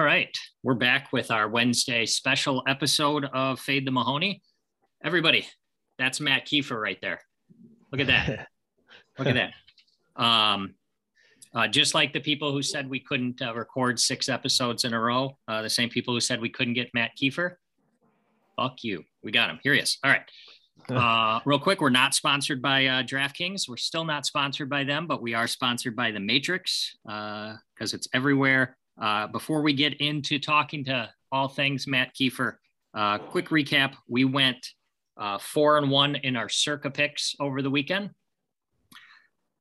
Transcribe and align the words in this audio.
All 0.00 0.06
right. 0.06 0.34
We're 0.62 0.72
back 0.72 1.12
with 1.12 1.30
our 1.30 1.46
Wednesday 1.46 2.06
special 2.06 2.62
episode 2.66 3.26
of 3.34 3.60
Fade 3.60 3.86
the 3.86 3.90
Mahoney. 3.90 4.40
Everybody, 5.04 5.46
that's 5.98 6.20
Matt 6.20 6.46
Kiefer 6.46 6.80
right 6.80 6.96
there. 7.02 7.20
Look 7.92 8.00
at 8.00 8.06
that. 8.06 8.48
Look 9.18 9.28
at 9.28 9.34
that. 9.34 9.52
Um, 10.16 10.74
uh, 11.54 11.68
just 11.68 11.94
like 11.94 12.14
the 12.14 12.20
people 12.20 12.50
who 12.50 12.62
said 12.62 12.88
we 12.88 13.00
couldn't 13.00 13.42
uh, 13.42 13.54
record 13.54 14.00
six 14.00 14.30
episodes 14.30 14.84
in 14.84 14.94
a 14.94 14.98
row, 14.98 15.36
uh, 15.48 15.60
the 15.60 15.68
same 15.68 15.90
people 15.90 16.14
who 16.14 16.20
said 16.20 16.40
we 16.40 16.48
couldn't 16.48 16.72
get 16.72 16.88
Matt 16.94 17.10
Kiefer. 17.22 17.56
Fuck 18.56 18.82
you. 18.82 19.04
We 19.22 19.32
got 19.32 19.50
him. 19.50 19.58
Here 19.62 19.74
he 19.74 19.80
is. 19.80 19.98
All 20.02 20.10
right. 20.10 20.22
Uh, 20.88 21.38
real 21.44 21.58
quick, 21.58 21.80
we're 21.80 21.90
not 21.90 22.14
sponsored 22.14 22.60
by 22.60 22.86
uh, 22.86 23.02
DraftKings. 23.02 23.68
We're 23.68 23.76
still 23.76 24.04
not 24.04 24.24
sponsored 24.24 24.70
by 24.70 24.82
them, 24.82 25.06
but 25.06 25.22
we 25.22 25.34
are 25.34 25.46
sponsored 25.46 25.94
by 25.94 26.10
the 26.10 26.18
Matrix 26.18 26.96
because 27.04 27.92
uh, 27.92 27.96
it's 27.96 28.08
everywhere. 28.14 28.78
Uh, 29.00 29.26
before 29.26 29.62
we 29.62 29.72
get 29.72 30.00
into 30.00 30.38
talking 30.38 30.84
to 30.84 31.08
all 31.32 31.48
things 31.48 31.86
Matt 31.86 32.14
Kiefer, 32.14 32.56
uh, 32.94 33.18
quick 33.18 33.48
recap: 33.48 33.94
we 34.08 34.24
went 34.24 34.66
uh, 35.16 35.38
four 35.38 35.78
and 35.78 35.90
one 35.90 36.16
in 36.16 36.36
our 36.36 36.48
circa 36.48 36.90
picks 36.90 37.34
over 37.40 37.62
the 37.62 37.70
weekend. 37.70 38.10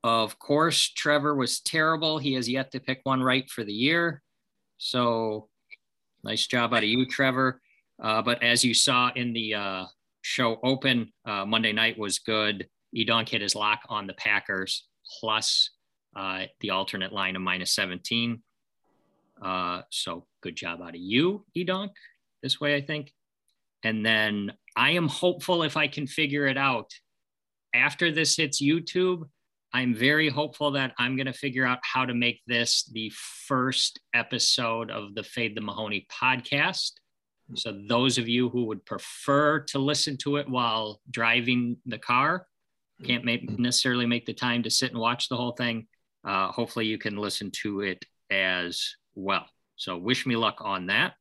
Of 0.03 0.39
course, 0.39 0.89
Trevor 0.89 1.35
was 1.35 1.59
terrible. 1.59 2.17
He 2.17 2.33
has 2.33 2.47
yet 2.47 2.71
to 2.71 2.79
pick 2.79 3.01
one 3.03 3.21
right 3.21 3.49
for 3.49 3.63
the 3.65 3.73
year. 3.73 4.21
So, 4.77 5.49
nice 6.23 6.47
job 6.47 6.73
out 6.73 6.83
of 6.83 6.89
you, 6.89 7.05
Trevor. 7.05 7.61
Uh, 8.01 8.21
but 8.21 8.41
as 8.41 8.63
you 8.63 8.73
saw 8.73 9.11
in 9.15 9.33
the 9.33 9.53
uh, 9.53 9.85
show 10.21 10.57
open, 10.63 11.11
uh, 11.25 11.45
Monday 11.45 11.73
night 11.73 11.99
was 11.99 12.19
good. 12.19 12.67
Edonk 12.95 13.27
hit 13.27 13.41
his 13.41 13.55
lock 13.55 13.81
on 13.89 14.07
the 14.07 14.13
Packers 14.13 14.87
plus 15.19 15.71
the 16.15 16.69
alternate 16.71 17.13
line 17.13 17.35
of 17.35 17.41
minus 17.41 17.73
17. 17.73 18.41
Uh, 19.41 19.81
so 19.89 20.25
good 20.41 20.55
job 20.55 20.81
out 20.81 20.89
of 20.89 21.01
you, 21.01 21.45
Edonk, 21.57 21.91
this 22.41 22.59
way, 22.59 22.75
I 22.75 22.81
think. 22.81 23.13
And 23.83 24.05
then 24.05 24.53
I 24.75 24.91
am 24.91 25.07
hopeful 25.07 25.63
if 25.63 25.77
I 25.77 25.87
can 25.87 26.07
figure 26.07 26.47
it 26.47 26.57
out 26.57 26.91
after 27.73 28.11
this 28.11 28.35
hits 28.35 28.61
YouTube. 28.61 29.23
I'm 29.71 29.93
very 29.93 30.29
hopeful 30.29 30.71
that 30.71 30.93
I'm 30.97 31.15
going 31.15 31.27
to 31.27 31.33
figure 31.33 31.65
out 31.65 31.79
how 31.83 32.05
to 32.05 32.13
make 32.13 32.41
this 32.47 32.89
the 32.91 33.11
first 33.47 33.99
episode 34.13 34.89
of 34.89 35.13
the 35.13 35.23
Fade 35.23 35.55
the 35.55 35.61
Mahoney 35.61 36.07
podcast. 36.11 36.93
So, 37.55 37.79
those 37.87 38.17
of 38.17 38.27
you 38.27 38.49
who 38.49 38.65
would 38.65 38.85
prefer 38.85 39.59
to 39.69 39.79
listen 39.79 40.17
to 40.17 40.37
it 40.37 40.49
while 40.49 41.01
driving 41.09 41.77
the 41.85 41.97
car, 41.97 42.45
can't 43.03 43.25
make, 43.25 43.57
necessarily 43.57 44.05
make 44.05 44.25
the 44.25 44.33
time 44.33 44.63
to 44.63 44.69
sit 44.69 44.91
and 44.91 44.99
watch 44.99 45.29
the 45.29 45.37
whole 45.37 45.53
thing. 45.53 45.87
Uh, 46.27 46.51
hopefully, 46.51 46.85
you 46.85 46.97
can 46.97 47.17
listen 47.17 47.51
to 47.63 47.81
it 47.81 48.03
as 48.29 48.95
well. 49.19 49.45
So 49.75 49.97
wish 49.97 50.25
me 50.25 50.35
luck 50.35 50.57
on 50.61 50.87
that. 50.87 51.13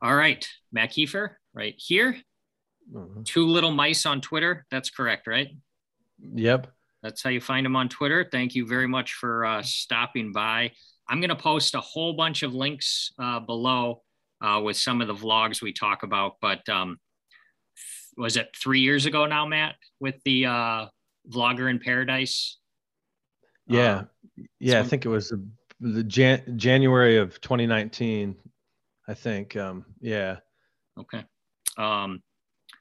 All 0.00 0.14
right, 0.14 0.46
Matt 0.72 0.90
Kiefer, 0.90 1.30
right 1.54 1.74
here. 1.76 2.16
Mm-hmm. 2.92 3.22
Two 3.24 3.46
little 3.46 3.72
mice 3.72 4.06
on 4.06 4.20
Twitter. 4.20 4.64
That's 4.70 4.90
correct, 4.90 5.26
right? 5.26 5.48
Yep. 6.34 6.68
That's 7.02 7.22
how 7.22 7.30
you 7.30 7.40
find 7.40 7.64
them 7.64 7.76
on 7.76 7.88
Twitter. 7.88 8.28
Thank 8.30 8.54
you 8.54 8.66
very 8.66 8.86
much 8.86 9.14
for 9.14 9.44
uh, 9.44 9.62
stopping 9.62 10.32
by. 10.32 10.72
I'm 11.08 11.20
going 11.20 11.30
to 11.30 11.36
post 11.36 11.74
a 11.74 11.80
whole 11.80 12.12
bunch 12.12 12.42
of 12.42 12.54
links 12.54 13.12
uh, 13.18 13.40
below 13.40 14.02
uh, 14.40 14.60
with 14.62 14.76
some 14.76 15.00
of 15.00 15.08
the 15.08 15.14
vlogs 15.14 15.62
we 15.62 15.72
talk 15.72 16.02
about. 16.02 16.34
But 16.40 16.68
um, 16.68 16.98
was 18.16 18.36
it 18.36 18.48
three 18.60 18.80
years 18.80 19.06
ago 19.06 19.26
now, 19.26 19.46
Matt, 19.46 19.76
with 20.00 20.16
the 20.24 20.46
uh, 20.46 20.86
vlogger 21.28 21.70
in 21.70 21.78
paradise? 21.78 22.58
Yeah, 23.66 23.80
uh, 23.80 24.04
yeah, 24.58 24.80
I 24.80 24.82
think 24.82 25.04
it 25.04 25.08
was 25.08 25.32
the 25.80 26.02
Jan- 26.04 26.58
January 26.58 27.18
of 27.18 27.40
2019, 27.40 28.36
I 29.06 29.14
think. 29.14 29.56
Um, 29.56 29.84
yeah. 30.00 30.38
Okay. 30.98 31.24
Um, 31.76 32.22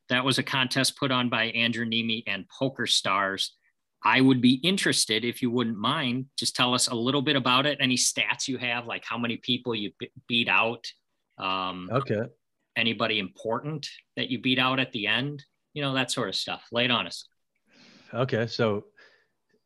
that 0.10 0.24
was 0.24 0.38
a 0.38 0.44
contest 0.44 0.98
put 0.98 1.12
on 1.12 1.30
by 1.30 1.46
Andrew 1.46 1.86
Neeme 1.86 2.24
and 2.28 2.46
Poker 2.48 2.88
Stars. 2.88 3.56
I 4.04 4.22
would 4.22 4.42
be 4.42 4.56
interested 4.56 5.26
if 5.26 5.42
you 5.42 5.52
wouldn't 5.52 5.78
mind. 5.78 6.28
Just 6.38 6.56
tell 6.56 6.74
us 6.74 6.88
a 6.88 6.96
little 6.96 7.22
bit 7.22 7.36
about 7.36 7.66
it. 7.66 7.78
Any 7.82 7.98
stats 7.98 8.48
you 8.48 8.58
have, 8.58 8.86
like 8.86 9.04
how 9.04 9.18
many 9.18 9.38
people 9.38 9.76
you 9.76 9.92
b- 10.00 10.12
beat 10.28 10.48
out. 10.48 10.86
Um, 11.38 11.90
okay. 11.92 12.22
Anybody 12.76 13.20
important 13.20 13.88
that 14.16 14.30
you 14.30 14.40
beat 14.40 14.60
out 14.60 14.80
at 14.80 14.92
the 14.92 15.08
end? 15.08 15.44
You 15.74 15.82
know 15.82 15.94
that 15.96 16.12
sort 16.12 16.30
of 16.30 16.36
stuff. 16.36 16.64
Lay 16.72 16.86
it 16.86 16.92
on 16.92 17.08
us. 17.08 17.28
Okay, 18.14 18.48
so, 18.48 18.86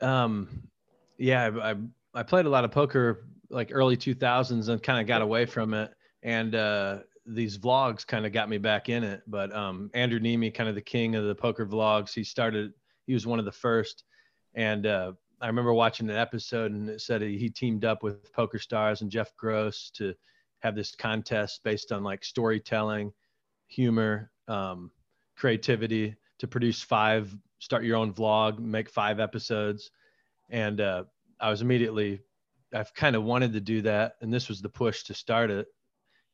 um, 0.01 0.69
yeah, 1.17 1.43
I, 1.43 1.71
I 1.71 1.75
I 2.13 2.23
played 2.23 2.45
a 2.45 2.49
lot 2.49 2.65
of 2.65 2.71
poker 2.71 3.25
like 3.49 3.71
early 3.73 3.97
2000s 3.97 4.69
and 4.69 4.83
kind 4.83 4.99
of 4.99 5.07
got 5.07 5.21
away 5.21 5.45
from 5.45 5.73
it. 5.73 5.91
And 6.23 6.55
uh, 6.55 6.99
these 7.25 7.57
vlogs 7.57 8.05
kind 8.05 8.25
of 8.25 8.31
got 8.31 8.49
me 8.49 8.57
back 8.57 8.89
in 8.89 9.03
it. 9.03 9.21
But 9.27 9.53
um, 9.55 9.89
Andrew 9.93 10.19
Neeme, 10.19 10.53
kind 10.53 10.69
of 10.69 10.75
the 10.75 10.81
king 10.81 11.15
of 11.15 11.25
the 11.25 11.35
poker 11.35 11.65
vlogs, 11.65 12.13
he 12.13 12.23
started, 12.23 12.73
he 13.07 13.13
was 13.13 13.27
one 13.27 13.39
of 13.39 13.45
the 13.45 13.51
first. 13.51 14.03
And 14.55 14.85
uh, 14.85 15.13
I 15.41 15.47
remember 15.47 15.73
watching 15.73 16.09
an 16.09 16.15
episode 16.15 16.71
and 16.71 16.89
it 16.89 17.01
said 17.01 17.21
he 17.21 17.49
teamed 17.49 17.85
up 17.85 18.03
with 18.03 18.31
Poker 18.33 18.59
Stars 18.59 19.01
and 19.01 19.11
Jeff 19.11 19.35
Gross 19.37 19.89
to 19.95 20.13
have 20.59 20.75
this 20.75 20.95
contest 20.95 21.61
based 21.63 21.91
on 21.91 22.03
like 22.03 22.23
storytelling, 22.23 23.11
humor, 23.67 24.31
um, 24.47 24.91
creativity 25.35 26.15
to 26.39 26.47
produce 26.47 26.81
five, 26.81 27.35
start 27.59 27.83
your 27.83 27.97
own 27.97 28.13
vlog, 28.13 28.59
make 28.59 28.89
five 28.89 29.19
episodes. 29.19 29.91
And 30.49 30.81
uh, 30.81 31.05
I 31.41 31.49
was 31.49 31.61
immediately, 31.61 32.21
I've 32.73 32.93
kind 32.93 33.15
of 33.15 33.23
wanted 33.23 33.53
to 33.53 33.61
do 33.61 33.81
that, 33.81 34.15
and 34.21 34.33
this 34.33 34.47
was 34.47 34.61
the 34.61 34.69
push 34.69 35.03
to 35.03 35.13
start 35.13 35.49
it, 35.49 35.67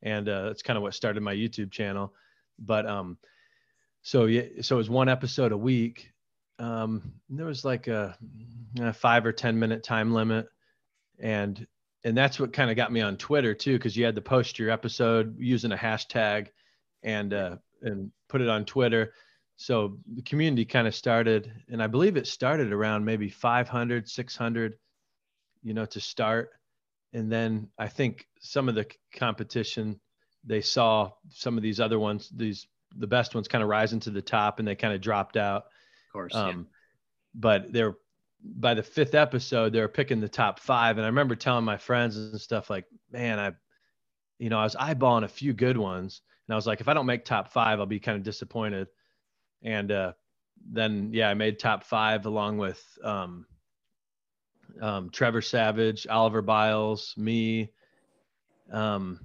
and 0.02 0.28
uh, 0.28 0.48
it's 0.50 0.62
kind 0.62 0.76
of 0.76 0.82
what 0.82 0.94
started 0.94 1.22
my 1.22 1.34
YouTube 1.34 1.70
channel. 1.70 2.12
But 2.58 2.86
um, 2.86 3.18
so 4.02 4.26
yeah, 4.26 4.42
so 4.60 4.76
it 4.76 4.78
was 4.78 4.90
one 4.90 5.08
episode 5.08 5.52
a 5.52 5.56
week. 5.56 6.12
Um, 6.58 7.14
there 7.30 7.46
was 7.46 7.64
like 7.64 7.88
a, 7.88 8.16
a 8.80 8.92
five 8.92 9.24
or 9.24 9.32
ten 9.32 9.58
minute 9.58 9.82
time 9.82 10.12
limit, 10.12 10.46
and 11.18 11.66
and 12.04 12.16
that's 12.16 12.38
what 12.38 12.52
kind 12.52 12.70
of 12.70 12.76
got 12.76 12.92
me 12.92 13.00
on 13.00 13.16
Twitter 13.16 13.54
too, 13.54 13.74
because 13.74 13.96
you 13.96 14.04
had 14.04 14.16
to 14.16 14.22
post 14.22 14.58
your 14.58 14.70
episode 14.70 15.36
using 15.38 15.72
a 15.72 15.76
hashtag, 15.76 16.48
and 17.02 17.32
uh, 17.32 17.56
and 17.80 18.12
put 18.28 18.42
it 18.42 18.48
on 18.48 18.64
Twitter 18.64 19.12
so 19.60 19.98
the 20.14 20.22
community 20.22 20.64
kind 20.64 20.86
of 20.86 20.94
started 20.94 21.50
and 21.68 21.82
i 21.82 21.88
believe 21.88 22.16
it 22.16 22.28
started 22.28 22.72
around 22.72 23.04
maybe 23.04 23.28
500 23.28 24.08
600 24.08 24.74
you 25.62 25.74
know, 25.74 25.86
to 25.86 26.00
start. 26.00 26.50
And 27.12 27.30
then 27.30 27.68
I 27.78 27.88
think 27.88 28.26
some 28.40 28.68
of 28.68 28.74
the 28.74 28.86
competition, 29.14 29.98
they 30.44 30.60
saw 30.60 31.12
some 31.30 31.56
of 31.56 31.62
these 31.62 31.80
other 31.80 31.98
ones, 31.98 32.30
these 32.34 32.66
the 32.96 33.06
best 33.06 33.34
ones 33.34 33.48
kind 33.48 33.62
of 33.62 33.68
rising 33.68 34.00
to 34.00 34.10
the 34.10 34.22
top 34.22 34.58
and 34.58 34.68
they 34.68 34.74
kind 34.74 34.94
of 34.94 35.00
dropped 35.00 35.36
out. 35.36 35.64
Of 35.64 36.12
course. 36.12 36.34
Um, 36.34 36.48
yeah. 36.48 36.64
But 37.34 37.72
they're 37.72 37.96
by 38.42 38.74
the 38.74 38.82
fifth 38.82 39.14
episode, 39.14 39.72
they 39.72 39.80
were 39.80 39.88
picking 39.88 40.20
the 40.20 40.28
top 40.28 40.60
five. 40.60 40.96
And 40.96 41.04
I 41.04 41.08
remember 41.08 41.34
telling 41.34 41.64
my 41.64 41.76
friends 41.76 42.16
and 42.16 42.40
stuff 42.40 42.70
like, 42.70 42.84
man, 43.10 43.38
I, 43.38 43.52
you 44.38 44.48
know, 44.48 44.58
I 44.58 44.64
was 44.64 44.76
eyeballing 44.76 45.24
a 45.24 45.28
few 45.28 45.52
good 45.52 45.76
ones. 45.76 46.20
And 46.46 46.54
I 46.54 46.56
was 46.56 46.66
like, 46.66 46.80
if 46.80 46.88
I 46.88 46.94
don't 46.94 47.06
make 47.06 47.24
top 47.24 47.52
five, 47.52 47.80
I'll 47.80 47.86
be 47.86 48.00
kind 48.00 48.16
of 48.16 48.22
disappointed. 48.22 48.88
And 49.62 49.90
uh, 49.90 50.12
then, 50.70 51.10
yeah, 51.12 51.28
I 51.28 51.34
made 51.34 51.58
top 51.58 51.84
five 51.84 52.26
along 52.26 52.58
with 52.58 52.82
um, 53.02 53.46
um, 54.80 55.10
Trevor 55.10 55.42
Savage, 55.42 56.06
Oliver 56.06 56.42
Biles, 56.42 57.14
me, 57.16 57.70
um, 58.72 59.20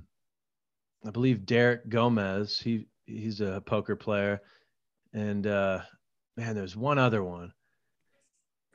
I 1.06 1.10
believe 1.10 1.46
Derek 1.46 1.90
Gomez. 1.90 2.60
He 2.60 2.88
he's 3.06 3.42
a 3.42 3.62
poker 3.66 3.96
player, 3.96 4.42
and 5.14 5.46
uh, 5.46 5.80
man, 6.38 6.56
there's 6.56 6.76
one 6.76 6.98
other 6.98 7.24
one. 7.24 7.54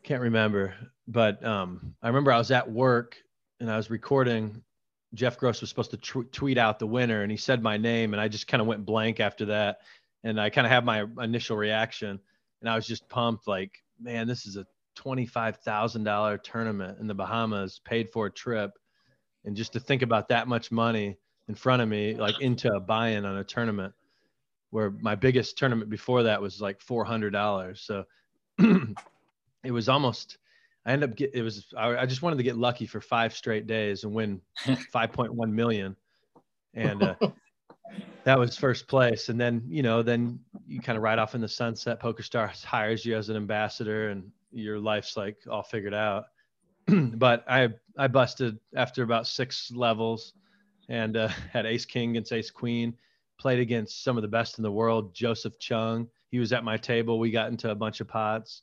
Can't 0.02 0.22
remember, 0.22 0.74
but 1.06 1.44
um, 1.44 1.94
I 2.02 2.08
remember 2.08 2.32
I 2.32 2.38
was 2.38 2.50
at 2.50 2.70
work 2.70 3.16
and 3.60 3.70
I 3.70 3.76
was 3.76 3.90
recording. 3.90 4.62
Jeff 5.14 5.38
Gross 5.38 5.60
was 5.60 5.70
supposed 5.70 5.90
to 5.92 5.96
tw- 5.96 6.32
tweet 6.32 6.58
out 6.58 6.78
the 6.78 6.86
winner, 6.86 7.22
and 7.22 7.30
he 7.30 7.36
said 7.36 7.62
my 7.62 7.76
name, 7.76 8.12
and 8.12 8.20
I 8.20 8.28
just 8.28 8.46
kind 8.46 8.60
of 8.60 8.66
went 8.66 8.84
blank 8.84 9.20
after 9.20 9.46
that. 9.46 9.78
And 10.24 10.40
I 10.40 10.50
kind 10.50 10.66
of 10.66 10.70
had 10.70 10.84
my 10.84 11.06
initial 11.18 11.56
reaction, 11.56 12.20
and 12.60 12.70
I 12.70 12.74
was 12.74 12.86
just 12.86 13.08
pumped, 13.08 13.46
like, 13.48 13.72
man, 14.00 14.26
this 14.26 14.46
is 14.46 14.56
a 14.56 14.66
$25,000 14.98 16.42
tournament 16.42 16.98
in 17.00 17.06
the 17.06 17.14
Bahamas, 17.14 17.80
paid 17.84 18.10
for 18.10 18.26
a 18.26 18.30
trip. 18.30 18.78
And 19.44 19.56
just 19.56 19.72
to 19.74 19.80
think 19.80 20.02
about 20.02 20.28
that 20.28 20.48
much 20.48 20.70
money 20.70 21.16
in 21.48 21.54
front 21.54 21.82
of 21.82 21.88
me, 21.88 22.14
like 22.14 22.40
into 22.40 22.72
a 22.74 22.80
buy 22.80 23.08
in 23.08 23.24
on 23.24 23.38
a 23.38 23.44
tournament 23.44 23.94
where 24.70 24.90
my 24.90 25.14
biggest 25.14 25.56
tournament 25.56 25.88
before 25.88 26.24
that 26.24 26.42
was 26.42 26.60
like 26.60 26.80
$400. 26.80 27.78
So 27.78 28.04
it 29.64 29.70
was 29.70 29.88
almost, 29.88 30.38
I 30.84 30.92
ended 30.92 31.10
up 31.10 31.16
get, 31.16 31.34
it 31.34 31.42
was, 31.42 31.66
I, 31.76 31.96
I, 31.96 32.06
just 32.06 32.20
wanted 32.20 32.36
to 32.36 32.42
get 32.42 32.56
lucky 32.56 32.86
for 32.86 33.00
five 33.00 33.34
straight 33.34 33.66
days 33.66 34.04
and 34.04 34.12
win 34.12 34.42
5.1 34.64 35.50
million. 35.50 35.96
And, 36.74 37.02
uh, 37.02 37.14
that 38.24 38.38
was 38.38 38.56
first 38.56 38.88
place. 38.88 39.28
And 39.28 39.40
then, 39.40 39.62
you 39.68 39.82
know, 39.82 40.02
then 40.02 40.40
you 40.66 40.80
kind 40.80 40.96
of 40.96 41.02
ride 41.02 41.18
off 41.18 41.34
in 41.34 41.40
the 41.40 41.48
sunset. 41.48 42.00
PokerStars 42.00 42.62
hires 42.64 43.04
you 43.04 43.16
as 43.16 43.28
an 43.28 43.36
ambassador 43.36 44.10
and 44.10 44.30
your 44.52 44.78
life's 44.78 45.16
like 45.16 45.36
all 45.50 45.62
figured 45.62 45.94
out. 45.94 46.26
but 46.86 47.44
I 47.48 47.68
I 47.96 48.08
busted 48.08 48.58
after 48.74 49.02
about 49.02 49.26
six 49.26 49.70
levels. 49.72 50.32
and 50.88 51.16
uh, 51.16 51.28
had 51.52 51.66
ace 51.66 51.84
king 51.84 52.10
against 52.10 52.32
ace 52.32 52.50
queen. 52.50 52.96
Played 53.38 53.60
against 53.60 54.02
some 54.02 54.16
of 54.16 54.22
the 54.22 54.28
best 54.28 54.58
in 54.58 54.62
the 54.62 54.72
world. 54.72 55.14
Joseph 55.14 55.58
Cheong. 55.60 56.08
He 56.30 56.38
was 56.40 56.52
at 56.52 56.64
my 56.64 56.76
table. 56.76 57.18
We 57.20 57.30
got 57.30 57.50
into 57.50 57.70
a 57.70 57.74
bunch 57.74 58.00
of 58.00 58.08
pots. 58.08 58.62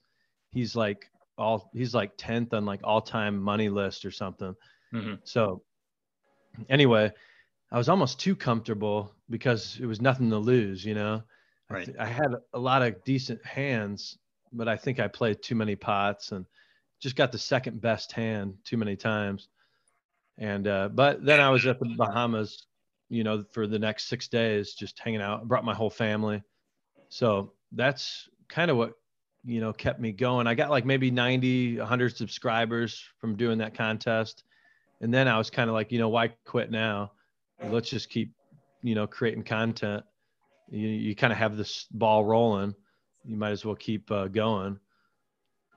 He's 0.51 0.75
like 0.75 1.09
all 1.37 1.69
he's 1.73 1.93
like 1.95 2.11
tenth 2.17 2.53
on 2.53 2.65
like 2.65 2.81
all 2.83 3.01
time 3.01 3.37
money 3.37 3.69
list 3.69 4.05
or 4.05 4.11
something. 4.11 4.53
Mhm. 4.93 5.19
So 5.23 5.61
anyway, 6.69 7.11
I 7.71 7.77
was 7.77 7.89
almost 7.89 8.19
too 8.19 8.35
comfortable 8.35 9.13
because 9.29 9.77
it 9.81 9.85
was 9.85 10.01
nothing 10.01 10.29
to 10.29 10.37
lose. 10.37 10.83
You 10.85 10.95
know, 10.95 11.23
I, 11.69 11.73
Right. 11.73 11.85
th- 11.85 11.97
I 11.97 12.05
had 12.05 12.33
a 12.53 12.59
lot 12.59 12.81
of 12.83 13.03
decent 13.03 13.43
hands, 13.45 14.17
but 14.53 14.67
I 14.67 14.77
think 14.77 14.99
I 14.99 15.07
played 15.07 15.41
too 15.41 15.55
many 15.55 15.75
pots 15.75 16.31
and 16.31 16.45
just 16.99 17.15
got 17.15 17.31
the 17.31 17.37
second 17.37 17.81
best 17.81 18.11
hand 18.11 18.55
too 18.63 18.77
many 18.77 18.95
times. 18.95 19.49
And 20.37 20.67
uh, 20.67 20.89
but 20.89 21.23
then 21.23 21.39
I 21.39 21.49
was 21.49 21.65
at 21.65 21.79
the 21.79 21.93
Bahamas, 21.95 22.67
you 23.09 23.23
know, 23.23 23.45
for 23.51 23.67
the 23.67 23.79
next 23.79 24.07
six 24.07 24.27
days, 24.27 24.73
just 24.73 24.99
hanging 24.99 25.21
out. 25.21 25.47
Brought 25.47 25.63
my 25.63 25.73
whole 25.73 25.89
family, 25.89 26.43
so 27.09 27.53
that's 27.71 28.27
kind 28.49 28.69
of 28.69 28.77
what 28.77 28.93
you 29.45 29.61
know 29.61 29.71
kept 29.71 29.99
me 29.99 30.11
going. 30.11 30.47
I 30.47 30.55
got 30.55 30.69
like 30.69 30.85
maybe 30.85 31.09
90, 31.09 31.77
100 31.77 32.17
subscribers 32.17 33.01
from 33.19 33.37
doing 33.37 33.59
that 33.59 33.75
contest, 33.75 34.43
and 34.99 35.13
then 35.13 35.27
I 35.27 35.37
was 35.37 35.49
kind 35.49 35.69
of 35.69 35.73
like, 35.73 35.91
you 35.91 35.99
know, 35.99 36.09
why 36.09 36.29
quit 36.45 36.69
now? 36.69 37.11
Let's 37.69 37.89
just 37.89 38.09
keep, 38.09 38.33
you 38.81 38.95
know, 38.95 39.07
creating 39.07 39.43
content. 39.43 40.03
You 40.69 40.87
you 40.87 41.15
kind 41.15 41.31
of 41.31 41.39
have 41.39 41.55
this 41.55 41.85
ball 41.91 42.25
rolling. 42.25 42.75
You 43.27 43.37
might 43.37 43.51
as 43.51 43.65
well 43.65 43.75
keep 43.75 44.09
uh, 44.11 44.27
going. 44.27 44.79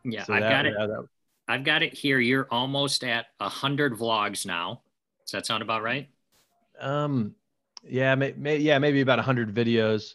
Yeah, 0.04 0.24
So 0.24 0.34
I've 0.34 0.42
that- 0.42 0.50
got 0.50 0.66
it. 0.66 0.74
yeah, 0.78 0.86
that- 0.86 1.08
I've 1.50 1.64
got 1.64 1.82
it 1.82 1.94
here. 1.94 2.18
You're 2.20 2.46
almost 2.50 3.02
at 3.04 3.26
a 3.40 3.48
hundred 3.48 3.94
vlogs 3.94 4.44
now. 4.44 4.82
Does 5.24 5.32
that 5.32 5.46
sound 5.46 5.62
about 5.62 5.82
right? 5.82 6.06
Um, 6.78 7.34
yeah, 7.82 8.14
may, 8.14 8.34
may, 8.36 8.58
yeah, 8.58 8.78
maybe 8.78 9.00
about 9.00 9.18
a 9.18 9.22
hundred 9.22 9.54
videos. 9.54 10.14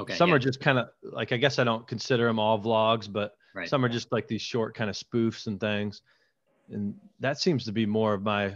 Okay. 0.00 0.16
some 0.16 0.30
yeah, 0.30 0.34
are 0.34 0.38
just 0.40 0.58
kind 0.58 0.78
of 0.80 0.88
like 1.02 1.30
I 1.30 1.36
guess 1.36 1.60
I 1.60 1.64
don't 1.64 1.86
consider 1.86 2.26
them 2.26 2.40
all 2.40 2.58
vlogs, 2.58 3.10
but 3.10 3.36
right. 3.54 3.68
some 3.68 3.84
are 3.84 3.88
just 3.88 4.10
like 4.10 4.26
these 4.26 4.42
short 4.42 4.74
kind 4.74 4.90
of 4.90 4.96
spoofs 4.96 5.46
and 5.46 5.60
things. 5.60 6.02
And 6.70 6.96
that 7.20 7.38
seems 7.38 7.64
to 7.66 7.72
be 7.72 7.86
more 7.86 8.12
of 8.12 8.22
my 8.22 8.52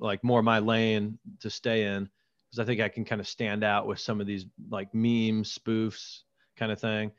like 0.00 0.24
more 0.24 0.42
my 0.42 0.58
lane 0.58 1.16
to 1.38 1.48
stay 1.48 1.84
in 1.84 2.08
because 2.50 2.58
I 2.58 2.64
think 2.64 2.80
I 2.80 2.88
can 2.88 3.04
kind 3.04 3.20
of 3.20 3.28
stand 3.28 3.62
out 3.62 3.86
with 3.86 4.00
some 4.00 4.20
of 4.20 4.26
these 4.26 4.46
like 4.68 4.92
memes, 4.92 5.56
spoofs 5.56 6.22
kind 6.58 6.72
of 6.72 6.80
thing. 6.80 7.12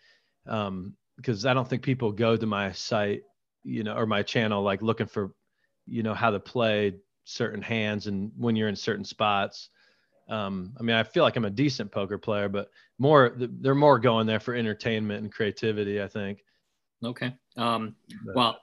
Um, 0.48 0.96
because 1.18 1.46
I 1.46 1.54
don't 1.54 1.68
think 1.68 1.82
people 1.82 2.12
go 2.12 2.38
to 2.38 2.46
my 2.46 2.72
site, 2.72 3.24
you 3.64 3.84
know, 3.84 3.94
or 3.96 4.06
my 4.06 4.24
channel 4.24 4.64
like 4.64 4.82
looking 4.82 5.08
for, 5.08 5.34
you 5.86 6.02
know, 6.02 6.14
how 6.14 6.32
to 6.32 6.40
play 6.40 6.94
certain 7.26 7.62
hands 7.62 8.08
and 8.08 8.32
when 8.38 8.56
you're 8.56 8.70
in 8.70 8.76
certain 8.76 9.04
spots. 9.04 9.70
Um, 10.30 10.74
I 10.80 10.84
mean, 10.84 10.96
I 10.96 11.04
feel 11.04 11.24
like 11.24 11.36
I'm 11.36 11.46
a 11.46 11.50
decent 11.50 11.92
poker 11.92 12.18
player, 12.18 12.48
but 12.48 12.70
more 13.00 13.34
they're 13.36 13.76
more 13.76 14.00
going 14.00 14.28
there 14.28 14.40
for 14.40 14.56
entertainment 14.56 15.24
and 15.24 15.32
creativity. 15.32 16.02
I 16.02 16.08
think. 16.08 16.44
Okay. 17.04 17.34
Um, 17.58 17.96
But- 18.26 18.36
well, 18.36 18.60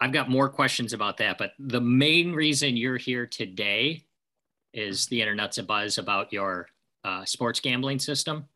I've 0.00 0.12
got 0.12 0.30
more 0.30 0.48
questions 0.48 0.92
about 0.92 1.16
that, 1.18 1.38
but 1.38 1.52
the 1.58 1.80
main 1.80 2.32
reason 2.32 2.76
you're 2.76 2.96
here 2.96 3.26
today 3.26 4.04
is 4.72 5.06
the 5.06 5.20
internet's 5.20 5.58
a 5.58 5.62
buzz 5.62 5.98
about 5.98 6.32
your 6.32 6.68
uh, 7.04 7.24
sports 7.24 7.58
gambling 7.58 7.98
system. 7.98 8.48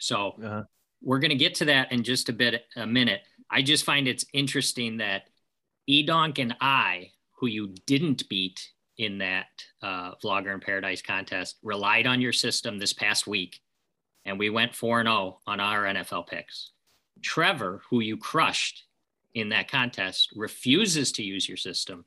So 0.00 0.34
Uh-huh. 0.42 0.62
we're 1.02 1.18
going 1.20 1.30
to 1.30 1.36
get 1.36 1.54
to 1.56 1.64
that 1.66 1.92
in 1.92 2.02
just 2.02 2.28
a 2.28 2.32
bit, 2.32 2.64
a 2.76 2.86
minute. 2.86 3.22
I 3.50 3.62
just 3.62 3.84
find 3.84 4.06
it's 4.08 4.24
interesting 4.32 4.98
that 4.98 5.22
Edonk 5.88 6.38
and 6.38 6.56
I, 6.60 7.12
who 7.38 7.46
you 7.46 7.74
didn't 7.86 8.28
beat 8.28 8.70
in 8.98 9.18
that 9.18 9.46
uh, 9.82 10.14
Vlogger 10.16 10.52
in 10.52 10.60
Paradise 10.60 11.00
contest, 11.02 11.56
relied 11.62 12.06
on 12.06 12.20
your 12.20 12.32
system 12.32 12.78
this 12.78 12.92
past 12.92 13.26
week, 13.26 13.60
and 14.26 14.38
we 14.38 14.50
went 14.50 14.74
four 14.74 15.00
and 15.00 15.06
zero 15.08 15.40
on 15.46 15.58
our 15.58 15.84
NFL 15.84 16.26
picks. 16.26 16.72
Trevor, 17.22 17.80
who 17.88 18.00
you 18.00 18.16
crushed 18.16 18.84
in 19.34 19.48
that 19.50 19.70
contest, 19.70 20.30
refuses 20.36 21.12
to 21.12 21.22
use 21.22 21.48
your 21.48 21.56
system 21.56 22.04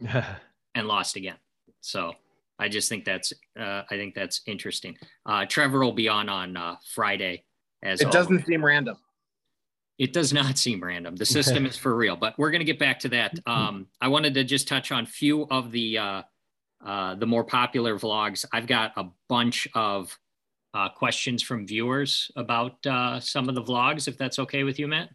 and 0.74 0.88
lost 0.88 1.16
again. 1.16 1.36
So 1.80 2.14
I 2.58 2.68
just 2.68 2.88
think 2.88 3.04
that's 3.04 3.32
uh, 3.58 3.82
I 3.90 3.96
think 3.96 4.14
that's 4.14 4.40
interesting. 4.46 4.96
Uh, 5.24 5.44
Trevor 5.46 5.80
will 5.80 5.92
be 5.92 6.08
on 6.08 6.28
on 6.28 6.56
uh, 6.56 6.76
Friday. 6.94 7.44
As 7.82 8.00
It 8.00 8.10
doesn't 8.10 8.46
seem 8.46 8.64
random. 8.64 8.96
It 9.98 10.12
does 10.12 10.32
not 10.32 10.58
seem 10.66 10.82
random. 10.82 11.16
The 11.16 11.26
system 11.26 11.66
is 11.66 11.76
for 11.76 11.94
real, 11.94 12.16
but 12.16 12.38
we're 12.38 12.50
going 12.50 12.60
to 12.60 12.64
get 12.64 12.78
back 12.78 12.98
to 13.00 13.08
that. 13.10 13.38
Um, 13.46 13.86
I 14.00 14.08
wanted 14.08 14.34
to 14.34 14.44
just 14.44 14.68
touch 14.68 14.92
on 14.92 15.06
few 15.06 15.46
of 15.50 15.70
the 15.70 15.98
uh, 15.98 16.22
uh, 16.84 17.14
the 17.14 17.26
more 17.26 17.44
popular 17.44 17.98
vlogs. 17.98 18.44
I've 18.52 18.66
got 18.66 18.92
a 18.96 19.04
bunch 19.28 19.68
of 19.74 20.16
uh, 20.74 20.88
questions 20.90 21.42
from 21.42 21.66
viewers 21.66 22.30
about 22.36 22.84
uh, 22.86 23.18
some 23.20 23.48
of 23.48 23.54
the 23.54 23.62
vlogs, 23.62 24.08
if 24.08 24.18
that's 24.18 24.38
okay 24.38 24.62
with 24.62 24.78
you, 24.78 24.88
Matt. 24.88 25.10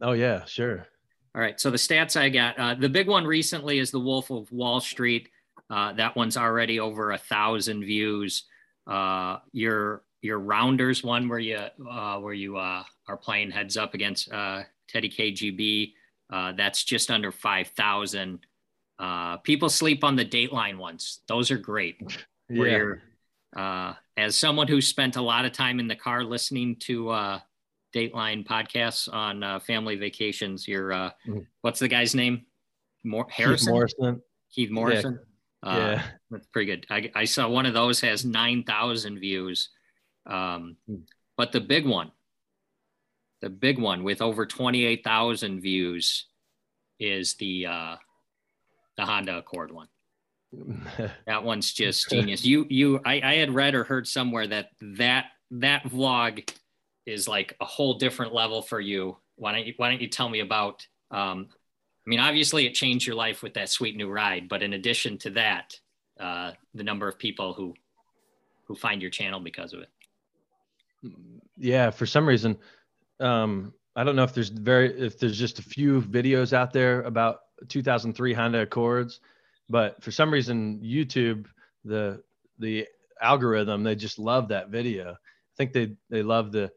oh 0.00 0.12
yeah, 0.12 0.44
sure. 0.44 0.86
All 1.34 1.40
right. 1.40 1.58
So 1.58 1.70
the 1.70 1.78
stats 1.78 2.18
I 2.20 2.28
got, 2.28 2.58
uh, 2.58 2.74
the 2.74 2.88
big 2.88 3.08
one 3.08 3.24
recently 3.24 3.78
is 3.78 3.90
the 3.90 4.00
Wolf 4.00 4.30
of 4.30 4.50
Wall 4.52 4.80
Street. 4.80 5.28
Uh, 5.72 5.92
that 5.94 6.14
one's 6.14 6.36
already 6.36 6.78
over 6.78 7.12
a 7.12 7.18
thousand 7.18 7.80
views. 7.84 8.44
Uh, 8.86 9.38
your 9.52 10.02
your 10.20 10.38
Rounders 10.38 11.02
one 11.02 11.28
where 11.28 11.38
you 11.38 11.56
uh, 11.90 12.18
where 12.18 12.34
you 12.34 12.58
uh, 12.58 12.82
are 13.08 13.16
playing 13.16 13.50
heads 13.50 13.76
up 13.78 13.94
against 13.94 14.30
uh, 14.30 14.62
Teddy 14.88 15.08
KGB. 15.08 15.94
Uh, 16.30 16.52
that's 16.52 16.84
just 16.84 17.10
under 17.10 17.32
five 17.32 17.68
thousand. 17.68 18.40
Uh, 18.98 19.38
people 19.38 19.70
sleep 19.70 20.04
on 20.04 20.14
the 20.14 20.24
Dateline 20.24 20.76
ones. 20.76 21.20
Those 21.26 21.50
are 21.50 21.58
great. 21.58 21.96
Where 22.48 23.02
Yeah. 23.56 23.88
uh, 23.90 23.94
as 24.18 24.36
someone 24.36 24.68
who 24.68 24.80
spent 24.82 25.16
a 25.16 25.22
lot 25.22 25.46
of 25.46 25.52
time 25.52 25.80
in 25.80 25.88
the 25.88 25.96
car 25.96 26.22
listening 26.22 26.76
to 26.80 27.08
uh, 27.08 27.40
Dateline 27.94 28.46
podcasts 28.46 29.10
on 29.12 29.42
uh, 29.42 29.58
family 29.60 29.96
vacations, 29.96 30.68
you're 30.68 30.92
uh, 30.92 31.10
Mhm. 31.26 31.46
what's 31.62 31.78
the 31.80 31.88
guy's 31.88 32.14
name? 32.14 32.44
More 33.04 33.24
Keith 33.24 33.34
Harrison. 33.36 33.72
Morrison. 33.72 34.22
Keith 34.54 34.70
Morrison. 34.70 35.18
Uh, 35.64 35.76
yeah. 35.96 36.02
that's 36.30 36.46
pretty 36.48 36.66
good. 36.66 36.86
I, 36.90 37.10
I 37.14 37.24
saw 37.24 37.48
one 37.48 37.66
of 37.66 37.74
those 37.74 38.00
has 38.00 38.24
9,000 38.24 39.18
views. 39.18 39.68
Um, 40.26 40.76
Hmm. 40.86 40.96
but 41.36 41.52
the 41.52 41.60
big 41.60 41.86
one, 41.86 42.10
the 43.40 43.50
big 43.50 43.78
one 43.78 44.02
with 44.04 44.22
over 44.22 44.46
28,000 44.46 45.60
views 45.60 46.26
is 47.00 47.34
the, 47.34 47.66
uh, 47.66 47.96
the 48.96 49.04
Honda 49.04 49.38
Accord 49.38 49.72
one. 49.72 49.88
That 51.26 51.42
one's 51.44 51.72
just 51.72 52.08
genius. 52.10 52.44
You, 52.44 52.66
you, 52.68 53.00
I, 53.04 53.20
I 53.24 53.34
had 53.36 53.50
read 53.52 53.74
or 53.74 53.84
heard 53.84 54.06
somewhere 54.06 54.46
that 54.48 54.68
that, 54.80 55.26
that 55.52 55.84
vlog 55.84 56.48
is 57.06 57.26
like 57.26 57.56
a 57.60 57.64
whole 57.64 57.94
different 57.94 58.32
level 58.34 58.62
for 58.62 58.78
you. 58.80 59.16
Why 59.36 59.52
don't 59.52 59.66
you, 59.66 59.74
why 59.76 59.90
don't 59.90 60.00
you 60.02 60.08
tell 60.08 60.28
me 60.28 60.40
about, 60.40 60.86
um, 61.10 61.48
I 62.06 62.10
mean, 62.10 62.20
obviously 62.20 62.66
it 62.66 62.74
changed 62.74 63.06
your 63.06 63.16
life 63.16 63.42
with 63.42 63.54
that 63.54 63.68
sweet 63.68 63.96
new 63.96 64.10
ride, 64.10 64.48
but 64.48 64.62
in 64.62 64.72
addition 64.72 65.18
to 65.18 65.30
that, 65.30 65.78
uh, 66.18 66.52
the 66.74 66.82
number 66.82 67.08
of 67.08 67.18
people 67.18 67.52
who, 67.52 67.74
who 68.64 68.74
find 68.74 69.00
your 69.00 69.10
channel 69.10 69.40
because 69.40 69.72
of 69.72 69.80
it. 69.80 69.88
yeah 71.58 71.90
for 71.90 72.06
some 72.06 72.26
reason 72.26 72.56
um 73.20 73.72
i 73.96 74.04
don't 74.04 74.16
know 74.16 74.22
if 74.22 74.32
there's 74.32 74.50
very 74.50 74.88
if 74.98 75.18
there's 75.18 75.38
just 75.38 75.58
a 75.58 75.62
few 75.62 76.00
videos 76.02 76.52
out 76.52 76.72
there 76.72 77.02
about 77.02 77.40
2003 77.68 78.32
honda 78.32 78.60
accords 78.60 79.20
but 79.68 80.02
for 80.02 80.10
some 80.10 80.32
reason 80.32 80.80
youtube 80.80 81.46
the 81.84 82.22
the 82.58 82.86
algorithm 83.20 83.82
they 83.82 83.94
just 83.94 84.18
love 84.18 84.48
that 84.48 84.68
video 84.68 85.12
i 85.12 85.54
think 85.56 85.72
they 85.72 85.94
they 86.08 86.22
love 86.22 86.52
the 86.52 86.70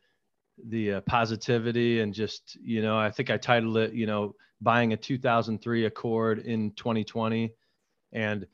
the 0.70 0.94
uh, 0.94 1.02
positivity 1.02 2.00
and 2.00 2.14
just 2.14 2.58
you 2.62 2.82
know 2.82 2.98
i 2.98 3.12
think 3.12 3.30
i 3.30 3.38
titled 3.38 3.78
it 3.78 3.94
you 3.94 4.06
know 4.06 4.34
buying 4.62 4.94
a 4.94 4.98
2003 4.98 5.86
accord 5.86 6.40
in 6.40 6.72
2020 6.72 7.54
and 8.14 8.48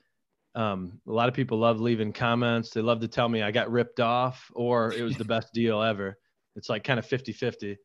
um, 0.55 0.99
a 1.07 1.11
lot 1.11 1.29
of 1.29 1.35
people 1.35 1.57
love 1.57 1.79
leaving 1.79 2.11
comments. 2.11 2.71
They 2.71 2.81
love 2.81 2.99
to 3.01 3.07
tell 3.07 3.29
me 3.29 3.41
I 3.41 3.51
got 3.51 3.71
ripped 3.71 3.99
off 3.99 4.51
or 4.53 4.93
it 4.93 5.01
was 5.01 5.15
the 5.15 5.25
best 5.25 5.53
deal 5.53 5.81
ever. 5.81 6.17
It's 6.55 6.69
like 6.69 6.83
kind 6.83 6.99
of 6.99 7.05
50 7.05 7.31
50. 7.31 7.77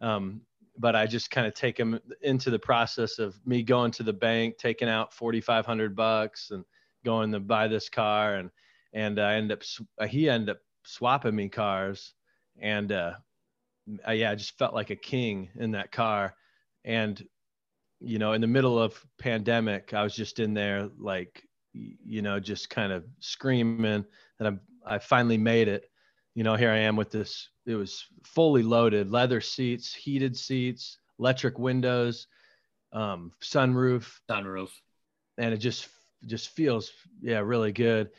Um, 0.00 0.42
but 0.76 0.96
I 0.96 1.06
just 1.06 1.30
kind 1.30 1.46
of 1.46 1.54
take 1.54 1.76
them 1.76 2.00
into 2.20 2.50
the 2.50 2.58
process 2.58 3.18
of 3.18 3.36
me 3.46 3.62
going 3.62 3.92
to 3.92 4.02
the 4.02 4.12
bank, 4.12 4.58
taking 4.58 4.88
out 4.88 5.14
4,500 5.14 5.94
bucks 5.94 6.50
and 6.50 6.64
going 7.04 7.30
to 7.32 7.40
buy 7.40 7.68
this 7.68 7.88
car. 7.88 8.34
And, 8.34 8.50
and 8.92 9.18
I 9.18 9.36
end 9.36 9.52
up, 9.52 9.62
he 10.08 10.28
ended 10.28 10.50
up 10.50 10.58
swapping 10.82 11.36
me 11.36 11.48
cars. 11.48 12.14
And, 12.60 12.92
uh, 12.92 13.14
I, 14.06 14.14
yeah, 14.14 14.30
I 14.30 14.34
just 14.34 14.58
felt 14.58 14.74
like 14.74 14.90
a 14.90 14.96
king 14.96 15.50
in 15.56 15.72
that 15.72 15.92
car. 15.92 16.34
And, 16.84 17.22
you 18.00 18.18
know, 18.18 18.32
in 18.32 18.40
the 18.40 18.46
middle 18.46 18.78
of 18.78 19.04
pandemic, 19.18 19.94
I 19.94 20.02
was 20.02 20.14
just 20.14 20.40
in 20.40 20.54
there 20.54 20.88
like, 20.98 21.42
you 21.72 22.22
know, 22.22 22.38
just 22.38 22.70
kind 22.70 22.92
of 22.92 23.04
screaming 23.20 24.04
that 24.38 24.46
I'm, 24.46 24.60
I 24.86 24.98
finally 24.98 25.38
made 25.38 25.68
it. 25.68 25.90
You 26.34 26.44
know, 26.44 26.56
here 26.56 26.70
I 26.70 26.78
am 26.78 26.96
with 26.96 27.10
this. 27.10 27.48
It 27.66 27.74
was 27.74 28.04
fully 28.24 28.62
loaded, 28.62 29.10
leather 29.10 29.40
seats, 29.40 29.94
heated 29.94 30.36
seats, 30.36 30.98
electric 31.18 31.58
windows, 31.58 32.26
um, 32.92 33.32
sunroof, 33.42 34.20
Sunroof. 34.30 34.70
and 35.38 35.52
it 35.52 35.58
just 35.58 35.88
just 36.26 36.50
feels 36.50 36.92
yeah 37.20 37.40
really 37.40 37.72
good. 37.72 38.10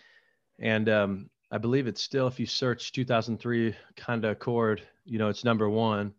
And 0.60 0.88
um, 0.90 1.30
I 1.52 1.58
believe 1.58 1.88
it's 1.88 2.02
still 2.02 2.28
if 2.28 2.40
you 2.40 2.46
search 2.46 2.92
2003 2.92 3.76
Honda 4.06 4.30
Accord, 4.32 4.82
you 5.06 5.18
know 5.18 5.30
it's 5.30 5.44
number 5.44 5.70
one. 5.70 6.14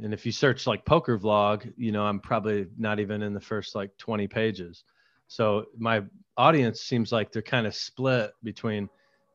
And 0.00 0.14
if 0.14 0.24
you 0.24 0.30
search 0.30 0.66
like 0.66 0.84
poker 0.84 1.18
vlog, 1.18 1.72
you 1.76 1.92
know 1.92 2.04
I'm 2.04 2.20
probably 2.20 2.66
not 2.76 3.00
even 3.00 3.22
in 3.22 3.34
the 3.34 3.40
first 3.40 3.74
like 3.74 3.96
20 3.98 4.28
pages. 4.28 4.84
So 5.28 5.66
my 5.76 6.02
audience 6.36 6.80
seems 6.80 7.12
like 7.12 7.32
they're 7.32 7.42
kind 7.42 7.66
of 7.66 7.74
split 7.74 8.32
between, 8.42 8.88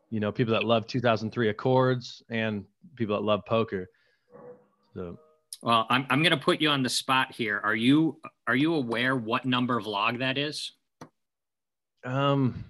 you 0.10 0.20
know, 0.20 0.32
people 0.32 0.54
that 0.54 0.64
love 0.64 0.88
2003 0.88 1.50
Accords 1.50 2.24
and 2.30 2.66
people 2.96 3.16
that 3.16 3.24
love 3.24 3.46
poker. 3.46 3.88
So 4.96 5.18
well, 5.62 5.86
I'm, 5.90 6.06
I'm 6.10 6.22
going 6.22 6.38
to 6.38 6.44
put 6.44 6.60
you 6.60 6.70
on 6.70 6.84
the 6.84 6.90
spot 6.90 7.32
here. 7.34 7.62
Are 7.64 7.76
you 7.76 8.20
are 8.48 8.56
you 8.56 8.74
aware 8.74 9.16
what 9.16 9.46
number 9.46 9.80
vlog 9.82 10.20
that 10.20 10.38
is? 10.38 10.74
Um, 12.04 12.66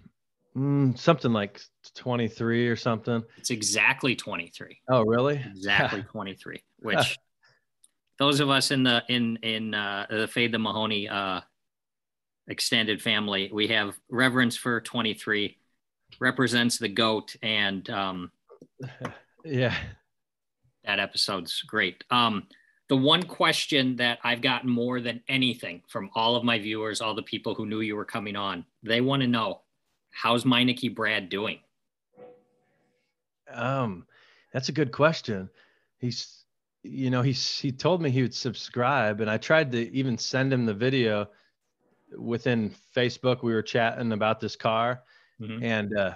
mm, 0.56 0.98
something 0.98 1.34
like 1.34 1.62
23 1.96 2.68
or 2.68 2.76
something. 2.76 3.24
It's 3.38 3.50
exactly 3.50 4.16
23. 4.16 4.80
Oh, 4.90 5.04
really? 5.04 5.44
Exactly 5.46 6.04
23. 6.12 6.62
Which 6.80 7.18
those 8.20 8.40
of 8.40 8.50
us 8.50 8.72
in 8.72 8.84
the 8.84 9.04
in 9.10 9.38
in 9.38 9.74
uh, 9.74 10.06
the 10.10 10.28
Fade 10.28 10.52
the 10.52 10.60
Mahoney 10.60 11.10
uh, 11.10 11.42
extended 12.48 13.02
family, 13.02 13.50
we 13.52 13.68
have 13.68 13.96
reverence 14.10 14.56
for 14.56 14.82
23. 14.82 15.58
Represents 16.20 16.78
the 16.78 16.90
goat, 16.90 17.36
and 17.42 17.90
um, 17.90 18.32
yeah, 19.46 19.76
that 20.86 21.00
episode's 21.00 21.62
great. 21.64 22.04
Um, 22.12 22.48
the 22.88 22.98
one 22.98 23.24
question 23.24 23.96
that 23.96 24.20
I've 24.24 24.42
gotten 24.42 24.70
more 24.70 25.02
than 25.02 25.22
anything 25.28 25.82
from 25.88 26.12
all 26.14 26.36
of 26.36 26.44
my 26.44 26.60
viewers, 26.60 27.02
all 27.02 27.16
the 27.16 27.24
people 27.24 27.56
who 27.56 27.66
knew 27.66 27.80
you 27.80 27.96
were 27.96 28.06
coming 28.06 28.36
on, 28.36 28.66
they 28.84 29.02
want 29.02 29.22
to 29.24 29.28
know 29.28 29.63
how's 30.14 30.44
Meineke 30.44 30.96
Brad 30.96 31.30
doing? 31.30 31.60
Um, 33.50 34.06
that's 34.54 34.70
a 34.70 34.74
good 34.74 34.92
question. 34.92 35.50
He's, 36.00 36.46
you 36.84 37.10
know, 37.10 37.22
he's 37.22 37.60
he 37.60 37.72
told 37.72 38.02
me 38.02 38.10
he 38.10 38.22
would 38.22 38.34
subscribe, 38.34 39.22
and 39.22 39.30
I 39.30 39.38
tried 39.38 39.72
to 39.74 39.92
even 39.92 40.18
send 40.18 40.52
him 40.54 40.66
the 40.66 40.74
video 40.74 41.28
within 42.18 42.74
Facebook. 42.96 43.44
We 43.44 43.54
were 43.54 43.62
chatting 43.62 44.12
about 44.12 44.40
this 44.40 44.56
car, 44.56 45.02
mm-hmm. 45.42 45.64
and 45.64 45.98
uh, 45.98 46.14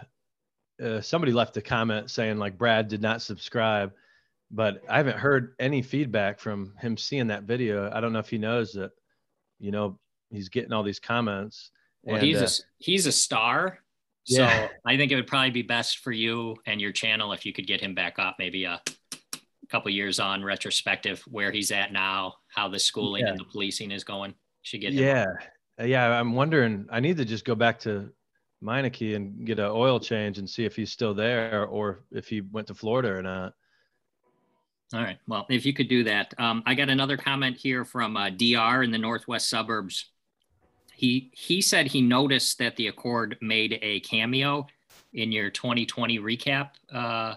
uh, 0.84 1.02
somebody 1.02 1.32
left 1.32 1.58
a 1.58 1.62
comment 1.62 2.10
saying 2.12 2.38
like 2.38 2.58
Brad 2.58 2.88
did 2.88 3.02
not 3.02 3.22
subscribe 3.22 3.94
but 4.52 4.82
I 4.90 4.98
haven't 4.98 5.18
heard 5.18 5.56
any 5.60 5.82
feedback 5.82 6.40
from 6.40 6.74
him 6.80 6.98
seeing 6.98 7.28
that 7.28 7.44
video. 7.44 7.92
I 7.92 8.00
don't 8.00 8.14
know 8.14 8.20
if 8.20 8.30
he 8.30 8.38
knows 8.38 8.74
that, 8.74 8.92
you 9.60 9.72
know, 9.72 10.00
he's 10.30 10.50
getting 10.50 10.72
all 10.72 10.84
these 10.84 11.00
comments. 11.00 11.72
Well, 12.04 12.16
and, 12.16 12.26
he's 12.26 12.42
uh, 12.42 12.46
a 12.46 12.84
he's 12.84 13.06
a 13.06 13.12
star, 13.12 13.80
so. 14.28 14.70
I 14.86 14.98
think 14.98 15.12
it 15.12 15.16
would 15.16 15.28
probably 15.28 15.52
be 15.52 15.62
best 15.62 16.00
for 16.00 16.12
you 16.12 16.56
and 16.66 16.82
your 16.82 16.92
channel 16.92 17.34
if 17.34 17.46
you 17.46 17.54
could 17.54 17.68
get 17.68 17.82
him 17.82 17.96
back 17.96 18.20
up, 18.20 18.36
maybe 18.40 18.66
a 18.66 18.82
couple 19.70 19.92
years 19.92 20.20
on 20.20 20.44
retrospective 20.44 21.24
where 21.28 21.52
he's 21.52 21.72
at 21.72 21.92
now, 21.92 22.36
how 22.48 22.68
the 22.68 22.80
schooling 22.80 23.24
yeah. 23.24 23.32
and 23.32 23.40
the 23.40 23.46
policing 23.46 23.92
is 23.92 24.04
going. 24.04 24.34
Should 24.64 24.82
get 24.82 24.94
yeah, 24.94 25.26
yeah. 25.82 26.20
I'm 26.20 26.34
wondering. 26.34 26.88
I 26.92 27.00
need 27.00 27.18
to 27.18 27.26
just 27.26 27.46
go 27.46 27.56
back 27.56 27.80
to 27.82 28.12
Meineke 28.62 29.16
and 29.16 29.46
get 29.46 29.60
an 29.60 29.72
oil 29.72 30.00
change 30.00 30.40
and 30.40 30.50
see 30.50 30.66
if 30.66 30.76
he's 30.76 30.92
still 30.92 31.14
there 31.14 31.66
or 31.66 32.04
if 32.12 32.28
he 32.28 32.42
went 32.42 32.68
to 32.68 32.74
Florida 32.74 33.10
or 33.10 33.22
not. 33.22 33.54
All 34.94 35.02
right. 35.02 35.18
Well, 35.28 35.46
if 35.50 35.66
you 35.66 35.74
could 35.74 35.90
do 35.90 36.04
that. 36.06 36.34
Um, 36.38 36.64
I 36.66 36.74
got 36.74 36.90
another 36.90 37.18
comment 37.18 37.58
here 37.58 37.84
from 37.84 38.16
uh, 38.16 38.30
DR 38.30 38.84
in 38.84 38.92
the 38.92 38.98
Northwest 38.98 39.50
suburbs. 39.50 40.12
He 40.98 41.30
he 41.32 41.62
said 41.62 41.86
he 41.86 42.02
noticed 42.02 42.58
that 42.58 42.76
the 42.76 42.88
Accord 42.88 43.38
made 43.40 43.78
a 43.84 44.00
cameo 44.00 44.66
in 45.14 45.32
your 45.32 45.52
2020 45.52 46.18
recap, 46.18 46.72
uh, 46.92 47.36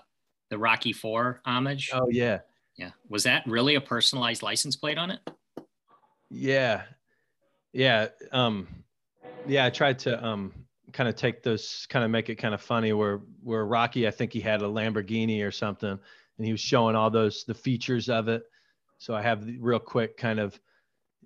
the 0.48 0.56
Rocky 0.56 0.94
Four 0.94 1.42
homage. 1.44 1.90
Oh 1.92 2.08
yeah. 2.10 2.38
Yeah. 2.78 2.92
Was 3.10 3.22
that 3.24 3.46
really 3.46 3.74
a 3.74 3.80
personalized 3.82 4.42
license 4.42 4.76
plate 4.76 4.96
on 4.96 5.10
it? 5.10 5.20
Yeah. 6.30 6.84
Yeah. 7.74 8.08
Um, 8.32 8.66
yeah. 9.46 9.66
I 9.66 9.70
tried 9.70 9.98
to 10.00 10.24
um, 10.24 10.54
kind 10.94 11.10
of 11.10 11.14
take 11.14 11.42
those, 11.42 11.86
kind 11.90 12.02
of 12.02 12.10
make 12.10 12.30
it 12.30 12.36
kind 12.36 12.54
of 12.54 12.62
funny. 12.62 12.94
Where 12.94 13.20
where 13.42 13.66
Rocky, 13.66 14.08
I 14.08 14.10
think 14.10 14.32
he 14.32 14.40
had 14.40 14.62
a 14.62 14.64
Lamborghini 14.64 15.46
or 15.46 15.50
something 15.50 15.98
and 16.38 16.46
he 16.46 16.52
was 16.52 16.62
showing 16.62 16.96
all 16.96 17.10
those 17.10 17.44
the 17.44 17.52
features 17.52 18.08
of 18.08 18.28
it. 18.28 18.44
So 18.96 19.14
I 19.14 19.20
have 19.20 19.44
the 19.44 19.58
real 19.58 19.78
quick 19.78 20.16
kind 20.16 20.40
of 20.40 20.58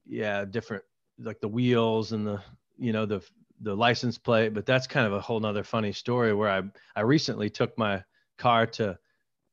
yeah 0.05 0.45
different 0.45 0.83
like 1.19 1.41
the 1.41 1.49
wheels 1.49 2.13
and 2.13 2.27
the 2.27 2.43
you 2.79 2.93
know 2.93 3.07
the 3.07 3.23
the 3.61 3.75
license 3.75 4.19
plate, 4.19 4.53
but 4.53 4.67
that's 4.67 4.87
kind 4.87 5.07
of 5.07 5.13
a 5.13 5.21
whole 5.21 5.41
nother 5.41 5.65
funny 5.65 5.93
story 5.93 6.35
where 6.35 6.51
I 6.51 6.63
I 6.97 7.03
recently 7.03 7.51
took 7.51 7.77
my 7.79 8.03
car 8.39 8.67
to 8.67 8.99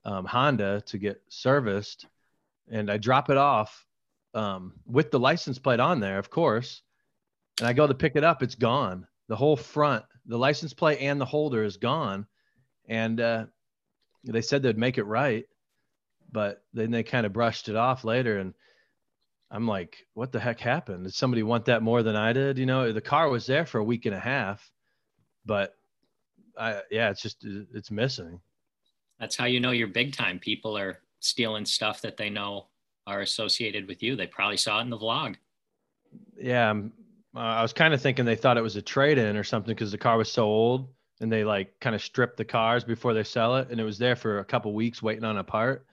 um, 0.06 0.26
Honda 0.26 0.82
to 0.88 0.98
get 0.98 1.22
serviced, 1.30 2.08
and 2.70 2.90
I 2.90 2.98
drop 2.98 3.30
it 3.30 3.38
off 3.38 3.86
um, 4.34 4.74
with 4.86 5.12
the 5.12 5.20
license 5.20 5.60
plate 5.60 5.80
on 5.80 6.00
there, 6.00 6.18
of 6.18 6.30
course, 6.30 6.82
and 7.60 7.68
I 7.68 7.74
go 7.74 7.86
to 7.88 7.94
pick 7.94 8.16
it 8.16 8.24
up, 8.24 8.42
it's 8.42 8.56
gone. 8.56 9.08
The 9.28 9.36
whole 9.36 9.56
front, 9.56 10.04
the 10.26 10.38
license 10.38 10.74
plate 10.74 11.00
and 11.00 11.22
the 11.22 11.26
holder 11.26 11.64
is 11.64 11.78
gone, 11.78 12.26
and 12.88 13.22
uh, 13.22 13.46
they 14.24 14.42
said 14.42 14.64
they'd 14.64 14.78
make 14.78 14.98
it 14.98 15.04
right 15.04 15.46
but 16.32 16.64
then 16.74 16.92
they 16.92 17.04
kind 17.04 17.26
of 17.26 17.34
brushed 17.34 17.70
it 17.70 17.76
off 17.76 18.04
later 18.04 18.40
and 18.40 18.54
i'm 19.52 19.68
like 19.68 20.06
what 20.14 20.32
the 20.32 20.40
heck 20.40 20.60
happened? 20.60 21.04
Did 21.04 21.14
somebody 21.14 21.44
want 21.44 21.66
that 21.66 21.84
more 21.84 22.04
than 22.04 22.16
i 22.16 22.34
did? 22.34 22.58
You 22.58 22.66
know 22.66 22.92
the 22.92 23.02
car 23.02 23.30
was 23.30 23.46
there 23.46 23.66
for 23.66 23.80
a 23.80 23.84
week 23.84 24.06
and 24.06 24.16
a 24.16 24.20
half 24.20 24.72
but 25.46 25.76
i 26.58 26.82
yeah 26.90 27.10
it's 27.10 27.22
just 27.22 27.46
it's 27.46 27.92
missing. 27.92 28.40
That's 29.20 29.36
how 29.36 29.46
you 29.46 29.60
know 29.60 29.72
you're 29.72 29.88
big 29.88 30.16
time. 30.16 30.40
People 30.40 30.78
are 30.78 31.00
stealing 31.20 31.66
stuff 31.66 32.02
that 32.02 32.18
they 32.18 32.30
know 32.30 32.68
are 33.06 33.22
associated 33.22 33.88
with 33.88 34.02
you. 34.02 34.16
They 34.16 34.26
probably 34.26 34.58
saw 34.58 34.80
it 34.80 34.84
in 34.84 34.90
the 34.90 34.98
vlog. 34.98 35.36
Yeah 36.38 36.74
uh, 37.36 37.40
i 37.40 37.62
was 37.62 37.74
kind 37.74 37.94
of 37.94 38.02
thinking 38.02 38.26
they 38.26 38.36
thought 38.36 38.58
it 38.58 38.62
was 38.62 38.76
a 38.76 38.82
trade-in 38.82 39.38
or 39.38 39.44
something 39.44 39.74
because 39.74 39.92
the 39.92 39.98
car 39.98 40.18
was 40.18 40.32
so 40.32 40.44
old 40.44 40.90
and 41.20 41.32
they 41.32 41.44
like 41.44 41.80
kind 41.80 41.96
of 41.96 42.02
stripped 42.02 42.38
the 42.38 42.46
cars 42.46 42.84
before 42.84 43.14
they 43.14 43.24
sell 43.24 43.56
it 43.58 43.70
and 43.70 43.80
it 43.80 43.84
was 43.84 43.98
there 43.98 44.16
for 44.16 44.40
a 44.40 44.46
couple 44.46 44.74
weeks 44.74 45.04
waiting 45.04 45.24
on 45.24 45.38
a 45.38 45.44
part. 45.44 45.86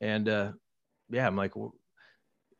And 0.00 0.28
uh 0.28 0.52
yeah 1.10 1.26
i'm 1.26 1.36
like 1.36 1.52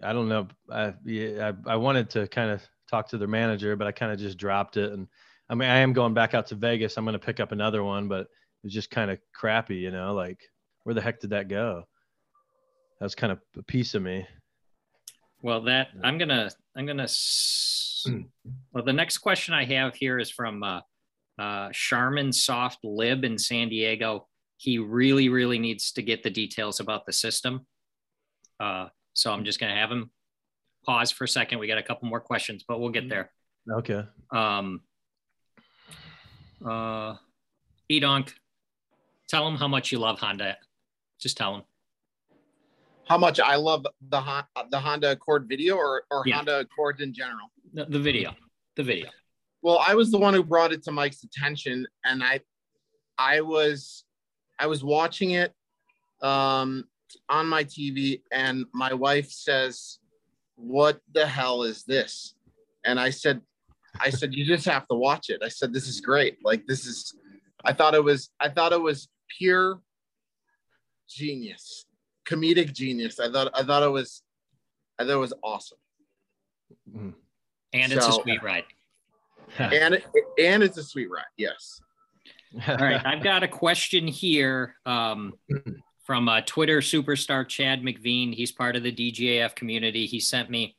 i 0.03 0.13
don't 0.13 0.29
know. 0.29 0.49
I 0.71 0.95
yeah, 1.05 1.53
I, 1.67 1.73
I 1.73 1.77
wanted 1.77 2.11
to 2.11 2.29
kind 2.29 2.51
of 2.51 2.63
talk 2.91 3.09
to 3.09 3.19
their 3.19 3.29
manager 3.29 3.77
but 3.77 3.87
i 3.87 3.93
kind 3.93 4.13
of 4.13 4.19
just 4.19 4.39
dropped 4.39 4.77
it. 4.77 4.93
And 4.93 5.09
i 5.49 5.55
mean 5.55 5.69
i 5.69 5.79
am 5.79 5.93
going 5.93 6.15
back 6.15 6.35
out 6.35 6.47
to 6.49 6.55
vegas. 6.55 6.97
I'm 6.97 7.05
going 7.05 7.19
to 7.19 7.19
pick 7.19 7.41
up 7.41 7.53
another 7.53 7.83
one 7.83 8.09
but 8.09 8.29
it's 8.65 8.75
just 8.75 8.91
kind 8.91 9.11
of 9.11 9.19
crappy 9.35 9.77
you 9.77 9.91
know 9.91 10.15
like 10.15 10.41
where 10.85 10.95
the 10.95 11.01
heck 11.01 11.21
did 11.21 11.31
that 11.31 11.49
go? 11.49 11.83
That 13.01 13.07
was 13.07 13.17
kind 13.17 13.33
of 13.33 13.41
a 13.59 13.63
piece 13.63 13.95
of 13.95 14.03
me. 14.03 14.27
Well 15.43 15.63
that 15.63 15.89
i'm 16.03 16.19
gonna 16.19 16.51
i'm 16.77 16.87
gonna 16.87 17.09
well 18.73 18.85
the 18.85 18.93
next 18.93 19.19
question 19.19 19.53
i 19.53 19.65
have 19.65 19.95
here 19.95 20.19
is 20.19 20.31
from 20.31 20.63
uh 20.63 20.81
uh, 21.39 21.69
Charmin 21.73 22.33
Soft 22.33 22.79
Lib 22.85 23.25
in 23.25 23.39
San 23.39 23.69
Diego. 23.69 24.27
He 24.57 24.79
really, 24.79 25.29
really 25.29 25.59
needs 25.59 25.93
to 25.93 26.03
get 26.03 26.23
the 26.23 26.31
details 26.31 26.81
about 26.81 27.05
the 27.07 27.13
system. 27.13 27.67
Uh, 28.59 28.89
so 29.17 29.33
I'm 29.33 29.45
just 29.45 29.59
going 29.59 29.73
to 29.73 29.79
have 29.79 29.91
him 29.91 30.11
pause 30.85 31.11
for 31.11 31.25
a 31.25 31.29
second. 31.29 31.59
We 31.59 31.67
got 31.67 31.79
a 31.79 31.83
couple 31.83 32.09
more 32.09 32.21
questions, 32.21 32.65
but 32.67 32.81
we'll 32.81 32.91
get 32.91 33.09
there. 33.09 33.31
Okay. 33.71 34.05
Um, 34.31 34.83
uh, 36.65 37.15
Edonk, 37.91 38.33
tell 39.29 39.47
him 39.49 39.57
how 39.57 39.69
much 39.69 39.91
you 39.91 39.99
love 39.99 40.19
Honda. 40.19 40.57
Just 41.21 41.37
tell 41.37 41.57
him 41.57 41.63
how 43.09 43.17
much 43.19 43.41
I 43.41 43.57
love 43.57 43.87
the 44.09 44.45
the 44.71 44.81
Honda 44.81 45.13
Accord 45.13 45.49
video 45.49 45.77
or, 45.77 46.05
or 46.11 46.25
yeah. 46.27 46.37
Honda 46.37 46.61
Accord 46.61 47.01
in 47.01 47.15
general. 47.15 47.51
The, 47.73 47.85
the 47.87 47.99
video, 47.99 48.35
the 48.77 48.83
video 48.83 49.09
well 49.67 49.83
i 49.85 49.95
was 49.95 50.11
the 50.13 50.19
one 50.19 50.33
who 50.33 50.45
brought 50.45 50.73
it 50.73 50.83
to 50.85 50.93
mike's 50.93 51.25
attention 51.25 51.87
and 52.05 52.23
i 52.23 52.41
i 53.19 53.41
was 53.41 54.05
i 54.59 54.67
was 54.67 54.85
watching 54.85 55.33
it 55.33 55.53
um 56.23 56.85
on 57.29 57.47
my 57.47 57.65
tv 57.65 58.23
and 58.33 58.65
my 58.73 58.93
wife 58.93 59.31
says 59.31 59.99
what 60.57 61.01
the 61.13 61.27
hell 61.27 61.63
is 61.63 61.85
this? 61.85 62.35
And 62.85 62.99
i 62.99 63.11
said 63.11 63.41
i 64.01 64.11
said 64.11 64.35
you 64.35 64.45
just 64.45 64.65
have 64.67 64.87
to 64.89 64.95
watch 64.95 65.31
it. 65.31 65.43
I 65.43 65.49
said 65.49 65.73
this 65.73 65.89
is 65.89 66.01
great. 66.01 66.39
Like 66.43 66.67
this 66.67 66.87
is 66.87 67.15
i 67.65 67.73
thought 67.73 67.95
it 67.95 68.05
was 68.05 68.31
i 68.41 68.49
thought 68.49 68.73
it 68.73 68.81
was 68.81 69.09
pure 69.39 69.81
genius 71.09 71.87
comedic 72.29 72.73
genius. 72.73 73.21
I 73.21 73.31
thought 73.31 73.51
i 73.55 73.63
thought 73.63 73.83
it 73.83 73.91
was 73.91 74.23
i 74.99 75.05
thought 75.05 75.13
it 75.13 75.17
was 75.17 75.35
awesome. 75.43 75.79
And 77.73 77.93
it's 77.93 78.07
so, 78.07 78.19
a 78.19 78.23
sweet 78.23 78.43
ride. 78.43 78.65
and 79.59 79.95
it, 79.95 80.05
and 80.39 80.63
it's 80.63 80.77
a 80.79 80.83
sweet 80.83 81.11
ride. 81.11 81.25
Yes. 81.37 81.81
All 82.69 82.77
right, 82.77 83.05
I've 83.05 83.23
got 83.23 83.43
a 83.43 83.49
question 83.49 84.07
here 84.07 84.77
um, 84.87 85.35
from 86.07 86.29
uh, 86.29 86.41
Twitter 86.47 86.79
superstar 86.79 87.47
Chad 87.47 87.83
McVean. 87.83 88.33
He's 88.33 88.53
part 88.53 88.77
of 88.77 88.85
the 88.85 88.93
DGAF 88.93 89.57
community. 89.57 90.07
He 90.07 90.21
sent 90.21 90.49
me 90.49 90.77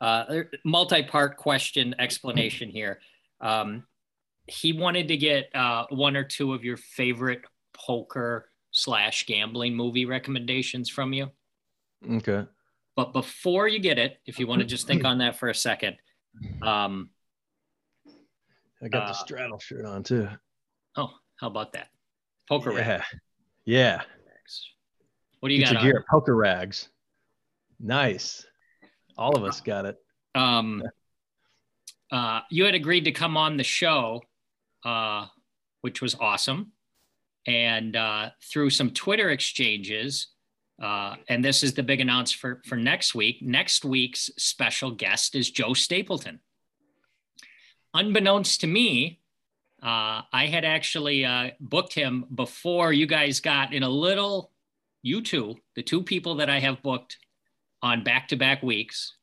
uh, 0.00 0.42
multi-part 0.64 1.36
question 1.36 1.96
explanation 1.98 2.70
here. 2.70 3.00
Um, 3.40 3.82
he 4.46 4.72
wanted 4.72 5.08
to 5.08 5.16
get 5.16 5.50
uh, 5.54 5.86
one 5.90 6.16
or 6.16 6.22
two 6.22 6.54
of 6.54 6.64
your 6.64 6.76
favorite 6.76 7.42
poker 7.74 8.48
slash 8.70 9.26
gambling 9.26 9.74
movie 9.74 10.06
recommendations 10.06 10.88
from 10.88 11.12
you. 11.12 11.28
Okay. 12.08 12.44
But 12.94 13.12
before 13.12 13.66
you 13.66 13.80
get 13.80 13.98
it, 13.98 14.20
if 14.26 14.38
you 14.38 14.46
want 14.46 14.60
to 14.60 14.64
just 14.66 14.86
think 14.86 15.04
on 15.04 15.18
that 15.18 15.36
for 15.38 15.48
a 15.48 15.54
second, 15.54 15.96
um, 16.62 17.10
I 18.80 18.86
got 18.88 19.02
Uh, 19.04 19.06
the 19.08 19.12
straddle 19.14 19.58
shirt 19.58 19.84
on 19.84 20.04
too. 20.04 20.28
oh, 20.96 21.10
how 21.40 21.48
about 21.48 21.72
that? 21.72 21.88
Poker 22.48 22.72
Yeah. 22.72 23.02
Yeah. 23.68 24.00
What 25.40 25.50
do 25.50 25.54
you 25.54 25.60
Get 25.60 25.74
got? 25.74 25.82
your 25.82 25.92
gear 25.92 26.04
poker 26.10 26.34
rags. 26.34 26.88
Nice. 27.78 28.46
All 29.18 29.36
of 29.36 29.44
us 29.44 29.60
got 29.60 29.84
it. 29.84 29.96
um, 30.34 30.82
uh, 32.10 32.40
you 32.50 32.64
had 32.64 32.74
agreed 32.74 33.04
to 33.04 33.12
come 33.12 33.36
on 33.36 33.58
the 33.58 33.62
show, 33.64 34.22
uh, 34.86 35.26
which 35.82 36.00
was 36.00 36.14
awesome. 36.18 36.72
And 37.46 37.94
uh, 37.94 38.30
through 38.50 38.70
some 38.70 38.90
Twitter 38.90 39.28
exchanges, 39.28 40.28
uh, 40.82 41.16
and 41.28 41.44
this 41.44 41.62
is 41.62 41.74
the 41.74 41.82
big 41.82 42.00
announce 42.00 42.32
for, 42.32 42.62
for 42.64 42.76
next 42.76 43.14
week. 43.14 43.42
Next 43.42 43.84
week's 43.84 44.30
special 44.38 44.92
guest 44.92 45.34
is 45.34 45.50
Joe 45.50 45.74
Stapleton. 45.74 46.40
Unbeknownst 47.92 48.62
to 48.62 48.66
me, 48.66 49.20
uh, 49.82 50.22
I 50.32 50.46
had 50.46 50.64
actually 50.64 51.24
uh, 51.24 51.50
booked 51.60 51.94
him 51.94 52.24
before 52.34 52.92
you 52.92 53.06
guys 53.06 53.40
got 53.40 53.72
in 53.72 53.82
a 53.82 53.88
little, 53.88 54.50
you 55.02 55.22
two, 55.22 55.56
the 55.76 55.82
two 55.82 56.02
people 56.02 56.36
that 56.36 56.50
I 56.50 56.60
have 56.60 56.82
booked 56.82 57.18
on 57.82 58.02
back 58.02 58.28
to 58.28 58.36
back 58.36 58.62
weeks 58.62 59.14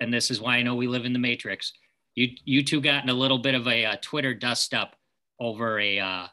and 0.00 0.12
this 0.12 0.30
is 0.30 0.40
why 0.40 0.56
I 0.56 0.62
know 0.62 0.74
we 0.74 0.86
live 0.86 1.04
in 1.04 1.12
the 1.12 1.18
matrix. 1.18 1.72
You 2.14 2.28
you 2.44 2.62
two 2.62 2.80
got 2.80 3.02
in 3.02 3.10
a 3.10 3.14
little 3.14 3.38
bit 3.38 3.54
of 3.54 3.66
a, 3.66 3.84
uh 3.84 3.96
Twitter 4.00 4.34
dust 4.34 4.74
up 4.74 4.96
over 5.40 5.80
a 5.80 5.98
uh, 5.98 6.26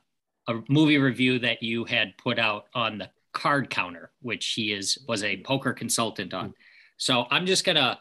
a 0.48 0.54
movie 0.70 0.98
review 0.98 1.40
that 1.40 1.64
you 1.64 1.86
had 1.86 2.18
put 2.18 2.40
out 2.40 2.66
on 2.74 2.98
the 2.98 3.10
card 3.34 3.70
counter, 3.70 4.12
which 4.22 4.54
he 4.54 4.74
is 4.74 4.98
was 5.08 5.24
a 5.24 5.42
poker 5.44 5.74
consultant 5.74 6.34
on. 6.34 6.54
So 6.98 7.26
I'm 7.32 7.46
just 7.46 7.66
gonna 7.66 8.00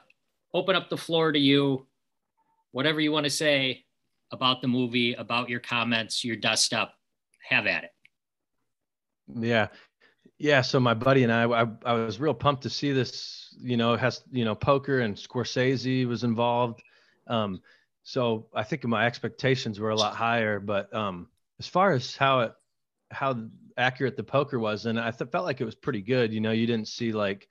open 0.52 0.76
up 0.76 0.90
the 0.90 0.96
floor 0.96 1.32
to 1.32 1.38
you. 1.38 1.86
Whatever 2.72 3.00
you 3.00 3.12
want 3.12 3.24
to 3.24 3.30
say 3.30 3.84
about 4.30 4.62
the 4.62 4.68
movie, 4.68 5.14
about 5.14 5.48
your 5.48 5.60
comments, 5.60 6.24
your 6.24 6.36
dust 6.36 6.72
up, 6.72 6.94
have 7.48 7.66
at 7.66 7.84
it. 7.84 7.90
Yeah. 9.34 9.68
Yeah. 10.38 10.62
So 10.62 10.80
my 10.80 10.94
buddy 10.94 11.24
and 11.24 11.32
I, 11.32 11.44
I, 11.44 11.66
I 11.84 11.92
was 11.94 12.18
real 12.20 12.34
pumped 12.34 12.62
to 12.62 12.70
see 12.70 12.92
this, 12.92 13.54
you 13.60 13.76
know, 13.76 13.96
has, 13.96 14.22
you 14.30 14.44
know, 14.44 14.54
poker 14.54 15.00
and 15.00 15.14
Scorsese 15.14 16.06
was 16.06 16.24
involved. 16.24 16.82
Um, 17.26 17.60
so 18.02 18.46
I 18.54 18.62
think 18.62 18.84
my 18.84 19.06
expectations 19.06 19.78
were 19.78 19.90
a 19.90 19.96
lot 19.96 20.14
higher, 20.14 20.58
but 20.58 20.92
um, 20.94 21.28
as 21.58 21.66
far 21.66 21.92
as 21.92 22.16
how 22.16 22.40
it, 22.40 22.52
how 23.12 23.34
accurate 23.76 24.16
the 24.16 24.22
poker 24.22 24.58
was, 24.58 24.86
and 24.86 24.98
I 24.98 25.10
th- 25.10 25.30
felt 25.30 25.44
like 25.44 25.60
it 25.60 25.64
was 25.64 25.74
pretty 25.74 26.00
good. 26.00 26.32
You 26.32 26.40
know, 26.40 26.52
you 26.52 26.66
didn't 26.66 26.88
see 26.88 27.12
like 27.12 27.48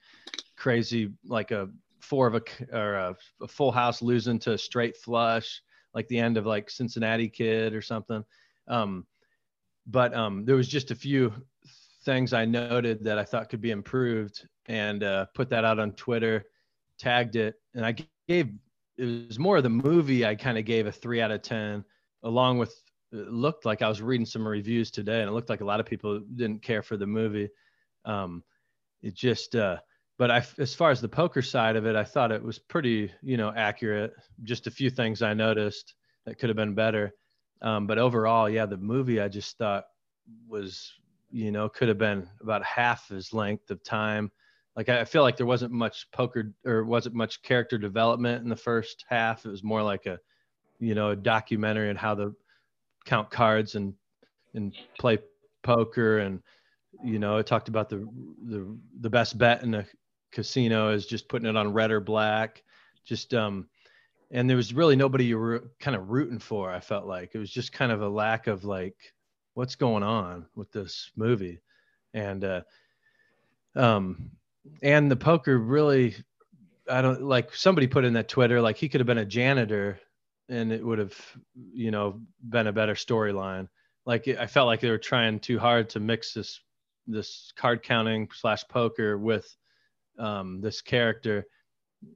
crazy, 0.56 1.12
like 1.26 1.50
a 1.50 1.68
four 2.00 2.26
of 2.26 2.34
a, 2.34 2.42
or 2.72 2.94
a, 2.94 3.16
a 3.42 3.48
full 3.48 3.70
house 3.70 4.00
losing 4.02 4.38
to 4.40 4.52
a 4.52 4.58
straight 4.58 4.96
flush, 4.96 5.62
like 5.94 6.08
the 6.08 6.18
end 6.18 6.36
of 6.36 6.46
like 6.46 6.70
Cincinnati 6.70 7.28
kid 7.28 7.74
or 7.74 7.82
something. 7.82 8.24
Um, 8.68 9.06
but 9.86 10.14
um, 10.14 10.44
there 10.44 10.56
was 10.56 10.68
just 10.68 10.90
a 10.90 10.94
few 10.94 11.32
things 12.04 12.32
I 12.32 12.44
noted 12.44 13.04
that 13.04 13.18
I 13.18 13.24
thought 13.24 13.48
could 13.48 13.60
be 13.60 13.70
improved 13.70 14.46
and 14.66 15.02
uh, 15.02 15.26
put 15.34 15.50
that 15.50 15.64
out 15.64 15.78
on 15.78 15.92
Twitter, 15.92 16.44
tagged 16.98 17.36
it, 17.36 17.56
and 17.74 17.84
I 17.84 17.96
gave 18.28 18.52
it 18.96 19.26
was 19.28 19.38
more 19.38 19.56
of 19.56 19.62
the 19.62 19.70
movie. 19.70 20.26
I 20.26 20.34
kind 20.34 20.58
of 20.58 20.64
gave 20.64 20.86
a 20.86 20.92
three 20.92 21.20
out 21.20 21.30
of 21.30 21.42
ten, 21.42 21.84
along 22.22 22.58
with 22.58 22.74
it 23.12 23.32
looked 23.32 23.64
like 23.64 23.82
I 23.82 23.88
was 23.88 24.00
reading 24.02 24.26
some 24.26 24.46
reviews 24.46 24.90
today, 24.90 25.20
and 25.20 25.28
it 25.28 25.32
looked 25.32 25.48
like 25.50 25.62
a 25.62 25.64
lot 25.64 25.80
of 25.80 25.86
people 25.86 26.20
didn't 26.36 26.62
care 26.62 26.82
for 26.82 26.96
the 26.96 27.06
movie. 27.06 27.48
Um, 28.04 28.44
it 29.02 29.14
just, 29.14 29.56
uh, 29.56 29.78
but 30.20 30.30
I, 30.30 30.44
as 30.58 30.74
far 30.74 30.90
as 30.90 31.00
the 31.00 31.08
poker 31.08 31.40
side 31.40 31.76
of 31.76 31.86
it, 31.86 31.96
I 31.96 32.04
thought 32.04 32.30
it 32.30 32.42
was 32.42 32.58
pretty, 32.58 33.10
you 33.22 33.38
know, 33.38 33.54
accurate. 33.56 34.12
Just 34.42 34.66
a 34.66 34.70
few 34.70 34.90
things 34.90 35.22
I 35.22 35.32
noticed 35.32 35.94
that 36.26 36.38
could 36.38 36.50
have 36.50 36.58
been 36.58 36.74
better. 36.74 37.14
Um, 37.62 37.86
but 37.86 37.96
overall, 37.96 38.46
yeah, 38.46 38.66
the 38.66 38.76
movie 38.76 39.18
I 39.18 39.28
just 39.28 39.56
thought 39.56 39.84
was, 40.46 40.92
you 41.30 41.50
know, 41.50 41.70
could 41.70 41.88
have 41.88 41.96
been 41.96 42.28
about 42.42 42.62
half 42.62 43.08
his 43.08 43.32
length 43.32 43.70
of 43.70 43.82
time. 43.82 44.30
Like 44.76 44.90
I 44.90 45.06
feel 45.06 45.22
like 45.22 45.38
there 45.38 45.46
wasn't 45.46 45.72
much 45.72 46.10
poker 46.10 46.52
or 46.66 46.84
wasn't 46.84 47.14
much 47.14 47.40
character 47.40 47.78
development 47.78 48.42
in 48.42 48.50
the 48.50 48.56
first 48.56 49.06
half. 49.08 49.46
It 49.46 49.50
was 49.50 49.64
more 49.64 49.82
like 49.82 50.04
a, 50.04 50.18
you 50.80 50.94
know, 50.94 51.12
a 51.12 51.16
documentary 51.16 51.88
on 51.88 51.96
how 51.96 52.14
to 52.16 52.36
count 53.06 53.30
cards 53.30 53.74
and 53.74 53.94
and 54.52 54.76
play 54.98 55.16
poker 55.62 56.18
and 56.18 56.42
you 57.04 57.18
know 57.18 57.36
it 57.36 57.46
talked 57.46 57.68
about 57.68 57.88
the 57.88 58.06
the 58.48 58.76
the 59.00 59.08
best 59.08 59.38
bet 59.38 59.62
in 59.62 59.74
a 59.74 59.86
casino 60.32 60.90
is 60.90 61.06
just 61.06 61.28
putting 61.28 61.48
it 61.48 61.56
on 61.56 61.72
red 61.72 61.90
or 61.90 62.00
black 62.00 62.62
just 63.04 63.34
um 63.34 63.68
and 64.30 64.48
there 64.48 64.56
was 64.56 64.72
really 64.72 64.96
nobody 64.96 65.24
you 65.24 65.38
were 65.38 65.72
kind 65.80 65.96
of 65.96 66.10
rooting 66.10 66.38
for 66.38 66.70
i 66.70 66.80
felt 66.80 67.06
like. 67.06 67.34
It 67.34 67.38
was 67.38 67.50
just 67.50 67.72
kind 67.72 67.92
of 67.92 68.02
a 68.02 68.08
lack 68.08 68.46
of 68.46 68.64
like 68.64 68.96
what's 69.54 69.74
going 69.74 70.02
on 70.02 70.46
with 70.54 70.70
this 70.72 71.10
movie? 71.16 71.60
And 72.14 72.44
uh 72.44 72.62
um 73.76 74.30
and 74.82 75.10
the 75.10 75.16
poker 75.16 75.58
really 75.58 76.16
i 76.90 77.00
don't 77.00 77.22
like 77.22 77.54
somebody 77.54 77.86
put 77.86 78.04
in 78.04 78.12
that 78.14 78.28
twitter 78.28 78.60
like 78.60 78.76
he 78.76 78.88
could 78.88 79.00
have 79.00 79.06
been 79.06 79.18
a 79.18 79.24
janitor 79.24 79.98
and 80.48 80.72
it 80.72 80.84
would 80.84 80.98
have 80.98 81.14
you 81.72 81.90
know 81.90 82.20
been 82.48 82.66
a 82.66 82.72
better 82.72 82.94
storyline. 82.94 83.68
Like 84.06 84.26
i 84.28 84.46
felt 84.46 84.66
like 84.66 84.80
they 84.80 84.90
were 84.90 84.98
trying 84.98 85.38
too 85.38 85.58
hard 85.58 85.88
to 85.90 86.00
mix 86.00 86.34
this 86.34 86.60
this 87.06 87.52
card 87.56 87.82
counting 87.82 88.28
slash 88.32 88.64
poker 88.68 89.18
with 89.18 89.56
um, 90.20 90.60
this 90.60 90.80
character 90.80 91.46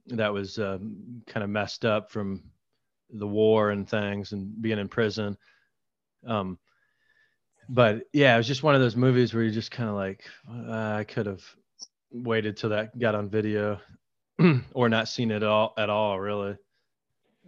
that 0.07 0.33
was 0.33 0.57
um, 0.59 1.21
kind 1.27 1.43
of 1.43 1.49
messed 1.49 1.85
up 1.85 2.11
from 2.11 2.43
the 3.09 3.27
war 3.27 3.71
and 3.71 3.87
things 3.89 4.31
and 4.31 4.61
being 4.61 4.79
in 4.79 4.87
prison 4.87 5.37
um, 6.25 6.57
but 7.69 8.03
yeah 8.13 8.33
it 8.33 8.37
was 8.37 8.47
just 8.47 8.63
one 8.63 8.75
of 8.75 8.81
those 8.81 8.95
movies 8.95 9.33
where 9.33 9.43
you're 9.43 9.51
just 9.53 9.71
kind 9.71 9.89
of 9.89 9.95
like 9.95 10.23
uh, 10.49 10.93
i 10.97 11.03
could 11.03 11.25
have 11.25 11.43
waited 12.11 12.55
till 12.55 12.69
that 12.69 12.97
got 12.97 13.15
on 13.15 13.29
video 13.29 13.79
or 14.73 14.89
not 14.89 15.07
seen 15.07 15.31
it 15.31 15.43
all 15.43 15.73
at 15.77 15.89
all 15.89 16.19
really 16.19 16.55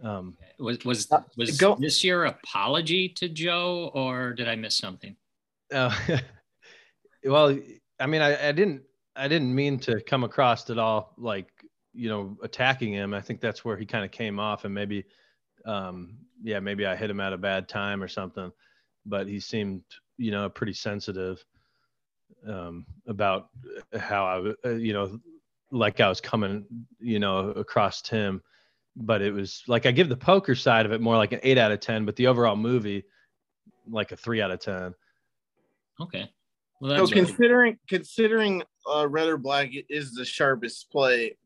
um, 0.02 0.36
Was 0.58 0.84
was 0.84 1.10
Uh, 1.10 1.22
was 1.36 1.56
go- 1.58 1.76
this 1.76 2.04
your 2.04 2.26
apology 2.26 3.08
to 3.10 3.28
Joe, 3.28 3.90
or 3.94 4.32
did 4.32 4.48
I 4.48 4.54
miss 4.54 4.76
something? 4.76 5.16
Uh, 5.74 5.92
well, 7.24 7.58
I 7.98 8.06
mean, 8.06 8.22
I, 8.22 8.48
I 8.48 8.52
didn't, 8.52 8.82
I 9.18 9.28
didn't 9.28 9.54
mean 9.54 9.78
to 9.80 10.00
come 10.00 10.24
across 10.24 10.70
at 10.70 10.78
all 10.78 11.12
like 11.18 11.48
you 11.92 12.08
know 12.08 12.36
attacking 12.42 12.92
him. 12.92 13.12
I 13.12 13.20
think 13.20 13.40
that's 13.40 13.64
where 13.64 13.76
he 13.76 13.84
kind 13.84 14.04
of 14.04 14.10
came 14.10 14.38
off, 14.38 14.64
and 14.64 14.72
maybe, 14.72 15.04
um, 15.66 16.18
yeah, 16.42 16.60
maybe 16.60 16.86
I 16.86 16.96
hit 16.96 17.10
him 17.10 17.20
at 17.20 17.32
a 17.32 17.38
bad 17.38 17.68
time 17.68 18.02
or 18.02 18.08
something. 18.08 18.52
But 19.04 19.26
he 19.26 19.40
seemed, 19.40 19.82
you 20.16 20.30
know, 20.30 20.48
pretty 20.48 20.74
sensitive 20.74 21.44
um, 22.46 22.86
about 23.06 23.48
how 23.98 24.24
I, 24.64 24.68
uh, 24.68 24.74
you 24.74 24.92
know, 24.92 25.18
like 25.70 26.00
I 26.00 26.08
was 26.08 26.20
coming, 26.20 26.64
you 27.00 27.18
know, 27.18 27.50
across 27.50 28.06
him. 28.08 28.42
But 28.96 29.22
it 29.22 29.32
was 29.32 29.62
like 29.66 29.86
I 29.86 29.92
give 29.92 30.08
the 30.08 30.16
poker 30.16 30.54
side 30.54 30.86
of 30.86 30.92
it 30.92 31.00
more 31.00 31.16
like 31.16 31.32
an 31.32 31.40
eight 31.42 31.58
out 31.58 31.72
of 31.72 31.80
ten, 31.80 32.04
but 32.04 32.16
the 32.16 32.26
overall 32.26 32.56
movie, 32.56 33.04
like 33.88 34.12
a 34.12 34.16
three 34.16 34.40
out 34.40 34.50
of 34.50 34.60
ten. 34.60 34.94
Okay. 36.00 36.30
Well, 36.80 36.90
So 36.90 36.96
that's 36.98 37.10
good. 37.12 37.26
considering 37.26 37.78
considering 37.88 38.62
uh, 38.90 39.06
red 39.08 39.28
or 39.28 39.36
black 39.36 39.70
is 39.88 40.14
the 40.14 40.24
sharpest 40.24 40.90
play, 40.90 41.36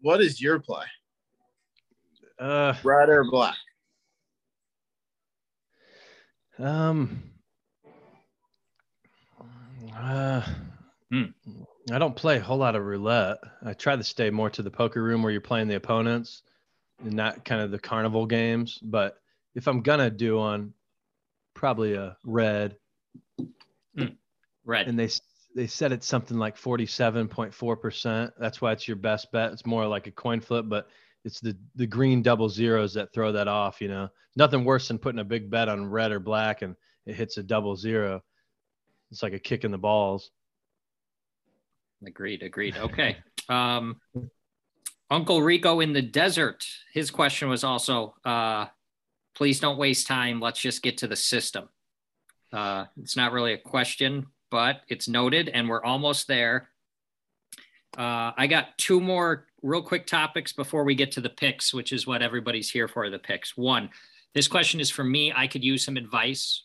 what 0.00 0.20
is 0.20 0.40
your 0.40 0.58
play? 0.58 0.84
Uh, 2.38 2.74
Red 2.84 3.08
or 3.08 3.24
black? 3.30 3.56
Um. 6.58 7.22
Uh, 9.94 10.42
Hmm. 11.10 11.24
I 11.92 11.98
don't 11.98 12.16
play 12.16 12.38
a 12.38 12.40
whole 12.40 12.56
lot 12.58 12.74
of 12.74 12.84
roulette. 12.84 13.38
I 13.64 13.72
try 13.72 13.94
to 13.94 14.02
stay 14.02 14.28
more 14.30 14.50
to 14.50 14.62
the 14.62 14.70
poker 14.72 15.00
room 15.02 15.22
where 15.22 15.30
you're 15.30 15.40
playing 15.40 15.68
the 15.68 15.76
opponents, 15.76 16.42
and 17.04 17.12
not 17.12 17.44
kind 17.44 17.60
of 17.62 17.70
the 17.70 17.78
carnival 17.78 18.26
games. 18.26 18.78
But 18.82 19.16
if 19.54 19.68
I'm 19.68 19.82
gonna 19.82 20.10
do 20.10 20.36
one, 20.38 20.74
probably 21.54 21.94
a 21.94 22.16
red. 22.24 22.76
Red. 24.66 24.88
And 24.88 24.98
they 24.98 25.08
they 25.54 25.66
said 25.66 25.90
it's 25.90 26.06
something 26.06 26.36
like 26.36 26.56
47.4 26.56 27.80
percent. 27.80 28.32
That's 28.38 28.60
why 28.60 28.72
it's 28.72 28.86
your 28.86 28.96
best 28.96 29.32
bet. 29.32 29.52
It's 29.52 29.64
more 29.64 29.86
like 29.86 30.06
a 30.06 30.10
coin 30.10 30.40
flip, 30.40 30.66
but 30.68 30.88
it's 31.24 31.40
the 31.40 31.56
the 31.74 31.86
green 31.86 32.22
double 32.22 32.48
zeros 32.48 32.92
that 32.94 33.12
throw 33.14 33.32
that 33.32 33.48
off. 33.48 33.80
You 33.80 33.88
know, 33.88 34.08
nothing 34.36 34.64
worse 34.64 34.88
than 34.88 34.98
putting 34.98 35.20
a 35.20 35.24
big 35.24 35.50
bet 35.50 35.68
on 35.68 35.90
red 35.90 36.12
or 36.12 36.20
black 36.20 36.62
and 36.62 36.76
it 37.06 37.14
hits 37.14 37.38
a 37.38 37.42
double 37.42 37.76
zero. 37.76 38.22
It's 39.10 39.22
like 39.22 39.32
a 39.32 39.38
kick 39.38 39.64
in 39.64 39.70
the 39.70 39.78
balls. 39.78 40.30
Agreed. 42.06 42.42
Agreed. 42.42 42.76
Okay. 42.80 43.16
Um, 43.48 44.00
Uncle 45.08 45.40
Rico 45.40 45.78
in 45.78 45.92
the 45.92 46.02
desert. 46.02 46.64
His 46.92 47.12
question 47.12 47.48
was 47.48 47.62
also 47.62 48.14
uh, 48.24 48.66
please 49.36 49.60
don't 49.60 49.78
waste 49.78 50.06
time. 50.06 50.40
Let's 50.40 50.60
just 50.60 50.82
get 50.82 50.98
to 50.98 51.06
the 51.06 51.16
system. 51.16 51.68
Uh, 52.52 52.86
it's 53.00 53.16
not 53.16 53.32
really 53.32 53.52
a 53.52 53.58
question, 53.58 54.26
but 54.50 54.82
it's 54.88 55.08
noted, 55.08 55.48
and 55.48 55.68
we're 55.68 55.82
almost 55.82 56.28
there. 56.28 56.68
Uh, 57.96 58.32
I 58.36 58.46
got 58.46 58.76
two 58.78 59.00
more 59.00 59.46
real 59.62 59.82
quick 59.82 60.06
topics 60.06 60.52
before 60.52 60.84
we 60.84 60.94
get 60.94 61.12
to 61.12 61.20
the 61.20 61.30
picks, 61.30 61.72
which 61.72 61.92
is 61.92 62.06
what 62.06 62.22
everybody's 62.22 62.70
here 62.70 62.88
for 62.88 63.08
the 63.08 63.18
picks. 63.18 63.56
One, 63.56 63.90
this 64.34 64.48
question 64.48 64.80
is 64.80 64.90
for 64.90 65.04
me. 65.04 65.32
I 65.34 65.46
could 65.46 65.64
use 65.64 65.84
some 65.84 65.96
advice. 65.96 66.64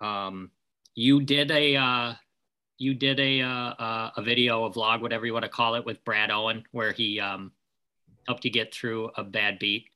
Um, 0.00 0.50
you 0.94 1.22
did 1.22 1.50
a 1.50 1.76
uh, 1.76 2.14
you 2.78 2.94
did 2.94 3.18
a 3.18 3.40
uh, 3.40 4.10
a 4.16 4.22
video, 4.22 4.64
a 4.64 4.70
vlog, 4.70 5.00
whatever 5.00 5.26
you 5.26 5.32
want 5.32 5.44
to 5.44 5.50
call 5.50 5.74
it, 5.74 5.84
with 5.84 6.04
Brad 6.04 6.30
Owen, 6.30 6.64
where 6.72 6.92
he 6.92 7.18
um, 7.18 7.52
helped 8.26 8.44
you 8.44 8.50
get 8.50 8.74
through 8.74 9.10
a 9.16 9.24
bad 9.24 9.58
beat. 9.58 9.86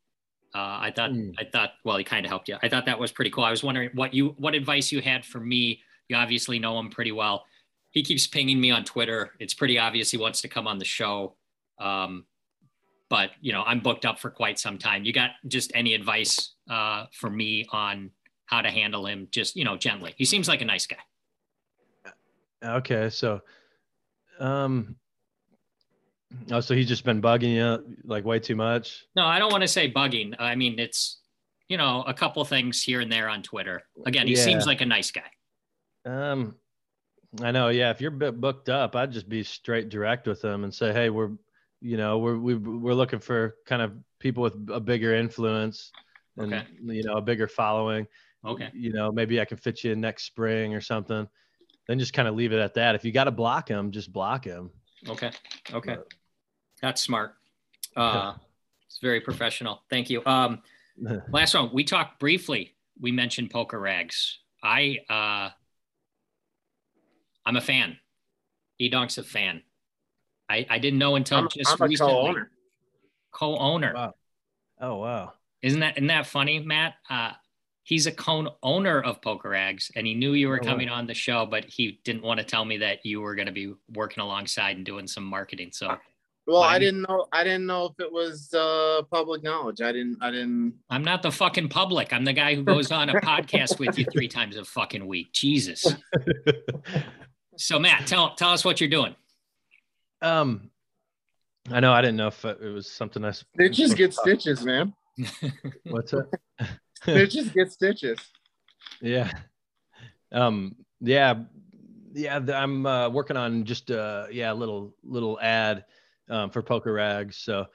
Uh, 0.54 0.78
I 0.80 0.92
thought 0.94 1.10
mm. 1.10 1.34
I 1.38 1.44
thought 1.44 1.72
well, 1.84 1.96
he 1.96 2.04
kind 2.04 2.24
of 2.24 2.30
helped 2.30 2.48
you. 2.48 2.56
I 2.62 2.68
thought 2.68 2.86
that 2.86 2.98
was 2.98 3.12
pretty 3.12 3.30
cool. 3.30 3.44
I 3.44 3.50
was 3.50 3.62
wondering 3.62 3.90
what 3.94 4.14
you 4.14 4.34
what 4.38 4.54
advice 4.54 4.90
you 4.90 5.00
had 5.00 5.24
for 5.24 5.40
me. 5.40 5.80
You 6.10 6.16
obviously 6.16 6.58
know 6.58 6.78
him 6.78 6.90
pretty 6.90 7.12
well. 7.12 7.44
He 7.90 8.02
keeps 8.02 8.26
pinging 8.26 8.60
me 8.60 8.70
on 8.70 8.84
Twitter. 8.84 9.32
It's 9.38 9.54
pretty 9.54 9.78
obvious 9.78 10.10
he 10.10 10.18
wants 10.18 10.40
to 10.42 10.48
come 10.48 10.66
on 10.66 10.78
the 10.78 10.84
show. 10.84 11.36
Um, 11.78 12.26
but 13.08 13.30
you 13.40 13.52
know, 13.52 13.62
I'm 13.66 13.80
booked 13.80 14.04
up 14.04 14.18
for 14.18 14.30
quite 14.30 14.58
some 14.58 14.78
time. 14.78 15.04
You 15.04 15.12
got 15.12 15.30
just 15.48 15.72
any 15.74 15.94
advice 15.94 16.54
uh, 16.68 17.06
for 17.12 17.30
me 17.30 17.66
on 17.72 18.10
how 18.46 18.62
to 18.62 18.70
handle 18.70 19.06
him? 19.06 19.28
Just 19.30 19.56
you 19.56 19.64
know, 19.64 19.76
gently. 19.76 20.14
He 20.16 20.24
seems 20.24 20.48
like 20.48 20.62
a 20.62 20.64
nice 20.64 20.86
guy. 20.86 20.96
Okay, 22.62 23.08
so, 23.08 23.40
um, 24.38 24.94
oh, 26.52 26.60
so 26.60 26.74
he's 26.74 26.88
just 26.88 27.04
been 27.04 27.22
bugging 27.22 27.54
you 27.54 27.96
like 28.04 28.24
way 28.24 28.38
too 28.38 28.54
much. 28.54 29.06
No, 29.16 29.24
I 29.24 29.38
don't 29.38 29.50
want 29.50 29.62
to 29.62 29.68
say 29.68 29.90
bugging. 29.90 30.34
I 30.38 30.54
mean, 30.54 30.78
it's 30.78 31.20
you 31.68 31.76
know 31.76 32.04
a 32.06 32.14
couple 32.14 32.44
things 32.44 32.82
here 32.82 33.00
and 33.00 33.10
there 33.10 33.28
on 33.28 33.42
Twitter. 33.42 33.82
Again, 34.06 34.26
he 34.26 34.34
yeah. 34.34 34.44
seems 34.44 34.66
like 34.66 34.80
a 34.80 34.86
nice 34.86 35.10
guy. 35.10 35.30
Um, 36.04 36.54
I 37.42 37.50
know. 37.50 37.68
Yeah, 37.68 37.90
if 37.90 38.00
you're 38.00 38.10
booked 38.10 38.68
up, 38.68 38.96
I'd 38.96 39.12
just 39.12 39.28
be 39.28 39.42
straight 39.42 39.88
direct 39.88 40.26
with 40.26 40.40
them 40.40 40.64
and 40.64 40.74
say, 40.74 40.92
hey, 40.92 41.10
we're, 41.10 41.30
you 41.80 41.96
know, 41.96 42.18
we're 42.18 42.38
we, 42.38 42.54
we're 42.54 42.94
looking 42.94 43.20
for 43.20 43.56
kind 43.66 43.82
of 43.82 43.92
people 44.18 44.42
with 44.42 44.56
a 44.70 44.80
bigger 44.80 45.14
influence 45.14 45.92
and 46.36 46.52
okay. 46.54 46.66
you 46.82 47.02
know 47.02 47.14
a 47.14 47.22
bigger 47.22 47.46
following. 47.46 48.06
Okay. 48.44 48.70
You 48.72 48.92
know, 48.92 49.12
maybe 49.12 49.40
I 49.40 49.44
can 49.44 49.58
fit 49.58 49.84
you 49.84 49.92
in 49.92 50.00
next 50.00 50.24
spring 50.24 50.74
or 50.74 50.80
something. 50.80 51.28
Then 51.86 51.98
just 51.98 52.12
kind 52.12 52.28
of 52.28 52.34
leave 52.34 52.52
it 52.52 52.60
at 52.60 52.74
that. 52.74 52.94
If 52.94 53.04
you 53.04 53.12
got 53.12 53.24
to 53.24 53.30
block 53.30 53.68
him, 53.68 53.90
just 53.90 54.12
block 54.12 54.44
him. 54.44 54.70
Okay. 55.08 55.30
Okay. 55.72 55.96
But, 55.96 56.08
That's 56.80 57.02
smart. 57.02 57.34
Uh, 57.96 58.34
it's 58.86 58.98
very 58.98 59.20
professional. 59.20 59.82
Thank 59.90 60.08
you. 60.08 60.22
Um, 60.24 60.62
last 61.30 61.54
one, 61.54 61.70
we 61.72 61.84
talked 61.84 62.18
briefly. 62.18 62.74
We 62.98 63.12
mentioned 63.12 63.50
poker 63.50 63.78
rags. 63.78 64.38
I 64.62 64.98
uh, 65.08 65.50
I'm 67.44 67.56
a 67.56 67.60
fan. 67.60 67.96
Edonk's 68.80 69.18
a 69.18 69.22
fan. 69.22 69.62
I, 70.48 70.66
I 70.68 70.78
didn't 70.78 70.98
know 70.98 71.16
until 71.16 71.38
I'm, 71.38 71.48
just 71.48 71.80
I'm 71.80 71.88
recently. 71.88 72.12
co-owner. 72.12 72.50
Co-owner. 73.30 73.92
Wow. 73.94 74.14
Oh 74.80 74.96
wow. 74.96 75.32
Isn't 75.62 75.80
that 75.80 75.98
isn't 75.98 76.08
that 76.08 76.26
funny, 76.26 76.58
Matt? 76.58 76.94
Uh, 77.08 77.32
he's 77.84 78.06
a 78.06 78.12
co-owner 78.12 79.00
of 79.00 79.20
Poker 79.20 79.50
Rags, 79.50 79.90
and 79.94 80.06
he 80.06 80.14
knew 80.14 80.32
you 80.32 80.48
were 80.48 80.60
oh, 80.62 80.66
coming 80.66 80.88
wow. 80.88 80.96
on 80.96 81.06
the 81.06 81.14
show, 81.14 81.46
but 81.46 81.64
he 81.66 82.00
didn't 82.04 82.22
want 82.22 82.38
to 82.40 82.44
tell 82.44 82.64
me 82.64 82.78
that 82.78 83.04
you 83.04 83.20
were 83.20 83.34
going 83.34 83.46
to 83.46 83.52
be 83.52 83.74
working 83.92 84.22
alongside 84.22 84.76
and 84.76 84.86
doing 84.86 85.06
some 85.06 85.24
marketing. 85.24 85.70
So 85.72 85.96
well, 86.46 86.62
I 86.62 86.78
didn't 86.78 87.02
know. 87.02 87.26
I 87.32 87.44
didn't 87.44 87.66
know 87.66 87.86
if 87.86 88.00
it 88.00 88.10
was 88.10 88.52
uh, 88.54 89.02
public 89.10 89.42
knowledge. 89.42 89.80
I 89.82 89.92
didn't. 89.92 90.18
I 90.20 90.30
didn't. 90.30 90.74
I'm 90.88 91.04
not 91.04 91.22
the 91.22 91.30
fucking 91.30 91.68
public. 91.68 92.12
I'm 92.12 92.24
the 92.24 92.32
guy 92.32 92.54
who 92.54 92.64
goes 92.64 92.90
on 92.90 93.08
a 93.08 93.14
podcast 93.20 93.78
with 93.78 93.96
you 93.98 94.04
three 94.10 94.28
times 94.28 94.56
a 94.56 94.64
fucking 94.64 95.06
week. 95.06 95.32
Jesus. 95.32 95.86
so 97.60 97.78
Matt, 97.78 98.06
tell 98.06 98.34
tell 98.34 98.50
us 98.50 98.64
what 98.64 98.80
you're 98.80 98.90
doing. 98.90 99.14
Um, 100.22 100.70
I 101.70 101.80
know. 101.80 101.92
I 101.92 102.00
didn't 102.00 102.16
know 102.16 102.28
if 102.28 102.44
it 102.44 102.60
was 102.60 102.90
something 102.90 103.24
I. 103.24 103.32
Stitches 103.32 103.94
get 103.94 104.14
stitches, 104.14 104.64
man. 104.64 104.94
What's 105.84 106.12
that? 106.12 106.28
stitches 107.02 107.50
get 107.50 107.70
stitches. 107.70 108.18
Yeah. 109.02 109.30
Um. 110.32 110.76
Yeah. 111.00 111.34
Yeah. 112.14 112.40
I'm 112.54 112.86
uh, 112.86 113.10
working 113.10 113.36
on 113.36 113.64
just 113.64 113.90
uh 113.90 114.26
yeah 114.30 114.52
a 114.52 114.54
little 114.54 114.94
little 115.02 115.38
ad 115.40 115.84
um, 116.30 116.50
for 116.50 116.62
Poker 116.62 116.94
Rags. 116.94 117.36
So 117.36 117.66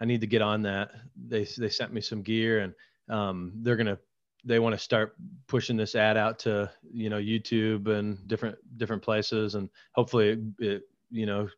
I 0.00 0.06
need 0.06 0.22
to 0.22 0.26
get 0.26 0.42
on 0.42 0.62
that. 0.62 0.90
They 1.28 1.44
they 1.44 1.68
sent 1.68 1.92
me 1.92 2.00
some 2.00 2.22
gear 2.22 2.60
and 2.60 2.74
um, 3.08 3.52
they're 3.56 3.76
gonna 3.76 3.98
they 4.44 4.58
want 4.58 4.74
to 4.74 4.78
start 4.78 5.16
pushing 5.46 5.76
this 5.76 5.94
ad 5.94 6.16
out 6.16 6.38
to 6.40 6.70
you 6.92 7.10
know 7.10 7.18
YouTube 7.18 7.88
and 7.88 8.26
different 8.28 8.56
different 8.78 9.02
places 9.02 9.54
and 9.54 9.68
hopefully 9.92 10.30
it, 10.30 10.38
it 10.58 10.82
you 11.10 11.26
know 11.26 11.48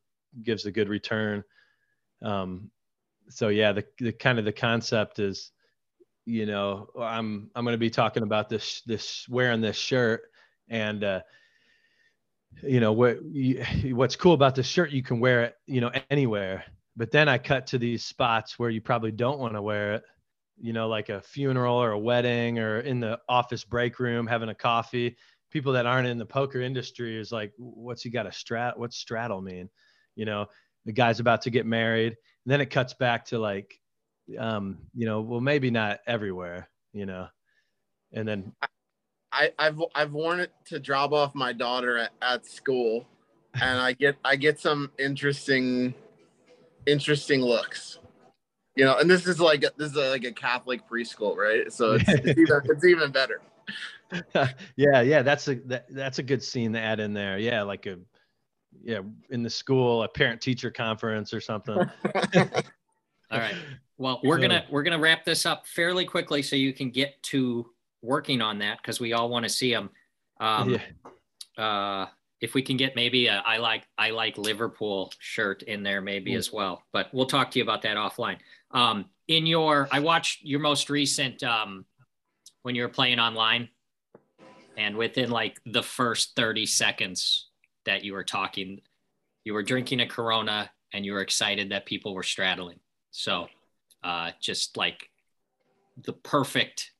gives 0.42 0.66
a 0.66 0.70
good 0.70 0.88
return. 0.88 1.42
Um, 2.22 2.70
so 3.28 3.48
yeah, 3.48 3.72
the 3.72 3.84
the 3.98 4.12
kind 4.12 4.38
of 4.38 4.44
the 4.44 4.52
concept 4.52 5.18
is 5.18 5.52
you 6.26 6.44
know 6.44 6.88
i'm 7.00 7.48
i'm 7.54 7.64
going 7.64 7.72
to 7.72 7.78
be 7.78 7.88
talking 7.88 8.24
about 8.24 8.48
this 8.48 8.82
this 8.84 9.26
wearing 9.28 9.60
this 9.60 9.76
shirt 9.76 10.22
and 10.68 11.04
uh 11.04 11.20
you 12.62 12.80
know 12.80 12.92
what 12.92 13.18
what's 13.92 14.16
cool 14.16 14.34
about 14.34 14.54
this 14.54 14.66
shirt 14.66 14.90
you 14.90 15.02
can 15.02 15.20
wear 15.20 15.44
it 15.44 15.54
you 15.66 15.80
know 15.80 15.90
anywhere 16.10 16.64
but 16.96 17.12
then 17.12 17.28
i 17.28 17.38
cut 17.38 17.66
to 17.66 17.78
these 17.78 18.04
spots 18.04 18.58
where 18.58 18.70
you 18.70 18.80
probably 18.80 19.12
don't 19.12 19.38
want 19.38 19.54
to 19.54 19.62
wear 19.62 19.94
it 19.94 20.04
you 20.60 20.72
know 20.72 20.88
like 20.88 21.08
a 21.08 21.20
funeral 21.20 21.76
or 21.76 21.92
a 21.92 21.98
wedding 21.98 22.58
or 22.58 22.80
in 22.80 23.00
the 23.00 23.18
office 23.28 23.64
break 23.64 23.98
room 23.98 24.26
having 24.26 24.48
a 24.48 24.54
coffee 24.54 25.16
people 25.50 25.72
that 25.72 25.86
aren't 25.86 26.08
in 26.08 26.18
the 26.18 26.26
poker 26.26 26.60
industry 26.60 27.18
is 27.18 27.30
like 27.30 27.52
what's 27.58 28.02
he 28.02 28.10
got 28.10 28.26
a 28.26 28.30
strat 28.30 28.76
what's 28.76 28.96
straddle 28.96 29.40
mean 29.40 29.68
you 30.14 30.24
know 30.24 30.46
the 30.84 30.92
guy's 30.92 31.20
about 31.20 31.42
to 31.42 31.50
get 31.50 31.66
married 31.66 32.12
and 32.12 32.52
then 32.52 32.60
it 32.60 32.70
cuts 32.70 32.94
back 32.94 33.24
to 33.24 33.38
like 33.38 33.78
um 34.38 34.78
you 34.94 35.06
know 35.06 35.20
well 35.20 35.40
maybe 35.40 35.70
not 35.70 36.00
everywhere 36.06 36.68
you 36.92 37.06
know 37.06 37.28
and 38.12 38.26
then 38.26 38.52
I, 39.32 39.52
I've 39.58 39.82
I've 39.94 40.12
worn 40.12 40.40
it 40.40 40.52
to 40.66 40.78
drop 40.78 41.12
off 41.12 41.34
my 41.34 41.52
daughter 41.52 41.98
at, 41.98 42.12
at 42.22 42.46
school, 42.46 43.06
and 43.54 43.78
I 43.78 43.92
get 43.92 44.16
I 44.24 44.36
get 44.36 44.58
some 44.58 44.90
interesting 44.98 45.94
interesting 46.86 47.42
looks. 47.42 47.98
You 48.76 48.84
know, 48.84 48.98
and 48.98 49.10
this 49.10 49.26
is 49.26 49.40
like 49.40 49.62
this 49.76 49.92
is 49.92 49.96
like 49.96 50.24
a 50.24 50.32
Catholic 50.32 50.86
preschool, 50.88 51.34
right? 51.34 51.72
So 51.72 51.92
it's, 51.94 52.04
it's 52.08 52.26
even 52.38 52.60
it's 52.64 52.84
even 52.84 53.10
better. 53.10 53.40
yeah, 54.76 55.00
yeah, 55.00 55.22
that's 55.22 55.48
a 55.48 55.54
that, 55.66 55.86
that's 55.90 56.18
a 56.18 56.22
good 56.22 56.42
scene 56.42 56.72
to 56.74 56.78
add 56.78 57.00
in 57.00 57.12
there. 57.12 57.38
Yeah, 57.38 57.62
like 57.62 57.86
a 57.86 57.98
yeah 58.82 59.00
in 59.30 59.42
the 59.42 59.50
school, 59.50 60.02
a 60.02 60.08
parent 60.08 60.40
teacher 60.40 60.70
conference 60.70 61.32
or 61.32 61.40
something. 61.40 61.76
All 63.30 63.40
right. 63.40 63.54
Well, 63.98 64.20
we're 64.22 64.38
gonna 64.38 64.64
we're 64.70 64.82
gonna 64.82 64.98
wrap 64.98 65.24
this 65.24 65.46
up 65.46 65.66
fairly 65.66 66.04
quickly 66.04 66.42
so 66.42 66.54
you 66.54 66.72
can 66.72 66.90
get 66.90 67.20
to 67.24 67.70
working 68.02 68.42
on 68.42 68.58
that 68.58 68.78
because 68.82 69.00
we 69.00 69.14
all 69.14 69.28
want 69.28 69.44
to 69.44 69.48
see 69.48 69.72
them. 69.72 69.90
Um, 70.38 70.78
yeah. 71.58 71.62
uh, 71.64 72.08
if 72.40 72.52
we 72.52 72.60
can 72.60 72.76
get 72.76 72.94
maybe 72.94 73.26
a 73.26 73.38
I 73.38 73.56
like 73.56 73.86
I 73.96 74.10
like 74.10 74.36
Liverpool 74.36 75.12
shirt 75.18 75.62
in 75.62 75.82
there 75.82 76.02
maybe 76.02 76.32
mm. 76.32 76.36
as 76.36 76.52
well, 76.52 76.84
but 76.92 77.08
we'll 77.12 77.26
talk 77.26 77.50
to 77.52 77.58
you 77.58 77.64
about 77.64 77.82
that 77.82 77.96
offline. 77.96 78.36
Um, 78.76 79.06
in 79.26 79.46
your, 79.46 79.88
I 79.90 80.00
watched 80.00 80.44
your 80.44 80.60
most 80.60 80.90
recent 80.90 81.42
um, 81.42 81.84
when 82.62 82.74
you 82.74 82.82
were 82.82 82.88
playing 82.88 83.18
online, 83.18 83.68
and 84.76 84.96
within 84.96 85.30
like 85.30 85.58
the 85.66 85.82
first 85.82 86.36
thirty 86.36 86.66
seconds 86.66 87.48
that 87.86 88.04
you 88.04 88.12
were 88.12 88.24
talking, 88.24 88.80
you 89.44 89.54
were 89.54 89.62
drinking 89.62 90.00
a 90.00 90.06
Corona 90.06 90.70
and 90.92 91.04
you 91.04 91.12
were 91.12 91.20
excited 91.22 91.70
that 91.70 91.86
people 91.86 92.14
were 92.14 92.22
straddling. 92.22 92.78
So, 93.10 93.48
uh, 94.04 94.30
just 94.40 94.76
like 94.76 95.10
the 96.04 96.12
perfect 96.12 96.92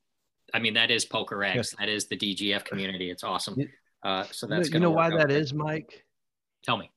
I 0.53 0.59
mean, 0.59 0.73
that 0.75 0.91
is 0.91 1.05
Poker 1.05 1.43
X. 1.43 1.75
That 1.77 1.89
is 1.89 2.07
the 2.07 2.17
DGF 2.17 2.65
community. 2.65 3.11
It's 3.11 3.23
awesome. 3.23 3.57
Uh, 4.03 4.23
so 4.31 4.47
that's 4.47 4.71
you 4.71 4.79
know, 4.79 4.91
why 4.91 5.09
that 5.09 5.31
is, 5.31 5.53
Mike. 5.53 6.05
Tell 6.63 6.77
me. 6.77 6.89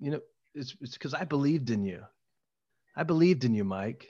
You 0.00 0.12
know, 0.12 0.20
it's 0.54 0.76
it's 0.80 0.92
because 0.94 1.14
I 1.14 1.24
believed 1.24 1.70
in 1.70 1.84
you. 1.84 2.02
I 2.96 3.02
believed 3.02 3.44
in 3.44 3.54
you, 3.54 3.64
Mike. 3.64 4.08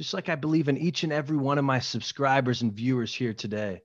Just 0.00 0.14
like 0.14 0.30
I 0.30 0.34
believe 0.34 0.70
in 0.70 0.78
each 0.78 1.04
and 1.04 1.12
every 1.12 1.36
one 1.36 1.58
of 1.58 1.64
my 1.66 1.78
subscribers 1.78 2.62
and 2.62 2.72
viewers 2.72 3.14
here 3.14 3.34
today. 3.34 3.82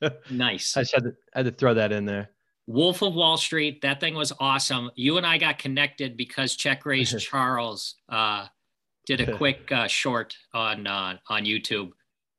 nice. 0.30 0.76
I 0.76 0.82
just 0.82 0.94
had 0.94 1.02
to, 1.02 1.16
I 1.34 1.40
had 1.40 1.46
to 1.46 1.50
throw 1.50 1.74
that 1.74 1.90
in 1.90 2.04
there. 2.04 2.30
Wolf 2.68 3.02
of 3.02 3.16
Wall 3.16 3.36
Street. 3.36 3.82
That 3.82 3.98
thing 3.98 4.14
was 4.14 4.32
awesome. 4.38 4.92
You 4.94 5.16
and 5.16 5.26
I 5.26 5.38
got 5.38 5.58
connected 5.58 6.16
because 6.16 6.54
Check 6.54 6.86
Raise 6.86 7.10
Charles 7.20 7.96
uh, 8.08 8.46
did 9.06 9.20
a 9.22 9.36
quick 9.36 9.72
uh, 9.72 9.88
short 9.88 10.36
on 10.52 10.86
uh, 10.86 11.16
on 11.28 11.46
YouTube 11.46 11.90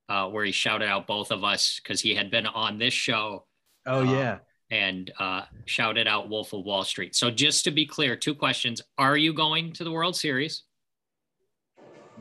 uh, 0.07 0.29
where 0.29 0.45
he 0.45 0.53
shouted 0.53 0.87
out 0.87 1.07
both 1.07 1.31
of 1.31 1.43
us 1.43 1.81
because 1.83 1.99
he 1.99 2.15
had 2.15 2.31
been 2.31 2.45
on 2.45 2.77
this 2.77 2.93
show. 2.93 3.45
Oh 3.85 4.03
um, 4.03 4.09
yeah. 4.09 4.37
And 4.71 5.11
uh, 5.19 5.41
shouted 5.65 6.07
out 6.07 6.29
Wolf 6.29 6.53
of 6.53 6.63
Wall 6.63 6.85
Street. 6.85 7.13
So 7.13 7.29
just 7.29 7.65
to 7.65 7.71
be 7.71 7.85
clear, 7.85 8.15
two 8.15 8.33
questions: 8.33 8.81
Are 8.97 9.17
you 9.17 9.33
going 9.33 9.73
to 9.73 9.83
the 9.83 9.91
World 9.91 10.15
Series? 10.15 10.63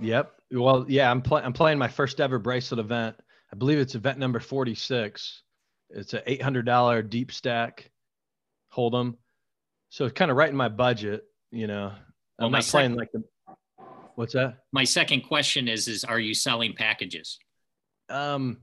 Yep. 0.00 0.32
well, 0.52 0.84
yeah, 0.88 1.10
I'm 1.10 1.22
playing. 1.22 1.46
I'm 1.46 1.52
playing 1.52 1.78
my 1.78 1.88
first 1.88 2.20
ever 2.20 2.38
bracelet 2.38 2.80
event. 2.80 3.16
I 3.52 3.56
believe 3.56 3.78
it's 3.78 3.94
event 3.94 4.18
number 4.18 4.40
46. 4.40 5.42
It's 5.90 6.14
a 6.14 6.20
$800 6.22 7.08
deep 7.08 7.30
stack 7.30 7.90
hold'em. 8.74 9.14
So 9.90 10.04
it's 10.04 10.14
kind 10.14 10.30
of 10.30 10.36
right 10.36 10.48
in 10.50 10.56
my 10.56 10.68
budget. 10.68 11.24
You 11.52 11.68
know, 11.68 11.92
Well, 12.38 12.46
I'm 12.46 12.52
not 12.52 12.64
playing 12.64 12.92
second- 12.92 12.96
like 12.96 13.12
the. 13.12 13.22
What's 14.16 14.32
that? 14.34 14.58
My 14.72 14.84
second 14.84 15.22
question 15.22 15.66
is: 15.68 15.88
Is 15.88 16.04
are 16.04 16.20
you 16.20 16.34
selling 16.34 16.74
packages? 16.74 17.38
Um, 18.08 18.58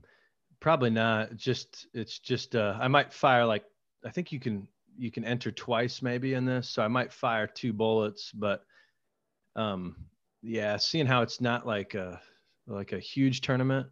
probably 0.60 0.90
not. 0.90 1.36
Just 1.36 1.86
it's 1.92 2.18
just 2.18 2.54
uh, 2.56 2.76
I 2.80 2.88
might 2.88 3.12
fire 3.12 3.44
like 3.44 3.64
I 4.04 4.10
think 4.10 4.32
you 4.32 4.40
can 4.40 4.66
you 4.96 5.10
can 5.10 5.24
enter 5.24 5.50
twice 5.50 6.00
maybe 6.00 6.34
in 6.34 6.44
this, 6.46 6.68
so 6.70 6.82
I 6.82 6.88
might 6.88 7.12
fire 7.12 7.46
two 7.46 7.72
bullets. 7.74 8.30
But 8.32 8.62
um, 9.56 9.96
yeah, 10.42 10.76
seeing 10.76 11.06
how 11.06 11.22
it's 11.22 11.40
not 11.40 11.66
like 11.66 11.94
a 11.94 12.20
like 12.66 12.92
a 12.92 12.98
huge 12.98 13.40
tournament, 13.40 13.86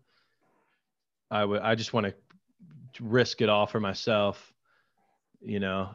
I 1.31 1.45
would 1.45 1.63
I 1.63 1.75
just 1.75 1.93
want 1.93 2.07
to 2.07 2.15
risk 3.01 3.41
it 3.41 3.49
all 3.49 3.67
for 3.67 3.81
myself. 3.81 4.53
You 5.41 5.61
know, 5.61 5.95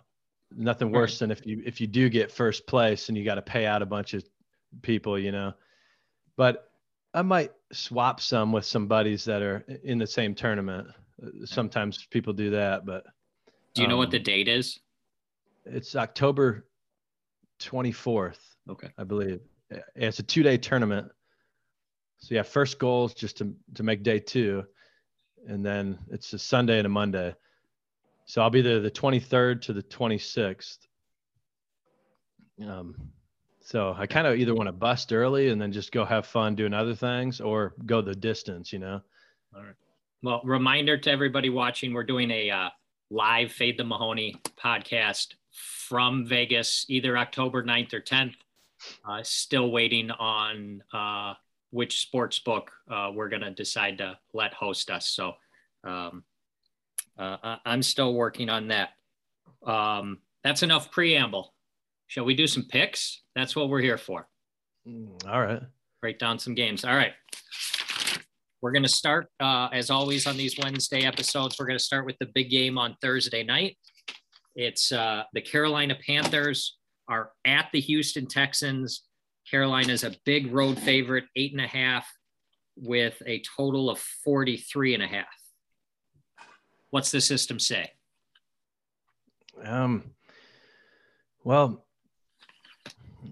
nothing 0.52 0.88
Right. 0.92 1.00
worse 1.02 1.20
than 1.20 1.32
if 1.32 1.46
you 1.46 1.62
if 1.66 1.80
you 1.82 1.88
do 1.88 2.10
get 2.10 2.32
first 2.32 2.66
place 2.68 3.10
and 3.10 3.18
you 3.18 3.24
got 3.26 3.36
to 3.36 3.42
pay 3.42 3.66
out 3.66 3.82
a 3.82 3.86
bunch 3.86 4.14
of 4.14 4.24
people. 4.82 5.20
You 5.20 5.32
know, 5.32 5.54
but 6.38 6.72
I 7.14 7.22
might 7.22 7.52
swap 7.72 8.20
some 8.22 8.52
with 8.52 8.66
some 8.66 8.88
buddies 8.88 9.24
that 9.26 9.42
are 9.42 9.66
in 9.84 9.98
the 9.98 10.08
same 10.08 10.36
tournament. 10.36 10.88
Uh, 11.24 11.46
Sometimes 11.46 12.06
people 12.12 12.34
do 12.34 12.50
that, 12.52 12.86
but 12.86 13.06
Do 13.74 13.82
you 13.82 13.88
know 13.88 13.98
what 13.98 14.06
Um, 14.06 14.12
the 14.12 14.20
date 14.20 14.48
is? 14.48 14.80
it's 15.66 15.96
October 15.96 16.68
24th, 17.60 18.40
Okay. 18.70 18.90
I 18.98 19.04
believe. 19.04 19.40
It's 19.96 20.20
a 20.20 20.24
two 20.24 20.44
day 20.44 20.58
tournament. 20.58 21.12
So 22.18 22.36
yeah, 22.36 22.44
first 22.44 22.80
goal 22.80 23.06
is 23.06 23.14
just 23.14 23.38
to, 23.38 23.54
to 23.76 23.84
make 23.84 24.04
day 24.04 24.20
two. 24.20 24.64
And 25.48 25.66
then 25.66 26.00
it's 26.10 26.34
a 26.34 26.40
Sunday 26.40 26.78
and 26.78 26.86
a 26.86 26.90
Monday. 26.90 27.36
So 28.26 28.42
I'll 28.42 28.50
be 28.50 28.62
there 28.62 28.80
the 28.80 28.90
23rd 28.90 29.62
to 29.62 29.74
the 29.74 29.84
26th. 29.84 30.80
Um, 32.66 32.96
so 33.62 33.96
I 33.98 34.08
kind 34.08 34.28
of 34.28 34.38
either 34.38 34.56
want 34.56 34.68
to 34.68 34.74
bust 34.74 35.12
early 35.12 35.50
and 35.50 35.62
then 35.62 35.72
just 35.72 35.92
go 35.92 36.06
have 36.06 36.26
fun 36.26 36.56
doing 36.56 36.74
other 36.74 36.96
things 36.96 37.42
or 37.42 37.74
go 37.86 38.02
the 38.02 38.16
distance, 38.16 38.72
you 38.72 38.80
know? 38.80 39.02
All 39.56 39.64
right. 39.64 39.76
Well, 40.22 40.42
reminder 40.44 40.98
to 40.98 41.12
everybody 41.12 41.50
watching: 41.50 41.94
we're 41.94 42.04
doing 42.04 42.32
a 42.32 42.50
uh, 42.50 42.70
live 43.12 43.52
Fade 43.52 43.78
the 43.78 43.84
Mahoney 43.84 44.42
podcast 44.58 45.36
from 45.52 46.26
Vegas, 46.26 46.86
either 46.90 47.18
October 47.18 47.64
9th 47.64 47.94
or 47.94 48.02
10th. 48.02 48.36
Uh, 49.08 49.22
still 49.24 49.72
waiting 49.72 50.12
on 50.12 50.82
uh, 50.94 51.34
which 51.72 52.02
sports 52.02 52.40
book 52.40 52.72
uh, 52.90 53.12
we're 53.14 53.30
going 53.30 53.42
to 53.42 53.52
decide 53.52 53.98
to 54.00 54.18
let 54.34 54.54
host 54.54 54.90
us. 54.90 55.08
So 55.10 55.34
um, 55.84 56.24
uh, 57.18 57.38
I- 57.44 57.60
I'm 57.66 57.82
still 57.84 58.14
working 58.14 58.50
on 58.50 58.68
that. 58.70 58.90
Um, 59.66 60.20
that's 60.44 60.64
enough 60.64 60.92
preamble. 60.92 61.54
Shall 62.08 62.26
we 62.26 62.36
do 62.36 62.48
some 62.48 62.64
picks? 62.64 63.22
That's 63.36 63.56
what 63.56 63.70
we're 63.70 63.82
here 63.82 63.98
for. 63.98 64.28
Mm, 64.88 65.28
All 65.28 65.42
right. 65.42 65.62
break 66.02 66.20
down 66.20 66.38
some 66.38 66.54
games. 66.54 66.86
All 66.86 66.96
right. 66.96 67.14
We're 68.62 68.72
going 68.72 68.84
to 68.84 68.90
start, 68.90 69.28
uh, 69.40 69.70
as 69.74 69.90
always, 69.92 70.26
on 70.26 70.38
these 70.38 70.58
Wednesday 70.58 71.04
episodes. 71.06 71.58
We're 71.60 71.68
going 71.68 71.78
to 71.78 71.84
start 71.84 72.06
with 72.06 72.18
the 72.20 72.26
big 72.28 72.50
game 72.50 72.78
on 72.78 72.96
Thursday 73.02 73.44
night. 73.44 73.78
It's 74.56 74.92
uh, 74.92 75.24
the 75.34 75.42
Carolina 75.42 75.96
Panthers 76.06 76.78
are 77.08 77.32
at 77.46 77.70
the 77.72 77.80
Houston 77.80 78.28
Texans. 78.28 79.04
Carolina's 79.50 80.04
a 80.04 80.16
big 80.26 80.52
road 80.52 80.80
favorite, 80.80 81.26
eight 81.36 81.52
and 81.52 81.62
a 81.62 81.68
half, 81.68 82.08
with 82.76 83.22
a 83.26 83.42
total 83.58 83.90
of 83.90 84.00
43 84.00 84.96
and 84.96 85.04
a 85.04 85.08
half. 85.08 85.26
What's 86.90 87.12
the 87.12 87.22
system 87.22 87.60
say? 87.60 87.92
Um, 89.64 90.12
well, 91.44 91.86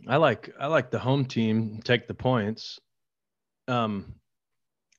I 0.08 0.18
like 0.18 0.54
I 0.60 0.68
like 0.68 0.92
the 0.92 1.00
home 1.00 1.26
team 1.26 1.82
take 1.84 2.08
the 2.08 2.14
points. 2.14 2.80
Um, 3.68 4.14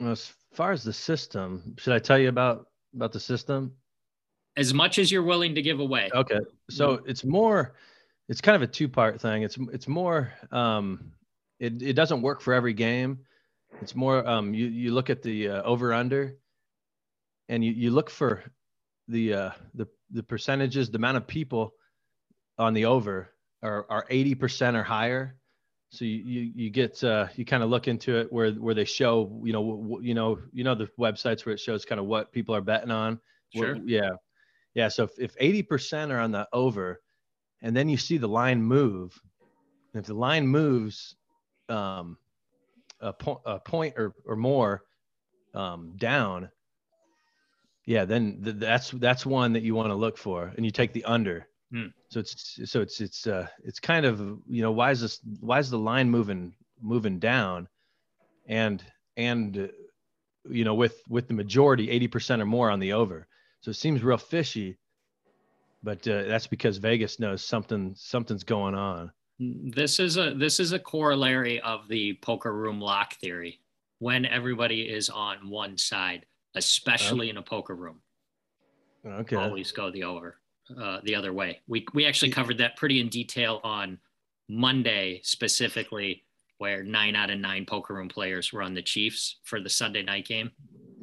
as 0.01 0.33
far 0.55 0.73
as 0.73 0.83
the 0.83 0.93
system, 0.93 1.75
should 1.79 1.93
I 1.93 1.99
tell 1.99 2.19
you 2.19 2.29
about 2.29 2.67
about 2.95 3.13
the 3.13 3.21
system? 3.21 3.73
As 4.57 4.73
much 4.73 4.99
as 4.99 5.11
you're 5.11 5.23
willing 5.23 5.55
to 5.55 5.63
give 5.63 5.81
away. 5.81 6.11
Okay, 6.15 6.41
so 6.71 7.01
it's 7.07 7.25
more, 7.25 7.75
it's 8.29 8.41
kind 8.41 8.57
of 8.57 8.63
a 8.63 8.67
two 8.67 8.89
part 8.89 9.21
thing. 9.21 9.43
It's 9.43 9.57
it's 9.73 9.89
more, 9.89 10.33
um, 10.51 11.13
it 11.59 11.83
it 11.83 11.93
doesn't 11.95 12.23
work 12.23 12.41
for 12.41 12.55
every 12.55 12.73
game. 12.73 13.21
It's 13.83 13.95
more, 13.95 14.27
um, 14.27 14.55
you 14.55 14.67
you 14.67 14.93
look 14.95 15.11
at 15.11 15.23
the 15.23 15.49
uh, 15.49 15.63
over 15.63 15.93
under, 15.93 16.37
and 17.49 17.65
you 17.65 17.73
you 17.73 17.91
look 17.91 18.11
for 18.11 18.43
the 19.09 19.35
uh 19.35 19.51
the 19.75 19.87
the 20.11 20.23
percentages, 20.23 20.91
the 20.91 20.97
amount 20.97 21.17
of 21.17 21.27
people 21.27 21.75
on 22.59 22.73
the 22.75 22.87
over 22.87 23.31
are 23.63 23.87
are 23.91 24.07
eighty 24.11 24.35
percent 24.35 24.77
or 24.77 24.83
higher. 24.83 25.37
So 25.91 26.05
you 26.05 26.23
you, 26.25 26.53
you 26.55 26.71
get 26.71 27.03
uh, 27.05 27.29
you 27.37 27.45
kind 27.45 27.63
of 27.63 27.71
look 27.71 27.87
into 27.89 28.19
it 28.19 28.33
where 28.33 28.51
where 28.53 28.75
they 28.75 28.85
show 28.85 29.41
you 29.45 29.53
know 29.53 29.77
w- 29.77 30.03
you 30.03 30.15
know 30.15 30.39
you 30.53 30.65
know 30.65 30.75
the 30.75 30.89
websites 30.99 31.45
where 31.45 31.55
it 31.55 31.61
shows 31.61 31.85
kind 31.85 32.01
of 32.01 32.07
what 32.07 32.33
people 32.33 32.55
are 32.55 32.61
betting 32.61 32.91
on. 32.91 33.21
Sure. 33.55 33.75
What- 33.75 33.89
yeah. 33.89 34.11
Yeah. 34.75 34.89
So 34.89 35.05
if, 35.05 35.13
if 35.19 35.37
80% 35.69 36.11
are 36.11 36.19
on 36.19 36.33
the 36.33 36.49
over 36.53 37.01
and 37.65 37.75
then 37.75 37.89
you 37.89 37.97
see 37.97 38.19
the 38.19 38.29
line 38.29 38.63
move, 38.63 39.19
and 39.93 40.01
if 40.01 40.07
the 40.07 40.15
line 40.15 40.47
moves 40.47 41.17
um, 41.71 42.19
a, 43.01 43.13
po- 43.13 43.41
a 43.47 43.59
point 43.59 43.95
or, 43.97 44.15
or 44.27 44.37
more 44.37 44.83
um, 45.55 45.95
down, 45.97 46.51
yeah, 47.87 48.05
then 48.05 48.43
th- 48.45 48.57
that's 48.59 48.91
that's 48.91 49.25
one 49.25 49.55
that 49.55 49.63
you 49.63 49.75
want 49.75 49.89
to 49.89 49.95
look 49.95 50.19
for, 50.19 50.53
and 50.55 50.65
you 50.65 50.71
take 50.71 50.93
the 50.93 51.05
under. 51.05 51.49
Hmm. 51.73 51.87
So 52.11 52.21
it's 52.21 52.61
so 52.67 52.83
it's 52.83 53.01
it's 53.01 53.27
uh 53.27 53.47
it's 53.65 53.81
kind 53.81 54.05
of 54.05 54.21
you 54.47 54.61
know 54.61 54.73
why 54.73 54.91
is 54.91 55.01
this 55.01 55.21
why 55.41 55.59
is 55.59 55.71
the 55.71 55.79
line 55.79 56.11
moving 56.11 56.55
moving 56.83 57.19
down, 57.19 57.67
and 58.47 58.85
and 59.17 59.57
uh, 59.57 59.67
you 60.51 60.65
know 60.65 60.75
with 60.75 61.01
with 61.09 61.29
the 61.29 61.35
majority 61.35 61.87
80% 62.09 62.41
or 62.41 62.47
more 62.47 62.71
on 62.71 62.79
the 62.79 62.93
over, 62.93 63.27
so 63.61 63.71
it 63.71 63.75
seems 63.75 64.03
real 64.03 64.19
fishy, 64.19 64.77
but 65.85 66.09
uh, 66.09 66.23
that's 66.25 66.47
because 66.47 66.79
Vegas 66.79 67.21
knows 67.21 67.45
something 67.45 67.93
something's 67.97 68.43
going 68.43 68.75
on. 68.75 69.13
This 69.39 70.01
is 70.01 70.17
a 70.17 70.35
this 70.35 70.59
is 70.59 70.73
a 70.73 70.79
corollary 70.79 71.61
of 71.61 71.87
the 71.89 72.15
poker 72.23 72.55
room 72.55 72.81
lock 72.81 73.15
theory. 73.21 73.61
When 73.99 74.25
everybody 74.25 74.83
is 74.83 75.09
on 75.11 75.49
one 75.49 75.77
side, 75.79 76.27
especially 76.55 77.31
in 77.31 77.37
a 77.37 77.43
poker 77.43 77.75
room, 77.75 78.01
Okay. 79.07 79.37
always 79.37 79.71
go 79.71 79.91
the 79.91 80.05
over, 80.05 80.41
uh, 80.81 81.01
the 81.05 81.15
other 81.15 81.33
way. 81.33 81.61
We 81.69 81.87
we 81.95 82.07
actually 82.07 82.31
covered 82.31 82.59
that 82.59 82.77
pretty 82.77 83.01
in 83.01 83.09
detail 83.09 83.61
on 83.63 83.99
Monday 84.49 85.21
specifically, 85.23 86.25
where 86.59 86.83
nine 86.83 87.15
out 87.15 87.31
of 87.31 87.39
nine 87.39 87.67
poker 87.67 87.95
room 87.95 88.09
players 88.09 88.53
were 88.53 88.63
on 88.63 88.73
the 88.75 88.83
Chiefs 88.83 89.37
for 89.45 89.61
the 89.61 89.71
Sunday 89.71 90.03
night 90.03 90.27
game. 90.27 90.51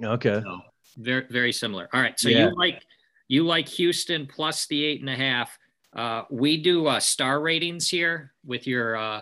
Okay. 0.03 0.41
So 0.41 0.59
very 0.97 1.25
very 1.29 1.51
similar. 1.53 1.87
All 1.93 2.01
right, 2.01 2.19
so 2.19 2.29
Yeah. 2.29 2.47
you 2.49 2.55
like 2.55 2.83
you 3.31 3.45
like 3.45 3.69
Houston 3.69 4.27
plus 4.27 4.67
the 4.67 4.83
eight 4.83 4.99
and 4.99 5.09
a 5.09 5.15
half. 5.15 5.57
Uh, 5.95 6.23
we 6.29 6.57
do 6.57 6.87
uh, 6.87 6.99
star 6.99 7.39
ratings 7.39 7.87
here 7.87 8.33
with 8.45 8.67
your 8.67 8.97
uh, 8.97 9.21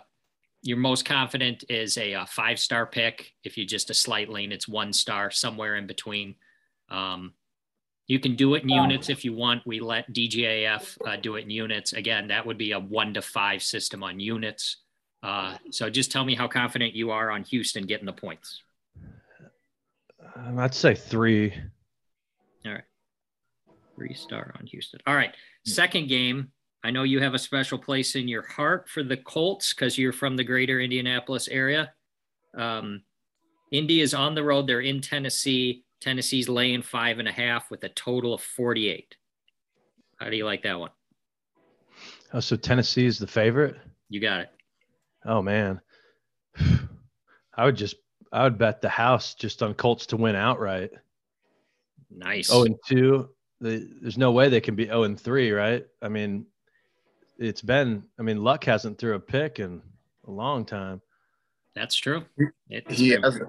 your 0.64 0.78
most 0.78 1.06
confident 1.06 1.64
is 1.70 1.96
a, 1.98 2.16
uh 2.16 2.26
five 2.26 2.60
star 2.60 2.88
pick. 2.88 3.32
If 3.44 3.56
you 3.56 3.68
just 3.68 3.92
a 3.92 3.94
slight 3.94 4.28
lean, 4.28 4.52
it's 4.52 4.68
one 4.68 4.94
star 4.94 5.30
somewhere 5.30 5.76
in 5.76 5.86
between. 5.86 6.34
Um, 6.90 7.34
you 8.08 8.20
can 8.20 8.36
do 8.36 8.56
it 8.56 8.64
in 8.64 8.70
units 8.70 9.10
if 9.10 9.24
you 9.24 9.36
want. 9.36 9.62
We 9.68 9.80
let 9.80 10.12
DGAF 10.12 10.98
uh, 11.08 11.18
do 11.18 11.36
it 11.36 11.44
in 11.44 11.52
units. 11.52 11.94
Again, 11.94 12.30
that 12.30 12.44
would 12.44 12.58
be 12.58 12.72
a 12.72 12.80
one 12.80 13.14
to 13.14 13.22
five 13.22 13.62
system 13.62 14.02
on 14.02 14.20
units. 14.20 14.78
Uh, 15.22 15.56
so 15.70 15.88
just 15.88 16.12
tell 16.12 16.26
me 16.26 16.34
how 16.34 16.48
confident 16.48 16.96
you 16.96 17.12
are 17.12 17.30
on 17.30 17.44
Houston 17.44 17.86
getting 17.86 18.08
the 18.08 18.14
points. 18.14 18.64
Um, 20.36 20.58
I'd 20.58 20.74
say 20.74 20.96
three. 20.96 21.54
Three 24.00 24.14
star 24.14 24.56
on 24.58 24.66
Houston. 24.66 25.02
All 25.06 25.16
right. 25.16 25.36
Second 25.66 26.08
game. 26.08 26.52
I 26.86 26.92
know 26.92 27.04
you 27.04 27.20
have 27.20 27.34
a 27.34 27.40
special 27.40 27.78
place 27.78 28.16
in 28.16 28.30
your 28.30 28.44
heart 28.48 28.88
for 28.88 29.04
the 29.04 29.18
Colts 29.18 29.74
because 29.74 29.98
you're 29.98 30.14
from 30.14 30.38
the 30.38 30.44
greater 30.46 30.80
Indianapolis 30.80 31.50
area. 31.50 31.92
Um, 32.58 33.02
Indy 33.74 34.00
is 34.00 34.14
on 34.14 34.34
the 34.34 34.44
road. 34.44 34.66
They're 34.68 34.80
in 34.80 35.02
Tennessee. 35.02 35.84
Tennessee's 36.00 36.48
laying 36.48 36.82
five 36.82 37.20
and 37.20 37.28
a 37.28 37.34
half 37.34 37.70
with 37.70 37.84
a 37.84 37.90
total 37.90 38.34
of 38.34 38.42
48. 38.42 39.14
How 40.22 40.30
do 40.30 40.38
you 40.38 40.46
like 40.46 40.64
that 40.64 40.80
one? 40.80 40.92
Oh, 42.34 42.40
so 42.40 42.56
Tennessee 42.56 43.06
is 43.06 43.20
the 43.20 43.28
favorite. 43.28 43.76
You 44.08 44.22
got 44.22 44.40
it. 44.40 44.50
Oh 45.26 45.42
man, 45.42 45.82
I 47.54 47.66
would 47.66 47.76
just 47.76 47.96
I 48.32 48.44
would 48.44 48.58
bet 48.58 48.82
the 48.82 48.90
house 48.90 49.34
just 49.34 49.62
on 49.62 49.74
Colts 49.74 50.06
to 50.08 50.18
win 50.18 50.36
outright. 50.36 50.92
Nice. 52.10 52.50
Oh, 52.52 52.64
and 52.64 52.76
two. 52.88 53.30
The, 53.62 53.88
there's 54.02 54.18
no 54.18 54.32
way 54.32 54.48
they 54.50 54.62
can 54.62 54.76
be 54.76 54.86
0 54.86 55.04
and 55.04 55.20
3, 55.20 55.52
right? 55.52 55.86
I 56.02 56.08
mean, 56.08 56.46
it's 57.38 57.62
been, 57.62 58.04
I 58.18 58.22
mean, 58.22 58.44
Luck 58.44 58.64
hasn't 58.64 58.98
threw 58.98 59.16
a 59.16 59.20
pick 59.20 59.60
in 59.60 59.82
a 60.28 60.32
long 60.32 60.66
time. 60.66 61.02
That's 61.76 61.96
true. 61.96 62.24
It's 62.70 62.98
He 62.98 63.14
true. 63.14 63.22
has- 63.22 63.40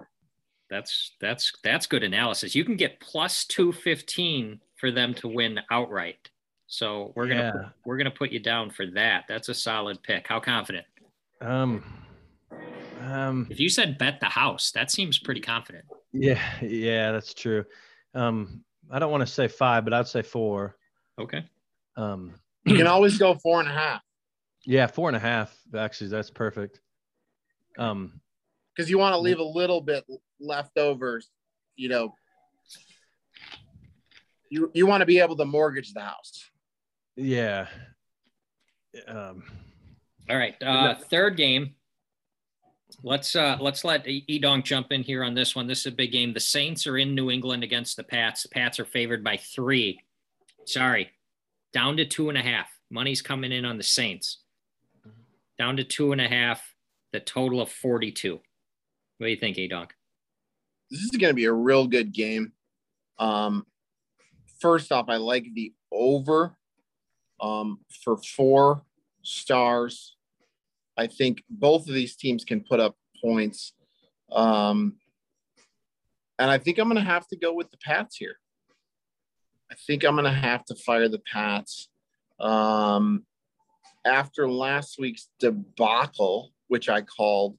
That's 0.68 1.12
that's 1.20 1.52
that's 1.64 1.86
good 1.88 2.04
analysis. 2.04 2.54
You 2.54 2.64
can 2.64 2.76
get 2.76 3.00
plus 3.00 3.44
two 3.44 3.72
fifteen 3.72 4.60
for 4.76 4.92
them 4.92 5.14
to 5.14 5.26
win 5.26 5.58
outright. 5.70 6.30
So 6.68 7.12
we're 7.16 7.26
gonna 7.26 7.52
Yeah. 7.62 7.68
we're 7.84 7.96
gonna 7.96 8.12
put 8.12 8.30
you 8.30 8.38
down 8.38 8.70
for 8.70 8.86
that. 8.86 9.24
That's 9.28 9.48
a 9.48 9.54
solid 9.54 10.00
pick. 10.04 10.28
How 10.28 10.38
confident? 10.38 10.86
Um, 11.40 11.82
um, 13.00 13.48
If 13.50 13.58
you 13.58 13.68
said 13.68 13.98
bet 13.98 14.20
the 14.20 14.26
house, 14.26 14.70
that 14.72 14.92
seems 14.92 15.18
pretty 15.18 15.40
confident. 15.40 15.86
yeah, 16.12 16.40
yeah, 16.62 17.10
that's 17.10 17.34
true. 17.34 17.64
Um, 18.14 18.62
I 18.90 18.98
don't 18.98 19.10
want 19.10 19.26
to 19.26 19.32
say 19.32 19.48
five, 19.48 19.84
but 19.84 19.92
I'd 19.92 20.08
say 20.08 20.22
four. 20.22 20.76
Okay. 21.18 21.44
Um, 21.96 22.34
you 22.64 22.76
can 22.76 22.86
always 22.86 23.18
go 23.18 23.34
four 23.34 23.60
and 23.60 23.68
a 23.68 23.72
half 23.72 24.02
yeah, 24.64 24.86
four 24.86 25.08
and 25.08 25.16
a 25.16 25.20
half. 25.20 25.56
Actually, 25.76 26.10
that's 26.10 26.30
perfect. 26.30 26.80
Um, 27.78 28.20
because 28.74 28.90
you 28.90 28.98
want 28.98 29.14
to 29.14 29.18
leave 29.18 29.38
a 29.38 29.44
little 29.44 29.80
bit 29.80 30.04
left 30.38 30.78
over. 30.78 31.20
You 31.76 31.88
know, 31.88 32.14
you 34.50 34.70
you 34.74 34.86
want 34.86 35.00
to 35.00 35.06
be 35.06 35.18
able 35.20 35.36
to 35.36 35.44
mortgage 35.44 35.92
the 35.92 36.00
house. 36.00 36.50
yeah. 37.16 37.66
Um, 39.06 39.44
All 40.28 40.36
right. 40.36 40.60
Uh, 40.62 40.94
third 40.94 41.36
game. 41.36 41.74
Let's 43.02 43.34
uh 43.34 43.56
let's 43.60 43.84
let 43.84 44.04
Edong 44.04 44.62
jump 44.62 44.92
in 44.92 45.02
here 45.02 45.24
on 45.24 45.34
this 45.34 45.56
one. 45.56 45.66
This 45.66 45.80
is 45.80 45.86
a 45.86 45.90
big 45.92 46.12
game. 46.12 46.34
The 46.34 46.40
Saints 46.40 46.86
are 46.86 46.98
in 46.98 47.14
New 47.14 47.30
England 47.30 47.64
against 47.64 47.96
the 47.96 48.04
Pats. 48.04 48.42
The 48.42 48.50
Pats 48.50 48.78
are 48.78 48.84
favored 48.84 49.24
by 49.24 49.38
three. 49.38 50.02
Sorry, 50.66 51.10
down 51.72 51.96
to 51.96 52.04
two 52.04 52.28
and 52.28 52.36
a 52.36 52.42
half. 52.42 52.68
Money's 52.90 53.22
coming 53.22 53.52
in 53.52 53.64
on 53.64 53.78
the 53.78 53.82
Saints. 53.82 54.40
Down 55.58 55.76
to 55.78 55.84
two 55.84 56.12
and 56.12 56.20
a 56.20 56.28
half. 56.28 56.62
The 57.12 57.20
total 57.20 57.60
of 57.60 57.70
forty-two. 57.70 58.34
What 59.18 59.26
do 59.26 59.30
you 59.30 59.36
think, 59.36 59.56
Edong? 59.56 59.88
This 60.90 61.00
is 61.00 61.10
going 61.10 61.30
to 61.30 61.34
be 61.34 61.46
a 61.46 61.52
real 61.52 61.86
good 61.86 62.12
game. 62.12 62.52
Um, 63.18 63.66
first 64.60 64.92
off, 64.92 65.08
I 65.08 65.16
like 65.16 65.46
the 65.54 65.72
over 65.90 66.56
um, 67.40 67.80
for 68.04 68.16
four 68.18 68.82
stars. 69.22 70.16
I 71.00 71.06
think 71.06 71.42
both 71.48 71.88
of 71.88 71.94
these 71.94 72.14
teams 72.14 72.44
can 72.44 72.60
put 72.60 72.78
up 72.78 72.94
points. 73.22 73.72
Um, 74.30 74.98
and 76.38 76.50
I 76.50 76.58
think 76.58 76.78
I'm 76.78 76.88
going 76.88 77.02
to 77.02 77.10
have 77.10 77.26
to 77.28 77.36
go 77.36 77.54
with 77.54 77.70
the 77.70 77.78
Pats 77.78 78.16
here. 78.16 78.36
I 79.72 79.76
think 79.86 80.04
I'm 80.04 80.14
going 80.14 80.26
to 80.26 80.30
have 80.30 80.62
to 80.66 80.74
fire 80.74 81.08
the 81.08 81.22
Pats. 81.32 81.88
Um, 82.38 83.24
after 84.04 84.46
last 84.46 84.98
week's 84.98 85.28
debacle, 85.38 86.52
which 86.68 86.90
I 86.90 87.00
called 87.00 87.56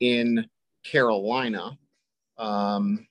in 0.00 0.46
Carolina, 0.82 1.76
um, 2.38 3.06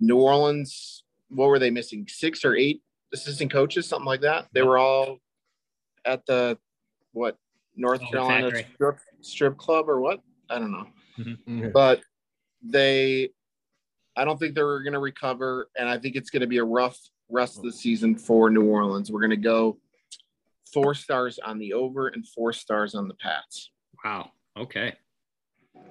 New 0.00 0.18
Orleans, 0.18 1.04
what 1.30 1.48
were 1.48 1.58
they 1.58 1.70
missing? 1.70 2.06
Six 2.10 2.44
or 2.44 2.54
eight 2.56 2.82
assistant 3.14 3.50
coaches, 3.50 3.88
something 3.88 4.04
like 4.04 4.20
that. 4.20 4.48
They 4.52 4.62
were 4.62 4.76
all 4.76 5.16
at 6.04 6.26
the 6.26 6.58
what 7.12 7.38
North 7.76 8.00
Oh, 8.04 8.10
Carolina 8.10 8.50
strip, 8.74 8.98
strip 9.20 9.56
club 9.56 9.88
or 9.88 10.00
what? 10.00 10.20
I 10.50 10.58
don't 10.58 10.72
know. 10.72 10.86
Mm-hmm. 11.18 11.30
Mm-hmm. 11.30 11.58
okay. 11.60 11.70
But 11.72 12.00
they, 12.62 13.30
I 14.16 14.24
don't 14.24 14.38
think 14.38 14.54
they're 14.54 14.82
going 14.82 14.92
to 14.92 14.98
recover, 14.98 15.68
and 15.78 15.88
I 15.88 15.98
think 15.98 16.16
it's 16.16 16.30
going 16.30 16.42
to 16.42 16.46
be 16.46 16.58
a 16.58 16.64
rough 16.64 16.98
rest 17.30 17.56
of 17.56 17.64
the 17.64 17.72
season 17.72 18.16
for 18.16 18.50
New 18.50 18.64
Orleans. 18.64 19.10
We're 19.10 19.20
going 19.20 19.30
to 19.30 19.36
go 19.36 19.78
four 20.72 20.94
stars 20.94 21.38
on 21.38 21.58
the 21.58 21.72
over 21.72 22.08
and 22.08 22.26
four 22.26 22.52
stars 22.52 22.94
on 22.94 23.08
the 23.08 23.14
Pats. 23.14 23.70
Wow. 24.04 24.30
Okay. 24.58 24.94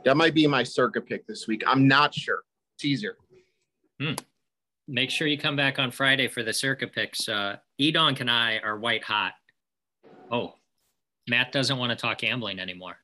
That 0.06 0.18
might 0.18 0.34
be 0.34 0.46
my 0.48 0.64
circa 0.64 1.02
pick 1.02 1.26
this 1.28 1.48
week. 1.48 1.64
I'm 1.66 1.88
not 1.88 2.14
sure. 2.14 2.44
Teaser. 2.80 3.18
Hmm. 4.00 4.14
Make 4.88 5.10
sure 5.10 5.28
you 5.28 5.38
come 5.38 5.56
back 5.56 5.80
on 5.80 5.92
Friday 5.92 6.28
for 6.28 6.44
the 6.44 6.54
circa 6.54 6.88
picks. 6.88 7.30
Uh, 7.30 7.58
Edonk 7.80 8.20
and 8.20 8.30
I 8.30 8.60
are 8.64 8.78
white 8.78 9.04
hot. 9.04 9.34
Oh, 10.32 10.56
Matt 11.32 11.54
doesn't 11.54 11.78
want 11.78 11.92
to 11.92 11.96
talk 11.96 12.18
gambling 12.18 12.60
anymore. 12.60 12.98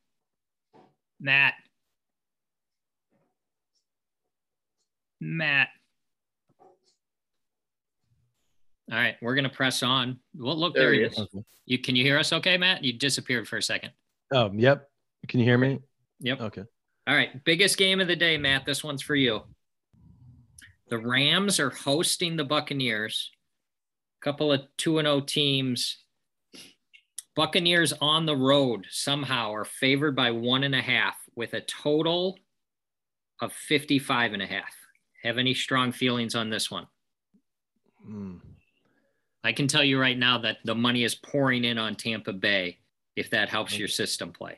Matt. 1.22 1.54
Matt. 5.22 5.70
All 8.92 8.98
right, 8.98 9.16
we're 9.22 9.36
gonna 9.36 9.50
press 9.50 9.82
on. 9.82 10.20
Well, 10.38 10.58
look, 10.58 10.74
there, 10.74 10.92
There 10.92 10.94
he 10.94 11.00
he 11.00 11.06
is. 11.06 11.28
You 11.66 11.80
can 11.80 11.96
you 11.96 12.04
hear 12.04 12.20
us? 12.20 12.34
Okay, 12.34 12.58
Matt. 12.58 12.84
You 12.84 12.94
disappeared 12.94 13.48
for 13.48 13.56
a 13.56 13.64
second. 13.64 13.92
Oh, 14.34 14.52
yep. 14.54 14.90
Can 15.30 15.40
you 15.40 15.46
hear 15.46 15.58
me? 15.58 15.80
Yep. 16.20 16.42
Okay. 16.42 16.64
All 17.08 17.16
right, 17.16 17.44
biggest 17.46 17.78
game 17.78 18.02
of 18.02 18.10
the 18.10 18.16
day, 18.16 18.38
Matt. 18.38 18.66
This 18.66 18.84
one's 18.84 19.02
for 19.02 19.16
you. 19.16 19.44
The 20.90 20.98
Rams 20.98 21.62
are 21.62 21.70
hosting 21.70 22.36
the 22.36 22.44
Buccaneers. 22.44 23.32
A 24.22 24.24
Couple 24.26 24.52
of 24.52 24.64
2 24.78 25.00
and 25.00 25.06
0 25.06 25.22
teams. 25.22 26.04
Buccaneers 27.38 27.94
on 28.02 28.26
the 28.26 28.36
road 28.36 28.88
somehow 28.90 29.54
are 29.54 29.64
favored 29.64 30.16
by 30.16 30.32
one 30.32 30.64
and 30.64 30.74
a 30.74 30.82
half 30.82 31.14
with 31.36 31.54
a 31.54 31.62
total 31.62 32.40
of 33.40 33.54
55 33.54 34.34
and 34.34 34.42
a 34.42 34.48
half. 34.48 34.74
Have 35.24 35.38
any 35.38 35.54
strong 35.54 35.92
feelings 35.92 36.34
on 36.34 36.50
this 36.50 36.72
one? 36.72 36.88
Hmm. 38.04 38.38
I 39.44 39.52
can 39.54 39.68
tell 39.68 39.84
you 39.84 40.00
right 40.02 40.18
now 40.18 40.40
that 40.40 40.58
the 40.66 40.74
money 40.74 41.04
is 41.04 41.14
pouring 41.14 41.64
in 41.64 41.78
on 41.78 41.94
Tampa 41.94 42.34
Bay 42.34 42.80
if 43.16 43.30
that 43.30 43.50
helps 43.50 43.78
your 43.78 43.88
system 43.88 44.34
play. 44.34 44.58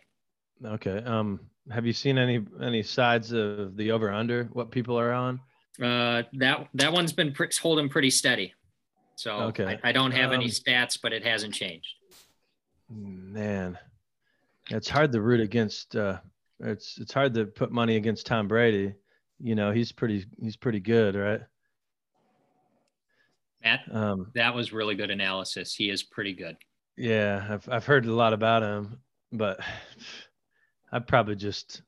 Okay. 0.64 1.00
Um, 1.04 1.42
have 1.70 1.86
you 1.86 1.94
seen 1.94 2.18
any 2.18 2.46
any 2.62 2.82
sides 2.82 3.34
of 3.34 3.76
the 3.76 3.92
over 3.92 4.10
under? 4.12 4.46
What 4.54 4.72
people 4.72 4.98
are 4.98 5.12
on? 5.12 5.42
Uh, 5.82 6.24
that 6.34 6.70
that 6.76 6.94
one's 6.94 7.12
been 7.12 7.34
pre- 7.34 7.50
holding 7.62 7.90
pretty 7.90 8.10
steady. 8.10 8.54
So 9.18 9.32
Okay. 9.50 9.78
I, 9.84 9.90
I 9.90 9.92
don't 9.92 10.12
have 10.12 10.32
any 10.32 10.46
Um, 10.46 10.52
stats, 10.52 10.98
but 11.02 11.12
it 11.12 11.26
hasn't 11.26 11.54
changed. 11.54 11.90
Man, 12.90 13.78
it's 14.70 14.90
hard 14.90 15.12
to 15.12 15.22
root 15.22 15.40
against. 15.42 15.96
Uh, 15.96 16.18
it's 16.60 16.98
it's 16.98 17.14
hard 17.14 17.34
to 17.36 17.46
put 17.46 17.72
money 17.72 17.96
against 17.96 18.26
Tom 18.26 18.48
Brady. 18.48 18.94
You 19.40 19.56
know, 19.56 19.72
he's 19.72 19.92
pretty 19.92 20.26
he's 20.42 20.56
pretty 20.58 20.80
good, 20.80 21.16
right? 21.16 21.42
Matt, 23.64 23.82
Um, 23.92 24.32
that 24.36 24.56
was 24.56 24.72
really 24.74 24.96
good 24.96 25.12
analysis. 25.12 25.76
He 25.76 25.90
is 25.90 26.02
pretty 26.04 26.34
good. 26.34 26.58
yeah, 26.98 27.46
I've 27.50 27.68
I've 27.70 27.86
heard 27.86 28.06
a 28.06 28.14
lot 28.14 28.34
about 28.34 28.64
him, 28.64 29.00
but 29.32 29.60
I'd 30.92 31.08
probably 31.08 31.36
just 31.36 31.82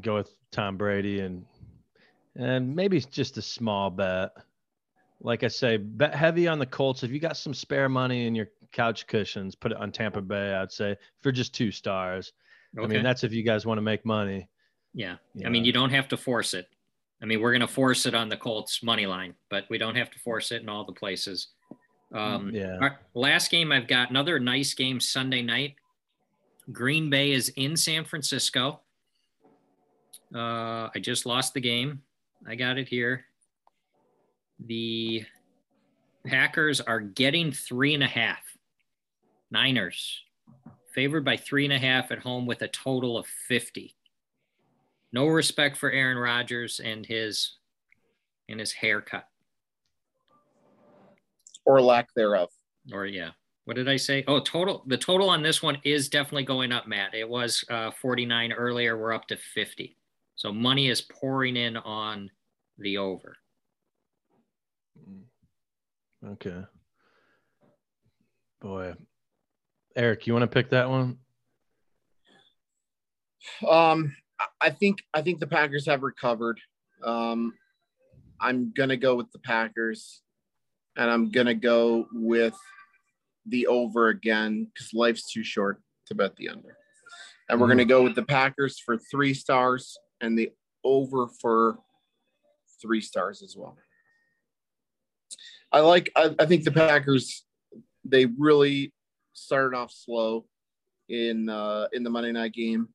go 0.00 0.14
with 0.14 0.30
Tom 0.50 0.76
Brady 0.76 1.20
and 1.20 1.44
and 2.36 2.74
maybe 2.74 3.00
just 3.00 3.36
a 3.36 3.42
small 3.42 3.90
bet. 3.90 4.32
Like 5.20 5.42
I 5.44 5.48
say, 5.48 5.76
bet 5.76 6.14
heavy 6.14 6.48
on 6.48 6.58
the 6.58 6.66
Colts. 6.66 7.02
If 7.02 7.10
you 7.10 7.18
got 7.20 7.36
some 7.36 7.54
spare 7.54 7.88
money 7.88 8.26
in 8.26 8.34
your 8.34 8.48
couch 8.74 9.06
cushions, 9.06 9.54
put 9.54 9.72
it 9.72 9.78
on 9.78 9.90
Tampa 9.90 10.20
Bay. 10.20 10.52
I'd 10.52 10.70
say 10.72 10.96
for 11.22 11.32
just 11.32 11.54
two 11.54 11.70
stars. 11.70 12.32
Okay. 12.76 12.84
I 12.84 12.88
mean, 12.88 13.02
that's 13.02 13.24
if 13.24 13.32
you 13.32 13.42
guys 13.42 13.64
want 13.64 13.78
to 13.78 13.82
make 13.82 14.04
money. 14.04 14.48
yeah. 14.92 15.16
Yeah. 15.34 15.46
I 15.46 15.50
mean, 15.50 15.64
you 15.64 15.72
don't 15.72 15.90
have 15.90 16.08
to 16.08 16.16
force 16.18 16.52
it. 16.54 16.68
I 17.22 17.26
mean, 17.26 17.40
we're 17.40 17.52
going 17.52 17.60
to 17.60 17.66
force 17.68 18.04
it 18.04 18.14
on 18.14 18.28
the 18.28 18.36
Colts 18.36 18.82
money 18.82 19.06
line, 19.06 19.34
but 19.48 19.64
we 19.70 19.78
don't 19.78 19.94
have 19.94 20.10
to 20.10 20.18
force 20.18 20.52
it 20.52 20.60
in 20.60 20.68
all 20.68 20.84
the 20.84 20.92
places. 20.92 21.48
Um, 22.12 22.50
Yeah. 22.52 22.76
our 22.80 23.00
last 23.14 23.50
game 23.50 23.72
I've 23.72 23.86
got 23.88 24.10
another 24.10 24.38
nice 24.38 24.74
game 24.74 25.00
Sunday 25.00 25.40
night. 25.40 25.76
Green 26.72 27.08
Bay 27.10 27.30
is 27.32 27.48
in 27.50 27.76
San 27.76 28.04
Francisco. 28.04 28.80
Uh, 30.34 30.88
I 30.94 30.98
just 31.00 31.24
lost 31.26 31.54
the 31.54 31.60
game. 31.60 32.02
I 32.46 32.56
got 32.56 32.76
it 32.78 32.88
here. 32.88 33.24
The 34.66 35.24
Packers 36.26 36.80
are 36.80 37.00
getting 37.00 37.52
three 37.52 37.94
and 37.94 38.02
a 38.02 38.06
half. 38.08 38.43
Niners 39.54 40.20
favored 40.94 41.24
by 41.24 41.36
three 41.36 41.64
and 41.64 41.72
a 41.72 41.78
half 41.78 42.10
at 42.10 42.18
home 42.18 42.44
with 42.44 42.62
a 42.62 42.68
total 42.68 43.16
of 43.16 43.26
50. 43.48 43.94
No 45.12 45.26
respect 45.26 45.76
for 45.76 45.92
Aaron 45.92 46.18
Rodgers 46.18 46.80
and 46.84 47.06
his 47.06 47.52
and 48.48 48.58
his 48.58 48.72
haircut. 48.72 49.28
Or 51.64 51.80
lack 51.80 52.08
thereof. 52.14 52.50
Or 52.92 53.06
yeah. 53.06 53.30
What 53.64 53.76
did 53.76 53.88
I 53.88 53.96
say? 53.96 54.24
Oh, 54.26 54.40
total. 54.40 54.82
The 54.88 54.98
total 54.98 55.30
on 55.30 55.40
this 55.40 55.62
one 55.62 55.78
is 55.84 56.08
definitely 56.08 56.44
going 56.44 56.72
up, 56.72 56.86
Matt. 56.88 57.14
It 57.14 57.26
was 57.26 57.64
uh, 57.70 57.92
49 57.92 58.52
earlier. 58.52 58.98
We're 58.98 59.14
up 59.14 59.28
to 59.28 59.36
50. 59.36 59.96
So 60.34 60.52
money 60.52 60.88
is 60.88 61.00
pouring 61.00 61.56
in 61.56 61.76
on 61.76 62.30
the 62.76 62.98
over. 62.98 63.36
Okay. 66.26 66.60
Boy, 68.60 68.94
Eric, 69.96 70.26
you 70.26 70.32
want 70.32 70.42
to 70.42 70.48
pick 70.48 70.70
that 70.70 70.88
one? 70.88 71.18
Um, 73.68 74.16
I- 74.60 74.70
think 74.70 75.02
I 75.12 75.22
think 75.22 75.40
the 75.40 75.46
Packers 75.46 75.86
have 75.86 76.02
recovered. 76.02 76.60
Um, 77.02 77.54
I'm 78.40 78.72
gonna 78.72 78.96
go 78.96 79.14
with 79.14 79.30
the 79.32 79.38
Packers, 79.38 80.22
and 80.96 81.10
I'm 81.10 81.30
gonna 81.30 81.54
go 81.54 82.08
with 82.12 82.56
the 83.46 83.66
over 83.66 84.08
again 84.08 84.64
because 84.72 84.92
life's 84.94 85.30
too 85.30 85.44
short 85.44 85.80
to 86.06 86.14
bet 86.14 86.36
the 86.36 86.48
under. 86.48 86.76
And 87.48 87.60
we're 87.60 87.66
going 87.66 87.78
to 87.78 87.84
go 87.84 88.02
with 88.02 88.14
the 88.14 88.22
Packers 88.22 88.78
for 88.78 88.96
three 88.96 89.34
stars 89.34 89.98
and 90.20 90.38
the 90.38 90.50
over 90.82 91.28
for 91.40 91.78
three 92.80 93.00
stars 93.00 93.42
as 93.42 93.54
well. 93.56 93.76
I 95.70 95.80
like, 95.80 96.10
I, 96.16 96.34
I 96.38 96.46
think 96.46 96.64
the 96.64 96.72
Packers, 96.72 97.44
they 98.04 98.26
really 98.26 98.92
started 99.34 99.76
off 99.76 99.92
slow 99.92 100.46
in 101.08 101.48
uh, 101.48 101.88
in 101.92 102.02
the 102.02 102.10
Monday 102.10 102.32
night 102.32 102.52
game. 102.52 102.88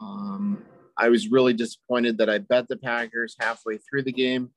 Um, 0.00 0.64
I 0.96 1.08
was 1.08 1.28
really 1.28 1.52
disappointed 1.52 2.18
that 2.18 2.30
I 2.30 2.38
bet 2.38 2.68
the 2.68 2.76
Packers 2.76 3.36
halfway 3.38 3.78
through 3.78 4.02
the 4.02 4.12
game, 4.12 4.50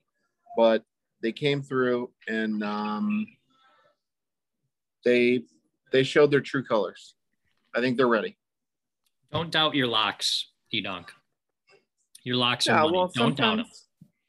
but 0.57 0.83
they 1.21 1.31
came 1.31 1.61
through 1.61 2.11
and 2.27 2.63
um, 2.63 3.25
they 5.03 5.43
they 5.91 6.03
showed 6.03 6.31
their 6.31 6.41
true 6.41 6.63
colors. 6.63 7.15
I 7.75 7.81
think 7.81 7.97
they're 7.97 8.07
ready. 8.07 8.38
Don't 9.31 9.51
doubt 9.51 9.75
your 9.75 9.88
locks, 9.88 10.51
E 10.71 10.81
Dunk. 10.81 11.11
Your 12.23 12.38
locks 12.38 12.67
are 12.67 12.71
yeah, 12.71 12.81
money. 12.81 12.97
Well, 12.97 13.11
Don't 13.13 13.38
doubt 13.38 13.57
them. 13.57 13.65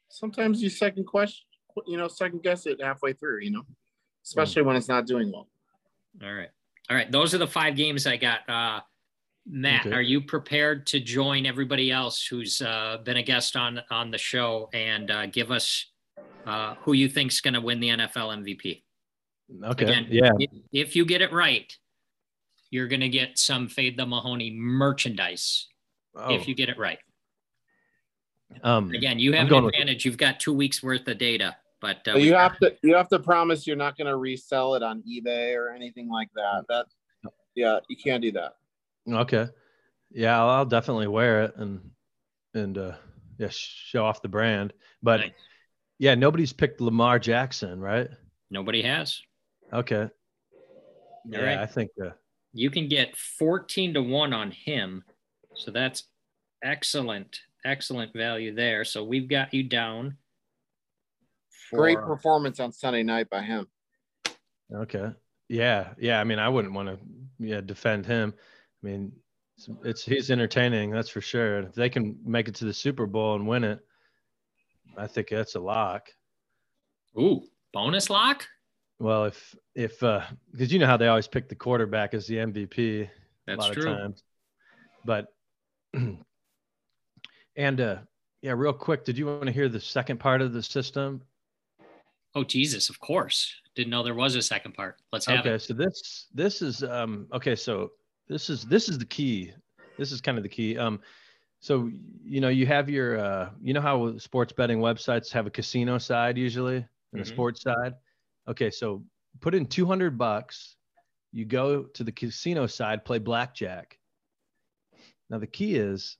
Sometimes 0.09 0.61
you 0.61 0.69
second 0.69 1.05
question, 1.05 1.45
you 1.87 1.97
know, 1.97 2.07
second 2.07 2.43
guess 2.43 2.65
it 2.65 2.81
halfway 2.81 3.13
through. 3.13 3.41
You 3.41 3.51
know, 3.51 3.63
especially 4.25 4.63
mm. 4.63 4.67
when 4.67 4.75
it's 4.75 4.87
not 4.87 5.05
doing 5.05 5.31
well. 5.31 5.47
All 6.23 6.33
right, 6.33 6.49
all 6.89 6.95
right. 6.95 7.11
Those 7.11 7.33
are 7.33 7.37
the 7.37 7.47
five 7.47 7.75
games 7.75 8.07
I 8.07 8.17
got. 8.17 8.49
Uh, 8.49 8.81
Matt, 9.49 9.85
okay. 9.85 9.95
are 9.95 10.01
you 10.01 10.21
prepared 10.21 10.87
to 10.87 10.99
join 10.99 11.45
everybody 11.45 11.91
else 11.91 12.25
who's 12.25 12.61
uh, 12.61 12.97
been 13.03 13.17
a 13.17 13.23
guest 13.23 13.55
on 13.55 13.81
on 13.89 14.11
the 14.11 14.17
show 14.17 14.69
and 14.73 15.09
uh, 15.09 15.25
give 15.27 15.51
us 15.51 15.85
uh, 16.45 16.75
who 16.81 16.93
you 16.93 17.07
think's 17.07 17.39
going 17.39 17.53
to 17.53 17.61
win 17.61 17.79
the 17.79 17.89
NFL 17.89 18.43
MVP? 18.43 18.83
Okay. 19.63 19.85
Again, 19.85 20.07
yeah. 20.09 20.31
If, 20.39 20.49
if 20.71 20.95
you 20.95 21.05
get 21.05 21.21
it 21.21 21.31
right, 21.31 21.73
you're 22.69 22.87
going 22.87 23.01
to 23.01 23.09
get 23.09 23.37
some 23.37 23.67
Fade 23.67 23.97
the 23.97 24.05
Mahoney 24.05 24.51
merchandise. 24.51 25.67
Oh. 26.15 26.33
If 26.33 26.47
you 26.47 26.55
get 26.55 26.69
it 26.69 26.77
right. 26.77 26.99
Um, 28.63 28.91
Again, 28.91 29.19
you 29.19 29.33
have 29.33 29.51
an 29.51 29.65
advantage. 29.65 30.05
You've 30.05 30.17
got 30.17 30.39
two 30.39 30.53
weeks 30.53 30.81
worth 30.81 31.07
of 31.07 31.17
data, 31.17 31.55
but, 31.81 32.07
uh, 32.07 32.17
you 32.17 32.33
have 32.33 32.57
to 32.59 32.75
you 32.83 32.95
have 32.95 33.09
to 33.09 33.19
promise 33.19 33.67
you're 33.67 33.75
not 33.75 33.97
going 33.97 34.07
to 34.07 34.17
resell 34.17 34.75
it 34.75 34.83
on 34.83 35.03
eBay 35.03 35.55
or 35.55 35.69
anything 35.69 36.09
like 36.09 36.29
that. 36.35 36.65
That 36.69 36.85
yeah, 37.55 37.79
you 37.89 37.95
can't 37.95 38.21
do 38.21 38.31
that. 38.33 38.53
Okay. 39.07 39.47
Yeah, 40.11 40.41
I'll, 40.41 40.49
I'll 40.49 40.65
definitely 40.65 41.07
wear 41.07 41.43
it 41.43 41.55
and 41.57 41.81
and 42.53 42.77
uh 42.77 42.93
yeah, 43.37 43.49
show 43.51 44.05
off 44.05 44.21
the 44.21 44.27
brand. 44.27 44.73
But 45.03 45.19
nice. 45.19 45.31
yeah, 45.99 46.15
nobody's 46.15 46.53
picked 46.53 46.81
Lamar 46.81 47.19
Jackson, 47.19 47.79
right? 47.79 48.09
Nobody 48.49 48.81
has. 48.81 49.21
Okay. 49.71 50.01
All 50.03 50.09
yeah, 51.25 51.39
right. 51.39 51.57
I 51.59 51.65
think 51.65 51.91
uh, 52.03 52.11
you 52.53 52.69
can 52.69 52.87
get 52.87 53.15
14 53.15 53.93
to 53.95 54.01
1 54.01 54.33
on 54.33 54.51
him. 54.51 55.03
So 55.55 55.71
that's 55.71 56.03
excellent, 56.63 57.41
excellent 57.65 58.13
value 58.13 58.55
there. 58.55 58.85
So 58.85 59.03
we've 59.03 59.27
got 59.27 59.53
you 59.53 59.63
down. 59.63 60.17
For... 61.69 61.77
Great 61.77 61.99
performance 61.99 62.59
on 62.59 62.71
Sunday 62.71 63.03
night 63.03 63.29
by 63.29 63.41
him. 63.41 63.67
Okay. 64.73 65.11
Yeah. 65.49 65.93
Yeah. 65.99 66.19
I 66.19 66.23
mean, 66.23 66.39
I 66.39 66.49
wouldn't 66.49 66.73
want 66.73 66.89
to 66.89 66.97
yeah, 67.39 67.61
defend 67.61 68.05
him. 68.05 68.33
I 68.37 68.87
mean, 68.87 69.11
it's, 69.57 69.69
it's 69.83 70.05
he's 70.05 70.31
entertaining, 70.31 70.91
that's 70.91 71.09
for 71.09 71.21
sure. 71.21 71.57
And 71.57 71.67
If 71.67 71.73
they 71.73 71.89
can 71.89 72.17
make 72.23 72.47
it 72.47 72.55
to 72.55 72.65
the 72.65 72.73
Super 72.73 73.05
Bowl 73.05 73.35
and 73.35 73.47
win 73.47 73.63
it, 73.63 73.79
I 74.97 75.07
think 75.07 75.29
that's 75.29 75.55
a 75.55 75.59
lock. 75.59 76.09
Ooh, 77.19 77.41
bonus 77.73 78.09
lock? 78.09 78.45
Well, 78.99 79.25
if 79.25 79.55
if 79.75 80.01
uh 80.03 80.21
because 80.51 80.71
you 80.71 80.79
know 80.79 80.85
how 80.85 80.97
they 80.97 81.07
always 81.07 81.27
pick 81.27 81.49
the 81.49 81.55
quarterback 81.55 82.13
as 82.13 82.27
the 82.27 82.37
MVP 82.37 83.09
that's 83.45 83.57
a 83.57 83.61
lot 83.61 83.73
true. 83.73 83.91
of 83.91 83.97
times. 83.97 84.23
But 85.05 85.27
and 87.55 87.81
uh 87.81 87.97
yeah, 88.41 88.53
real 88.55 88.73
quick, 88.73 89.03
did 89.05 89.17
you 89.17 89.25
want 89.25 89.45
to 89.45 89.51
hear 89.51 89.69
the 89.69 89.79
second 89.79 90.19
part 90.19 90.41
of 90.41 90.53
the 90.53 90.61
system? 90.61 91.21
Oh 92.37 92.43
Jesus, 92.43 92.91
of 92.91 92.99
course. 92.99 93.51
Didn't 93.73 93.89
know 93.89 94.03
there 94.03 94.13
was 94.13 94.35
a 94.35 94.43
second 94.43 94.73
part. 94.73 95.01
Let's 95.11 95.25
have 95.25 95.39
okay, 95.39 95.49
it. 95.49 95.53
Okay, 95.53 95.63
so 95.63 95.73
this 95.73 96.27
this 96.35 96.61
is 96.61 96.83
um 96.83 97.25
okay, 97.33 97.55
so 97.55 97.89
this 98.27 98.51
is 98.51 98.63
this 98.65 98.89
is 98.89 98.99
the 98.99 99.05
key. 99.05 99.53
This 99.97 100.11
is 100.11 100.21
kind 100.21 100.37
of 100.37 100.43
the 100.43 100.49
key. 100.49 100.77
Um, 100.77 100.99
so 101.61 101.89
you 102.23 102.39
know 102.39 102.49
you 102.49 102.67
have 102.67 102.91
your 102.91 103.17
uh, 103.17 103.49
you 103.59 103.73
know 103.73 103.81
how 103.81 104.15
sports 104.19 104.53
betting 104.53 104.77
websites 104.77 105.31
have 105.31 105.47
a 105.47 105.49
casino 105.49 105.97
side 105.97 106.37
usually 106.37 106.75
and 106.75 106.85
mm-hmm. 106.85 107.21
a 107.21 107.25
sports 107.25 107.63
side. 107.63 107.95
Okay, 108.47 108.69
so 108.69 109.03
put 109.41 109.55
in 109.55 109.65
200 109.65 110.15
bucks. 110.15 110.75
You 111.31 111.45
go 111.45 111.85
to 111.85 112.03
the 112.03 112.11
casino 112.11 112.67
side, 112.67 113.03
play 113.03 113.17
blackjack. 113.17 113.97
Now 115.31 115.39
the 115.39 115.47
key 115.47 115.75
is, 115.75 116.17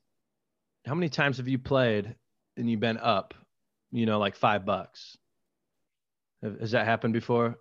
how 0.83 0.95
many 0.95 1.09
times 1.09 1.37
have 1.37 1.47
you 1.47 1.59
played 1.59 2.15
and 2.57 2.67
you've 2.67 2.79
been 2.79 2.97
up? 2.97 3.35
You 3.91 4.07
know, 4.07 4.17
like 4.17 4.35
five 4.35 4.65
bucks. 4.65 5.15
Has 6.41 6.71
that 6.71 6.85
happened 6.85 7.13
before? 7.13 7.57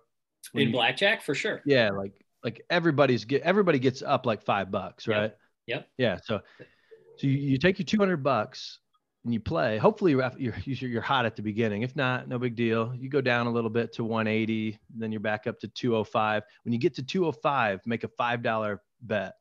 In 0.53 0.71
blackjack, 0.71 1.23
for 1.23 1.35
sure. 1.35 1.61
Yeah, 1.65 1.89
like 1.91 2.13
like 2.43 2.61
everybody's 2.69 3.25
get 3.25 3.41
everybody 3.41 3.79
gets 3.79 4.01
up 4.01 4.25
like 4.25 4.43
five 4.43 4.71
bucks, 4.71 5.07
right? 5.07 5.33
Yep. 5.67 5.87
Yeah. 5.97 6.19
So, 6.23 6.39
so 7.17 7.27
you, 7.27 7.33
you 7.33 7.57
take 7.57 7.77
your 7.77 7.85
200 7.85 8.23
bucks 8.23 8.79
and 9.23 9.33
you 9.33 9.39
play. 9.39 9.77
Hopefully 9.77 10.11
you're, 10.11 10.31
you're, 10.37 10.55
you're 10.89 11.01
hot 11.01 11.25
at 11.25 11.35
the 11.35 11.41
beginning. 11.41 11.81
If 11.81 11.95
not, 11.95 12.27
no 12.27 12.39
big 12.39 12.55
deal. 12.55 12.93
You 12.95 13.09
go 13.09 13.21
down 13.21 13.47
a 13.47 13.51
little 13.51 13.69
bit 13.69 13.93
to 13.93 14.05
180, 14.05 14.79
then 14.95 15.11
you're 15.11 15.19
back 15.19 15.45
up 15.47 15.59
to 15.59 15.67
205. 15.67 16.43
When 16.63 16.73
you 16.73 16.79
get 16.79 16.95
to 16.95 17.03
205, 17.03 17.81
make 17.85 18.05
a 18.05 18.07
$5 18.07 18.79
bet 19.01 19.33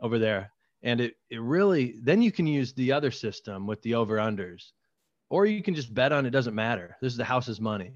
over 0.00 0.18
there. 0.18 0.50
And 0.82 1.00
it, 1.00 1.14
it 1.30 1.40
really, 1.40 1.94
then 2.02 2.20
you 2.20 2.32
can 2.32 2.48
use 2.48 2.72
the 2.72 2.90
other 2.90 3.12
system 3.12 3.68
with 3.68 3.80
the 3.82 3.94
over 3.94 4.16
unders, 4.16 4.72
or 5.30 5.46
you 5.46 5.62
can 5.62 5.76
just 5.76 5.94
bet 5.94 6.10
on 6.10 6.26
it. 6.26 6.30
Doesn't 6.30 6.56
matter. 6.56 6.96
This 7.00 7.12
is 7.12 7.16
the 7.16 7.24
house's 7.24 7.60
money. 7.60 7.92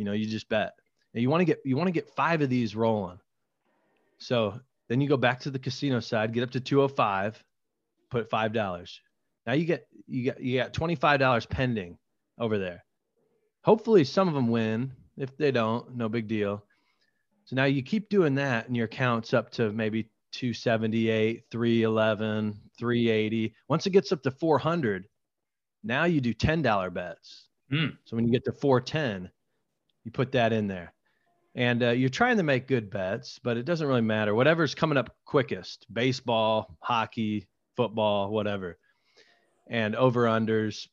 You 0.00 0.06
know, 0.06 0.12
you 0.12 0.26
just 0.26 0.48
bet. 0.48 0.72
And 1.14 1.22
you 1.22 1.30
want 1.30 1.42
to 1.42 1.44
get, 1.44 1.60
you 1.64 1.76
want 1.76 1.88
to 1.88 1.92
get 1.92 2.08
five 2.16 2.42
of 2.42 2.50
these 2.50 2.74
rolling 2.74 3.20
so 4.20 4.60
then 4.88 5.00
you 5.00 5.08
go 5.08 5.16
back 5.16 5.40
to 5.40 5.50
the 5.50 5.58
casino 5.58 5.98
side, 5.98 6.32
get 6.32 6.42
up 6.42 6.50
to 6.52 6.60
205, 6.60 7.42
put 8.10 8.30
five 8.30 8.52
dollars. 8.52 9.00
Now 9.46 9.54
you 9.54 9.64
get 9.64 9.86
you 10.06 10.26
got 10.26 10.40
you 10.40 10.58
got 10.58 10.74
$25 10.74 11.48
pending 11.48 11.98
over 12.38 12.58
there. 12.58 12.84
Hopefully 13.64 14.04
some 14.04 14.28
of 14.28 14.34
them 14.34 14.48
win. 14.48 14.92
If 15.16 15.36
they 15.36 15.50
don't, 15.50 15.96
no 15.96 16.08
big 16.08 16.28
deal. 16.28 16.64
So 17.44 17.56
now 17.56 17.64
you 17.64 17.82
keep 17.82 18.08
doing 18.08 18.34
that 18.36 18.68
and 18.68 18.76
your 18.76 18.86
account's 18.86 19.34
up 19.34 19.50
to 19.52 19.72
maybe 19.72 20.04
278, 20.32 21.44
311, 21.50 22.60
380. 22.78 23.54
Once 23.68 23.86
it 23.86 23.90
gets 23.90 24.12
up 24.12 24.22
to 24.22 24.30
400, 24.30 25.08
now 25.82 26.04
you 26.04 26.20
do 26.20 26.32
$10 26.32 26.94
bets. 26.94 27.48
Mm. 27.72 27.96
So 28.04 28.16
when 28.16 28.26
you 28.26 28.32
get 28.32 28.44
to 28.44 28.52
410, 28.52 29.30
you 30.04 30.10
put 30.10 30.32
that 30.32 30.52
in 30.52 30.66
there 30.66 30.92
and 31.54 31.82
uh, 31.82 31.90
you're 31.90 32.08
trying 32.08 32.36
to 32.36 32.42
make 32.42 32.68
good 32.68 32.90
bets, 32.90 33.40
but 33.42 33.56
it 33.56 33.64
doesn't 33.64 33.86
really 33.86 34.00
matter. 34.00 34.34
Whatever's 34.34 34.74
coming 34.74 34.96
up 34.96 35.14
quickest 35.24 35.86
baseball, 35.92 36.76
hockey, 36.80 37.46
football, 37.76 38.30
whatever. 38.30 38.78
And 39.68 39.96
over 39.96 40.24
unders, 40.24 40.88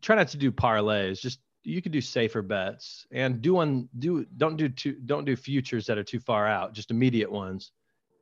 try 0.00 0.16
not 0.16 0.28
to 0.28 0.36
do 0.36 0.50
parlays. 0.50 1.20
Just 1.20 1.40
you 1.62 1.80
can 1.80 1.92
do 1.92 2.00
safer 2.00 2.42
bets 2.42 3.06
and 3.12 3.40
do 3.40 3.54
one 3.54 3.88
do 3.98 4.26
don't 4.36 4.56
do 4.56 4.68
two 4.68 4.92
don't 5.06 5.24
do 5.24 5.34
futures 5.36 5.86
that 5.86 5.96
are 5.96 6.04
too 6.04 6.20
far 6.20 6.46
out, 6.46 6.74
just 6.74 6.90
immediate 6.90 7.30
ones. 7.30 7.72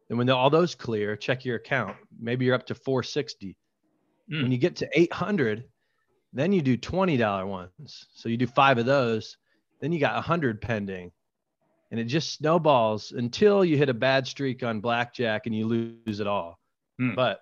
And 0.09 0.19
when 0.19 0.29
all 0.29 0.51
those 0.51 0.75
clear, 0.75 1.17
check 1.17 1.45
your 1.45 1.57
account. 1.57 1.97
Maybe 2.21 2.45
you're 2.45 2.55
up 2.55 2.67
to 2.67 2.75
460. 2.75 3.57
Mm. 4.31 4.43
When 4.43 4.53
you 4.53 4.59
get 4.59 4.77
to 4.77 4.89
800, 4.93 5.65
then 6.35 6.53
you 6.53 6.61
do 6.61 6.77
$20 6.77 7.47
ones. 7.47 8.07
So 8.15 8.29
you 8.29 8.37
do 8.37 8.47
five 8.47 8.77
of 8.77 8.85
those, 8.85 9.39
then 9.83 9.93
you 9.93 9.99
got 9.99 10.15
100 10.15 10.63
pending 10.63 11.11
and 11.91 12.01
it 12.01 12.05
just 12.05 12.33
snowballs 12.33 13.13
until 13.13 13.65
you 13.65 13.77
hit 13.77 13.91
a 13.91 13.95
bad 13.95 14.27
streak 14.27 14.63
on 14.63 14.81
blackjack 14.81 15.45
and 15.45 15.55
you 15.55 15.67
lose 15.67 16.21
it 16.21 16.27
all. 16.27 16.59
Hmm. 16.99 17.15
But 17.15 17.41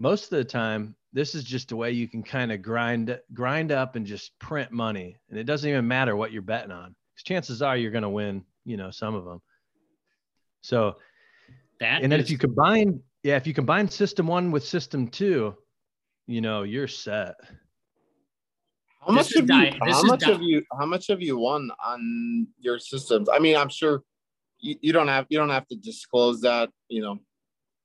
most 0.00 0.24
of 0.24 0.30
the 0.30 0.44
time, 0.44 0.96
this 1.12 1.34
is 1.34 1.44
just 1.44 1.70
a 1.70 1.76
way 1.76 1.92
you 1.92 2.08
can 2.08 2.22
kind 2.22 2.50
of 2.50 2.62
grind 2.62 3.18
grind 3.34 3.72
up 3.72 3.94
and 3.94 4.06
just 4.06 4.36
print 4.38 4.72
money, 4.72 5.16
and 5.28 5.38
it 5.38 5.44
doesn't 5.44 5.68
even 5.68 5.86
matter 5.86 6.16
what 6.16 6.32
you're 6.32 6.40
betting 6.42 6.70
on. 6.70 6.94
Because 7.14 7.24
chances 7.24 7.62
are 7.62 7.76
you're 7.76 7.90
going 7.90 8.02
to 8.02 8.08
win, 8.08 8.44
you 8.64 8.76
know, 8.76 8.90
some 8.90 9.14
of 9.14 9.24
them. 9.24 9.42
So 10.62 10.96
that 11.80 12.02
and 12.02 12.10
then 12.10 12.20
is- 12.20 12.26
if 12.26 12.30
you 12.30 12.38
combine, 12.38 13.02
yeah, 13.22 13.36
if 13.36 13.46
you 13.46 13.54
combine 13.54 13.88
system 13.88 14.26
one 14.26 14.50
with 14.50 14.64
system 14.64 15.08
two, 15.08 15.54
you 16.26 16.40
know, 16.40 16.62
you're 16.62 16.88
set. 16.88 17.34
How 19.00 19.12
much 19.12 19.34
have 19.34 19.48
you? 19.48 19.72
How 19.80 20.02
much 20.02 20.24
have 20.24 20.42
you? 20.42 20.64
How 20.78 20.86
much 20.86 21.06
have 21.08 21.22
you 21.22 21.38
won 21.38 21.70
on 21.84 22.46
your 22.58 22.78
systems? 22.78 23.28
I 23.32 23.38
mean, 23.38 23.56
I'm 23.56 23.70
sure 23.70 24.02
you, 24.58 24.76
you 24.80 24.92
don't 24.92 25.08
have 25.08 25.26
you 25.28 25.38
don't 25.38 25.50
have 25.50 25.66
to 25.68 25.76
disclose 25.76 26.40
that. 26.42 26.70
You 26.88 27.02
know, 27.02 27.18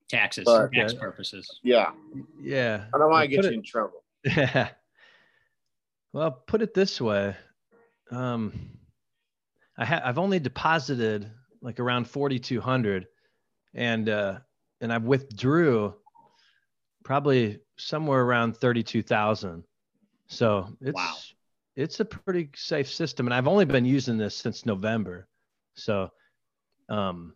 taxes, 0.09 0.45
but, 0.45 0.72
tax 0.74 0.93
purposes. 0.93 1.59
Yeah. 1.63 1.91
Yeah. 2.41 2.86
I 2.93 2.97
don't 2.97 3.09
want 3.09 3.30
to 3.30 3.36
get 3.36 3.45
you 3.45 3.51
in 3.51 3.63
trouble. 3.63 4.03
Yeah. 4.24 4.70
Well, 6.13 6.32
put 6.32 6.61
it 6.61 6.74
this 6.74 7.01
way. 7.01 7.36
Um, 8.09 8.53
I 9.78 9.84
have 9.84 10.01
I've 10.05 10.18
only 10.18 10.39
deposited 10.39 11.30
like 11.61 11.82
around 11.82 12.05
4,200 12.05 13.07
and, 13.74 14.07
uh, 14.07 14.39
and 14.80 14.93
I 14.93 14.97
withdrew 14.97 15.93
probably 17.03 17.59
somewhere 17.78 18.22
around 18.22 18.55
32,000. 18.55 19.66
So 20.28 20.76
it's 20.82 20.95
Wow. 20.95 21.15
it's 21.76 21.99
a 21.99 22.05
pretty 22.05 22.49
safe 22.55 22.89
system 22.91 23.28
and 23.28 23.34
I've 23.34 23.47
only 23.47 23.65
been 23.65 23.86
using 23.86 24.17
this 24.17 24.36
since 24.36 24.65
November. 24.65 25.28
So 25.76 26.09
um 26.89 27.36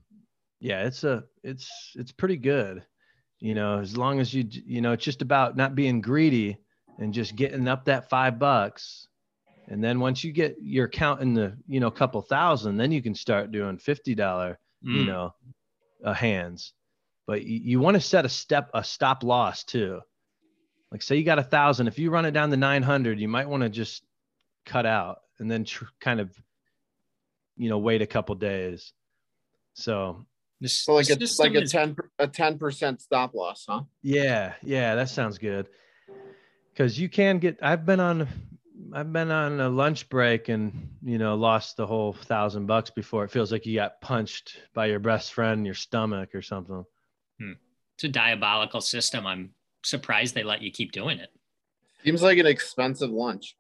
yeah, 0.60 0.86
it's 0.86 1.04
a 1.04 1.24
it's 1.44 1.94
it's 1.96 2.12
pretty 2.12 2.38
good. 2.38 2.86
You 3.40 3.56
know, 3.56 3.80
as 3.80 3.96
long 3.98 4.20
as 4.20 4.34
you 4.34 4.46
you 4.50 4.82
know, 4.82 4.94
it's 4.94 5.06
just 5.06 5.22
about 5.22 5.56
not 5.58 5.76
being 5.76 6.02
greedy 6.02 6.58
and 6.98 7.14
just 7.14 7.36
getting 7.36 7.68
up 7.68 7.86
that 7.86 8.10
5 8.10 8.40
bucks. 8.40 9.08
And 9.68 9.84
then 9.84 10.00
once 10.00 10.24
you 10.24 10.32
get 10.34 10.58
your 10.62 10.86
account 10.86 11.22
in 11.22 11.34
the, 11.34 11.56
you 11.68 11.80
know, 11.80 11.92
couple 11.92 12.22
thousand, 12.22 12.78
then 12.78 12.92
you 12.92 13.02
can 13.02 13.16
start 13.16 13.52
doing 13.52 13.78
$50 13.78 14.58
you 14.92 15.04
Mm. 15.04 15.06
know, 15.06 15.36
uh, 16.04 16.14
hands. 16.14 16.74
But 17.28 17.44
you, 17.44 17.60
you 17.60 17.80
want 17.80 17.96
to 17.96 18.02
set 18.02 18.26
a 18.26 18.30
step, 18.30 18.72
a 18.74 18.84
stop 18.84 19.24
loss 19.24 19.64
too. 19.64 20.02
Like 20.92 21.02
say 21.02 21.18
you 21.18 21.24
got 21.24 21.40
a 21.40 21.44
thousand, 21.44 21.88
if 21.88 22.00
you 22.00 22.10
run 22.10 22.26
it 22.26 22.32
down 22.32 22.50
to 22.50 22.58
900, 22.58 23.20
you 23.20 23.28
might 23.28 23.48
want 23.48 23.64
to 23.64 23.70
just 23.70 24.04
cut 24.66 24.86
out 24.86 25.20
and 25.40 25.50
then 25.50 25.64
tr- 25.64 25.86
kind 26.00 26.20
of, 26.20 26.36
you 27.58 27.70
know, 27.70 27.78
wait 27.78 28.02
a 28.02 28.08
couple 28.08 28.36
days. 28.36 28.92
So 29.74 30.26
This 30.60 30.80
So 30.80 30.96
like 30.96 31.10
a 31.10 31.18
like 31.40 31.56
a 31.56 31.66
ten 31.68 31.96
a 32.18 32.28
ten 32.28 32.58
percent 32.58 33.02
stop 33.02 33.34
loss, 33.34 33.66
huh? 33.70 33.84
yeah, 34.02 34.54
yeah, 34.64 34.96
that 34.96 35.10
sounds 35.10 35.38
good. 35.38 35.68
Cause 36.76 36.98
you 36.98 37.10
can 37.10 37.40
get, 37.40 37.60
I've 37.62 37.86
been 37.86 38.00
on, 38.00 38.28
I've 38.94 39.12
been 39.12 39.32
on 39.32 39.60
a 39.60 39.70
lunch 39.70 40.08
break 40.10 40.48
and, 40.50 40.90
you 41.04 41.18
know, 41.18 41.36
lost 41.36 41.78
the 41.78 41.86
whole 41.86 42.14
thousand 42.14 42.66
bucks 42.68 42.90
before. 42.90 43.26
It 43.26 43.32
feels 43.32 43.52
like 43.52 43.66
you 43.66 43.76
got 43.76 44.00
punched 44.02 44.58
by 44.74 44.86
your 44.88 45.00
best 45.00 45.34
friend 45.34 45.60
in 45.60 45.66
your 45.66 45.74
stomach 45.76 46.34
or 46.34 46.42
something. 46.42 46.84
Hmm. 47.40 47.54
it's 47.96 48.06
a 48.06 48.08
diabolical 48.08 48.82
system. 48.82 49.28
I'm 49.28 49.52
surprised 49.84 50.36
they 50.36 50.44
let 50.44 50.62
you 50.62 50.72
keep 50.72 50.92
doing 50.92 51.20
it. 51.20 51.30
Seems 52.04 52.22
like 52.22 52.38
an 52.38 52.46
expensive 52.46 53.10
lunch. 53.10 53.56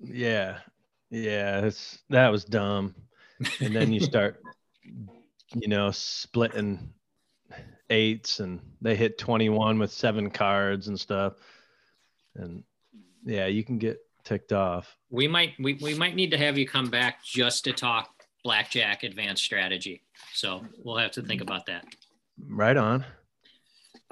Yeah. 0.00 0.58
Yeah. 1.10 1.66
It's 1.66 1.98
that 2.10 2.30
was 2.30 2.44
dumb. 2.44 2.94
And 3.60 3.74
then 3.74 3.92
you 3.92 4.00
start, 4.00 4.42
you 5.54 5.68
know, 5.68 5.90
splitting 5.90 6.92
eights 7.90 8.40
and 8.40 8.60
they 8.80 8.96
hit 8.96 9.18
21 9.18 9.78
with 9.78 9.90
seven 9.90 10.30
cards 10.30 10.88
and 10.88 10.98
stuff. 10.98 11.34
And 12.34 12.64
yeah, 13.24 13.46
you 13.46 13.64
can 13.64 13.78
get 13.78 13.98
ticked 14.24 14.52
off. 14.52 14.96
We 15.10 15.28
might 15.28 15.52
we, 15.58 15.74
we 15.74 15.94
might 15.94 16.14
need 16.14 16.30
to 16.30 16.38
have 16.38 16.58
you 16.58 16.66
come 16.66 16.90
back 16.90 17.22
just 17.24 17.64
to 17.64 17.72
talk 17.72 18.08
blackjack 18.44 19.02
advanced 19.02 19.44
strategy. 19.44 20.02
So 20.34 20.64
we'll 20.82 20.96
have 20.96 21.12
to 21.12 21.22
think 21.22 21.40
about 21.40 21.66
that. 21.66 21.84
Right 22.48 22.76
on. 22.76 23.04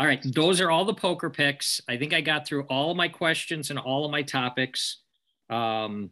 All 0.00 0.06
right, 0.06 0.24
those 0.32 0.62
are 0.62 0.70
all 0.70 0.86
the 0.86 0.94
poker 0.94 1.28
picks. 1.28 1.78
I 1.86 1.98
think 1.98 2.14
I 2.14 2.22
got 2.22 2.46
through 2.46 2.62
all 2.70 2.90
of 2.90 2.96
my 2.96 3.06
questions 3.06 3.68
and 3.68 3.78
all 3.78 4.06
of 4.06 4.10
my 4.10 4.22
topics. 4.22 5.02
Um, 5.50 6.08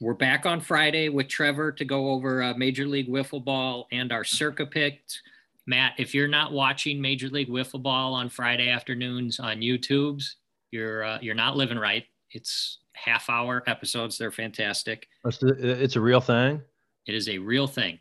we're 0.00 0.14
back 0.14 0.44
on 0.44 0.60
Friday 0.60 1.08
with 1.08 1.28
Trevor 1.28 1.70
to 1.70 1.84
go 1.84 2.10
over 2.10 2.42
uh, 2.42 2.54
Major 2.54 2.84
League 2.84 3.08
Wiffle 3.08 3.44
Ball 3.44 3.86
and 3.92 4.10
our 4.10 4.24
Circa 4.24 4.66
picks. 4.66 5.22
Matt, 5.68 5.92
if 5.98 6.16
you're 6.16 6.26
not 6.26 6.50
watching 6.50 7.00
Major 7.00 7.28
League 7.28 7.48
Wiffle 7.48 7.80
Ball 7.80 8.12
on 8.12 8.28
Friday 8.28 8.70
afternoons 8.70 9.38
on 9.38 9.58
YouTube's, 9.58 10.34
you're 10.72 11.04
uh, 11.04 11.18
you're 11.22 11.36
not 11.36 11.56
living 11.56 11.78
right. 11.78 12.06
It's 12.32 12.78
half 12.92 13.30
hour 13.30 13.62
episodes. 13.68 14.18
They're 14.18 14.32
fantastic. 14.32 15.06
It's 15.24 15.40
a, 15.44 15.84
it's 15.84 15.94
a 15.94 16.00
real 16.00 16.20
thing. 16.20 16.60
It 17.06 17.14
is 17.14 17.28
a 17.28 17.38
real 17.38 17.68
thing. 17.68 18.00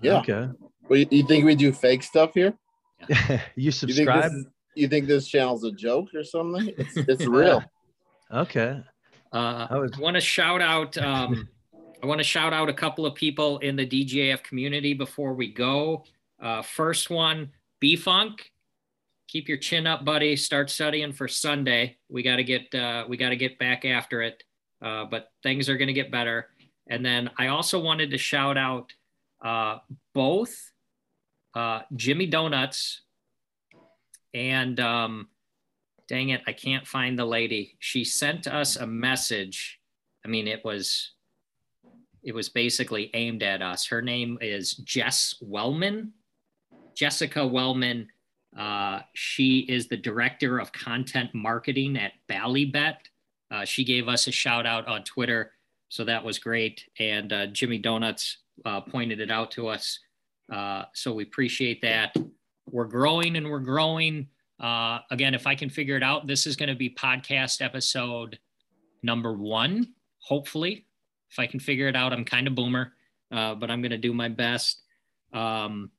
Yeah. 0.00 0.20
Okay. 0.20 0.50
Well, 0.88 1.00
you, 1.00 1.06
you 1.10 1.26
think 1.26 1.44
we 1.44 1.56
do 1.56 1.72
fake 1.72 2.04
stuff 2.04 2.30
here? 2.34 2.54
you 3.08 3.38
You 3.56 3.70
think 3.72 3.74
subscribe? 3.74 4.22
this 4.24 4.32
is, 4.32 4.46
you 4.74 4.88
think 4.88 5.06
this 5.06 5.28
channel's 5.28 5.64
a 5.64 5.72
joke 5.72 6.08
or 6.14 6.24
something? 6.24 6.72
It's, 6.78 6.96
it's 6.96 7.26
real. 7.26 7.62
Okay. 8.32 8.82
Uh, 9.30 9.66
I 9.68 9.76
was- 9.76 9.92
I 9.94 10.00
want 10.00 10.14
to 10.14 10.20
shout 10.22 10.62
out. 10.62 10.96
Um, 10.96 11.46
I 12.02 12.06
want 12.06 12.18
to 12.20 12.24
shout 12.24 12.54
out 12.54 12.70
a 12.70 12.72
couple 12.72 13.04
of 13.04 13.14
people 13.14 13.58
in 13.58 13.76
the 13.76 13.86
DJF 13.86 14.42
community 14.42 14.94
before 14.94 15.34
we 15.34 15.52
go. 15.52 16.04
Uh, 16.40 16.62
first 16.62 17.10
one, 17.10 17.50
B 17.78 17.94
Funk. 17.94 18.50
Keep 19.28 19.48
your 19.48 19.58
chin 19.58 19.86
up, 19.86 20.06
buddy. 20.06 20.34
Start 20.36 20.70
studying 20.70 21.12
for 21.12 21.28
Sunday. 21.28 21.98
We 22.08 22.22
got 22.22 22.36
to 22.36 22.44
get 22.44 22.74
uh, 22.74 23.04
we 23.06 23.18
got 23.18 23.28
to 23.28 23.36
get 23.36 23.58
back 23.58 23.84
after 23.84 24.22
it. 24.22 24.42
Uh, 24.80 25.04
but 25.04 25.28
things 25.42 25.68
are 25.68 25.76
going 25.76 25.88
to 25.88 25.92
get 25.94 26.10
better. 26.10 26.48
And 26.88 27.04
then 27.04 27.30
I 27.38 27.48
also 27.48 27.78
wanted 27.80 28.10
to 28.12 28.18
shout 28.18 28.56
out 28.56 28.94
uh, 29.44 29.78
both 30.14 30.71
uh, 31.54 31.80
Jimmy 31.94 32.26
Donuts 32.26 33.02
and 34.34 34.80
um, 34.80 35.28
dang 36.08 36.30
it, 36.30 36.42
I 36.46 36.52
can't 36.52 36.86
find 36.86 37.18
the 37.18 37.24
lady. 37.24 37.76
She 37.78 38.04
sent 38.04 38.46
us 38.46 38.76
a 38.76 38.86
message. 38.86 39.80
I 40.24 40.28
mean, 40.28 40.46
it 40.48 40.64
was 40.64 41.12
it 42.22 42.34
was 42.34 42.48
basically 42.48 43.10
aimed 43.14 43.42
at 43.42 43.62
us. 43.62 43.86
Her 43.86 44.00
name 44.00 44.38
is 44.40 44.74
Jess 44.74 45.34
Wellman. 45.40 46.12
Jessica 46.94 47.46
Wellman. 47.46 48.08
Uh, 48.56 49.00
she 49.14 49.60
is 49.60 49.88
the 49.88 49.96
director 49.96 50.58
of 50.58 50.72
content 50.72 51.30
marketing 51.34 51.96
at 51.96 52.12
Ballybet. 52.28 52.96
Uh, 53.50 53.64
she 53.64 53.82
gave 53.82 54.08
us 54.08 54.26
a 54.26 54.32
shout 54.32 54.66
out 54.66 54.86
on 54.86 55.02
Twitter, 55.04 55.52
so 55.88 56.04
that 56.04 56.22
was 56.22 56.38
great. 56.38 56.84
And 56.98 57.32
uh, 57.32 57.46
Jimmy 57.46 57.78
Donuts 57.78 58.38
uh, 58.64 58.82
pointed 58.82 59.20
it 59.20 59.30
out 59.30 59.50
to 59.52 59.68
us, 59.68 59.98
uh, 60.52 60.84
so 60.92 61.14
we 61.14 61.22
appreciate 61.22 61.80
that. 61.82 62.14
We're 62.70 62.84
growing 62.84 63.36
and 63.36 63.50
we're 63.50 63.60
growing. 63.60 64.28
Uh, 64.60 64.98
again, 65.10 65.34
if 65.34 65.46
I 65.46 65.54
can 65.54 65.70
figure 65.70 65.96
it 65.96 66.02
out, 66.02 66.26
this 66.26 66.46
is 66.46 66.56
going 66.56 66.68
to 66.68 66.74
be 66.74 66.90
podcast 66.90 67.62
episode 67.62 68.38
number 69.02 69.32
one, 69.32 69.94
hopefully. 70.18 70.86
If 71.30 71.38
I 71.38 71.46
can 71.46 71.58
figure 71.58 71.88
it 71.88 71.96
out, 71.96 72.12
I'm 72.12 72.24
kind 72.24 72.46
of 72.46 72.54
boomer, 72.54 72.92
uh, 73.32 73.54
but 73.54 73.70
I'm 73.70 73.80
going 73.80 73.90
to 73.92 73.98
do 73.98 74.12
my 74.12 74.28
best. 74.28 74.82
Um, 75.32 75.90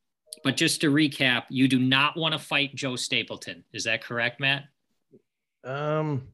but 0.43 0.55
just 0.55 0.81
to 0.81 0.91
recap, 0.91 1.43
you 1.49 1.67
do 1.67 1.79
not 1.79 2.15
want 2.15 2.33
to 2.33 2.39
fight 2.39 2.75
Joe 2.75 2.95
Stapleton. 2.95 3.63
Is 3.73 3.83
that 3.85 4.03
correct, 4.03 4.39
Matt? 4.39 4.65
Um, 5.63 6.27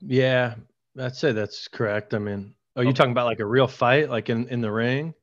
yeah, 0.00 0.54
I'd 0.98 1.14
say 1.14 1.32
that's 1.32 1.68
correct. 1.68 2.14
I 2.14 2.18
mean, 2.18 2.54
are 2.76 2.84
you 2.84 2.92
talking 2.92 3.12
about 3.12 3.26
like 3.26 3.40
a 3.40 3.46
real 3.46 3.68
fight, 3.68 4.08
like 4.08 4.30
in, 4.30 4.48
in 4.48 4.62
the 4.62 4.72
ring? 4.72 5.14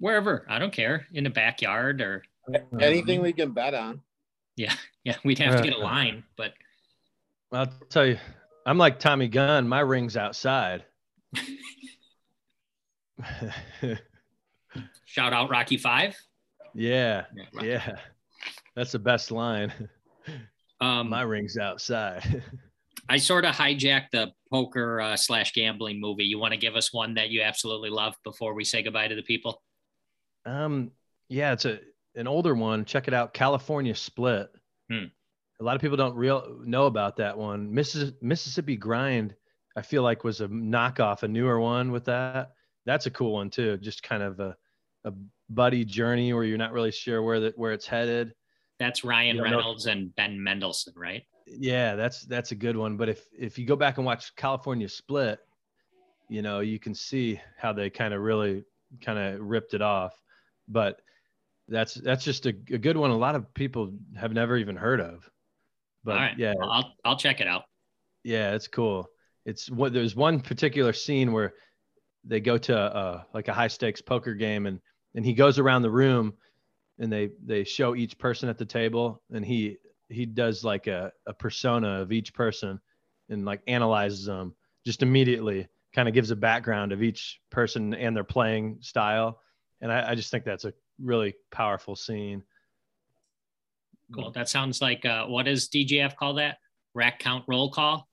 Wherever. 0.00 0.44
I 0.48 0.58
don't 0.58 0.72
care. 0.72 1.06
In 1.12 1.24
the 1.24 1.30
backyard 1.30 2.00
or, 2.00 2.24
Anything 2.80 3.22
we 3.22 3.32
can 3.32 3.52
bet 3.52 3.74
on. 3.74 4.00
yeah, 4.56 4.74
yeah, 5.04 5.14
we'd 5.24 5.38
have 5.38 5.56
to 5.58 5.62
get 5.62 5.78
a 5.78 5.78
line, 5.78 6.24
but 6.36 6.52
I'll 7.52 7.72
tell 7.90 8.06
you, 8.06 8.18
I'm 8.66 8.76
like 8.76 8.98
Tommy 8.98 9.28
Gunn. 9.28 9.68
My 9.68 9.80
ring's 9.80 10.16
outside. 10.16 10.84
shout 15.04 15.32
out 15.32 15.48
Rocky 15.50 15.76
Five. 15.76 16.16
yeah, 16.74 17.26
Yeah, 17.36 17.44
Rocky 17.52 17.68
yeah, 17.68 17.96
that's 18.74 18.92
the 18.92 18.98
best 18.98 19.30
line. 19.30 19.72
Um, 20.82 21.10
My 21.10 21.20
ring's 21.20 21.58
outside. 21.58 22.42
I 23.06 23.18
sort 23.18 23.44
of 23.44 23.54
hijacked 23.54 24.12
the 24.12 24.32
poker 24.50 24.98
uh, 24.98 25.14
slash 25.14 25.52
gambling 25.52 26.00
movie. 26.00 26.24
You 26.24 26.38
want 26.38 26.54
to 26.54 26.58
give 26.58 26.74
us 26.74 26.90
one 26.90 27.12
that 27.14 27.28
you 27.28 27.42
absolutely 27.42 27.90
love 27.90 28.14
before 28.24 28.54
we 28.54 28.64
say 28.64 28.82
goodbye 28.82 29.08
to 29.08 29.14
the 29.14 29.22
people? 29.22 29.60
Um, 30.46 30.90
yeah, 31.28 31.52
it's 31.52 31.64
a 31.64 31.80
an 32.16 32.26
older 32.26 32.54
one. 32.54 32.84
Check 32.84 33.08
it 33.08 33.14
out, 33.14 33.32
California 33.34 33.94
Split. 33.94 34.50
Hmm. 34.90 35.04
A 35.60 35.64
lot 35.64 35.76
of 35.76 35.82
people 35.82 35.96
don't 35.96 36.16
real 36.16 36.60
know 36.64 36.86
about 36.86 37.16
that 37.16 37.36
one. 37.36 37.72
Missis- 37.72 38.12
Mississippi 38.22 38.76
Grind, 38.76 39.34
I 39.76 39.82
feel 39.82 40.02
like 40.02 40.24
was 40.24 40.40
a 40.40 40.48
knockoff, 40.48 41.22
a 41.22 41.28
newer 41.28 41.60
one 41.60 41.92
with 41.92 42.06
that. 42.06 42.52
That's 42.86 43.06
a 43.06 43.10
cool 43.10 43.32
one 43.34 43.50
too. 43.50 43.76
Just 43.76 44.02
kind 44.02 44.22
of 44.22 44.40
a 44.40 44.56
a 45.04 45.12
buddy 45.48 45.84
journey 45.84 46.32
where 46.32 46.44
you're 46.44 46.58
not 46.58 46.72
really 46.72 46.90
sure 46.90 47.22
where 47.22 47.40
that 47.40 47.56
where 47.58 47.72
it's 47.72 47.86
headed. 47.86 48.34
That's 48.78 49.04
Ryan 49.04 49.36
don't 49.36 49.50
know- 49.50 49.56
Reynolds 49.58 49.86
and 49.86 50.14
Ben 50.16 50.42
Mendelsohn, 50.42 50.94
right? 50.96 51.24
Yeah, 51.46 51.94
that's 51.96 52.22
that's 52.22 52.52
a 52.52 52.54
good 52.54 52.76
one. 52.76 52.96
But 52.96 53.08
if 53.08 53.26
if 53.38 53.58
you 53.58 53.66
go 53.66 53.76
back 53.76 53.98
and 53.98 54.06
watch 54.06 54.34
California 54.36 54.88
Split, 54.88 55.40
you 56.28 56.42
know 56.42 56.60
you 56.60 56.78
can 56.78 56.94
see 56.94 57.40
how 57.58 57.72
they 57.72 57.90
kind 57.90 58.14
of 58.14 58.22
really 58.22 58.64
kind 59.00 59.18
of 59.18 59.40
ripped 59.40 59.74
it 59.74 59.82
off. 59.82 60.14
But 60.70 61.00
that's 61.68 61.94
that's 61.94 62.24
just 62.24 62.46
a, 62.46 62.50
a 62.70 62.78
good 62.78 62.96
one. 62.96 63.10
A 63.10 63.16
lot 63.16 63.34
of 63.34 63.52
people 63.54 63.92
have 64.16 64.32
never 64.32 64.56
even 64.56 64.76
heard 64.76 65.00
of. 65.00 65.28
But 66.04 66.16
right. 66.16 66.38
yeah, 66.38 66.54
I'll 66.62 66.94
I'll 67.04 67.16
check 67.16 67.40
it 67.40 67.46
out. 67.46 67.64
yeah, 68.24 68.54
it's 68.54 68.68
cool. 68.68 69.08
It's 69.44 69.70
what 69.70 69.92
there's 69.92 70.16
one 70.16 70.40
particular 70.40 70.92
scene 70.92 71.32
where 71.32 71.54
they 72.24 72.40
go 72.40 72.58
to 72.58 72.76
uh, 72.78 73.22
like 73.32 73.48
a 73.48 73.52
high 73.52 73.68
stakes 73.68 74.00
poker 74.00 74.34
game 74.34 74.66
and 74.66 74.80
and 75.14 75.24
he 75.24 75.32
goes 75.32 75.58
around 75.58 75.82
the 75.82 75.90
room 75.90 76.34
and 76.98 77.12
they 77.12 77.30
they 77.44 77.64
show 77.64 77.94
each 77.94 78.18
person 78.18 78.48
at 78.48 78.58
the 78.58 78.64
table 78.64 79.22
and 79.32 79.44
he 79.44 79.78
he 80.08 80.26
does 80.26 80.64
like 80.64 80.86
a, 80.86 81.12
a 81.26 81.32
persona 81.32 82.00
of 82.00 82.12
each 82.12 82.34
person 82.34 82.80
and 83.28 83.44
like 83.44 83.62
analyzes 83.66 84.26
them 84.26 84.54
just 84.84 85.02
immediately 85.02 85.68
kind 85.94 86.08
of 86.08 86.14
gives 86.14 86.30
a 86.30 86.36
background 86.36 86.92
of 86.92 87.02
each 87.02 87.40
person 87.50 87.94
and 87.94 88.16
their 88.16 88.24
playing 88.24 88.78
style 88.80 89.40
and 89.80 89.92
I, 89.92 90.10
I 90.10 90.14
just 90.14 90.30
think 90.30 90.44
that's 90.44 90.64
a 90.64 90.72
really 91.02 91.34
powerful 91.50 91.96
scene 91.96 92.42
cool. 94.12 94.30
That 94.32 94.48
sounds 94.48 94.80
like 94.80 95.04
uh, 95.04 95.26
what 95.26 95.46
does 95.46 95.68
DGF 95.68 96.16
call 96.16 96.34
that? 96.34 96.58
Rack 96.94 97.18
count 97.18 97.44
roll 97.46 97.70
call 97.70 98.08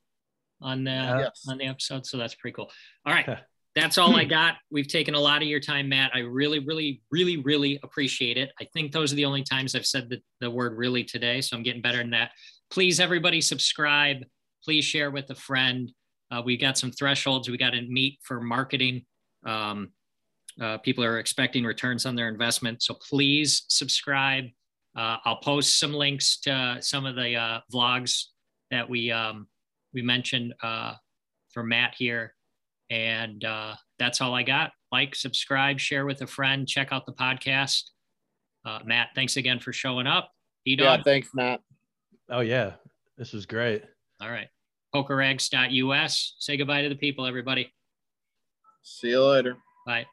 on 0.62 0.84
the 0.84 0.92
Yes. 0.92 1.46
on 1.48 1.58
the 1.58 1.66
episode. 1.66 2.06
So 2.06 2.18
that's 2.18 2.36
pretty 2.36 2.54
cool. 2.56 2.72
All 3.06 3.14
right. 3.14 3.28
That's 3.76 4.00
all 4.00 4.16
I 4.16 4.24
got. 4.24 4.56
We've 4.72 4.88
taken 4.88 5.14
a 5.14 5.20
lot 5.20 5.44
of 5.44 5.48
your 5.48 5.60
time, 5.60 5.88
Matt. 5.88 6.10
I 6.12 6.22
really, 6.22 6.58
really, 6.58 7.04
really, 7.12 7.38
really 7.38 7.80
appreciate 7.84 8.36
it. 8.36 8.50
I 8.60 8.66
think 8.74 8.92
those 8.92 9.14
are 9.14 9.16
the 9.16 9.26
only 9.26 9.44
times 9.44 9.76
I've 9.76 9.86
said 9.86 10.10
the, 10.10 10.20
the 10.42 10.50
word 10.50 10.76
really 10.76 11.04
today. 11.04 11.42
So 11.42 11.56
I'm 11.56 11.62
getting 11.62 11.84
better 11.84 12.00
than 12.00 12.10
that. 12.10 12.32
Please, 12.72 13.00
everybody, 13.00 13.40
subscribe. 13.40 14.26
Please 14.64 14.84
share 14.84 15.12
with 15.12 15.30
a 15.30 15.36
friend. 15.36 15.92
Uh, 16.32 16.42
we 16.44 16.58
got 16.58 16.80
some 16.80 16.90
thresholds 16.90 17.50
we 17.50 17.58
got 17.60 17.70
to 17.72 17.82
meet 17.84 18.18
for 18.24 18.42
marketing. 18.42 19.06
Um, 19.46 19.92
uh, 20.62 20.78
people 20.80 21.04
are 21.04 21.20
expecting 21.20 21.64
returns 21.64 22.06
on 22.06 22.16
their 22.16 22.28
investment. 22.30 22.82
So 22.84 22.96
please 22.96 23.64
subscribe. 23.70 24.46
Uh, 24.96 25.18
I'll 25.26 25.38
post 25.42 25.80
some 25.80 25.94
links 25.94 26.40
to 26.42 26.78
some 26.82 27.06
of 27.06 27.16
the 27.16 27.36
uh, 27.36 27.60
vlogs 27.74 28.26
that 28.72 28.90
we 28.90 29.12
um, 29.12 29.48
we 29.94 30.02
mentioned 30.02 30.54
uh, 30.64 30.94
for 31.52 31.64
Matt 31.64 31.94
here. 31.98 32.34
And 32.90 33.44
uh, 33.44 33.76
that's 34.00 34.22
all 34.22 34.34
I 34.34 34.44
got. 34.44 34.72
Like, 34.92 35.14
subscribe, 35.16 35.80
share 35.80 36.06
with 36.06 36.22
a 36.22 36.28
friend, 36.28 36.68
check 36.68 36.90
out 36.92 37.06
the 37.06 37.12
podcast. 37.14 37.84
Uh, 38.66 38.80
Matt, 38.86 39.10
thanks 39.16 39.38
again 39.38 39.60
for 39.60 39.74
showing 39.74 40.08
up. 40.08 40.32
E 40.66 40.76
Yeah, 40.78 40.98
Dog. 40.98 41.04
thanks, 41.06 41.30
Matt. 41.34 41.62
Oh 42.30 42.40
yeah, 42.42 42.74
this 43.18 43.32
was 43.34 43.46
great. 43.46 43.84
all 44.22 44.30
right. 44.32 44.48
Pokeregs.us. 44.96 46.36
Say 46.40 46.58
goodbye 46.58 46.82
to 46.82 46.90
the 46.90 46.96
people, 46.96 47.26
everybody. 47.26 47.72
See 48.82 49.10
you 49.10 49.24
later. 49.24 49.58
Bye. 49.86 50.06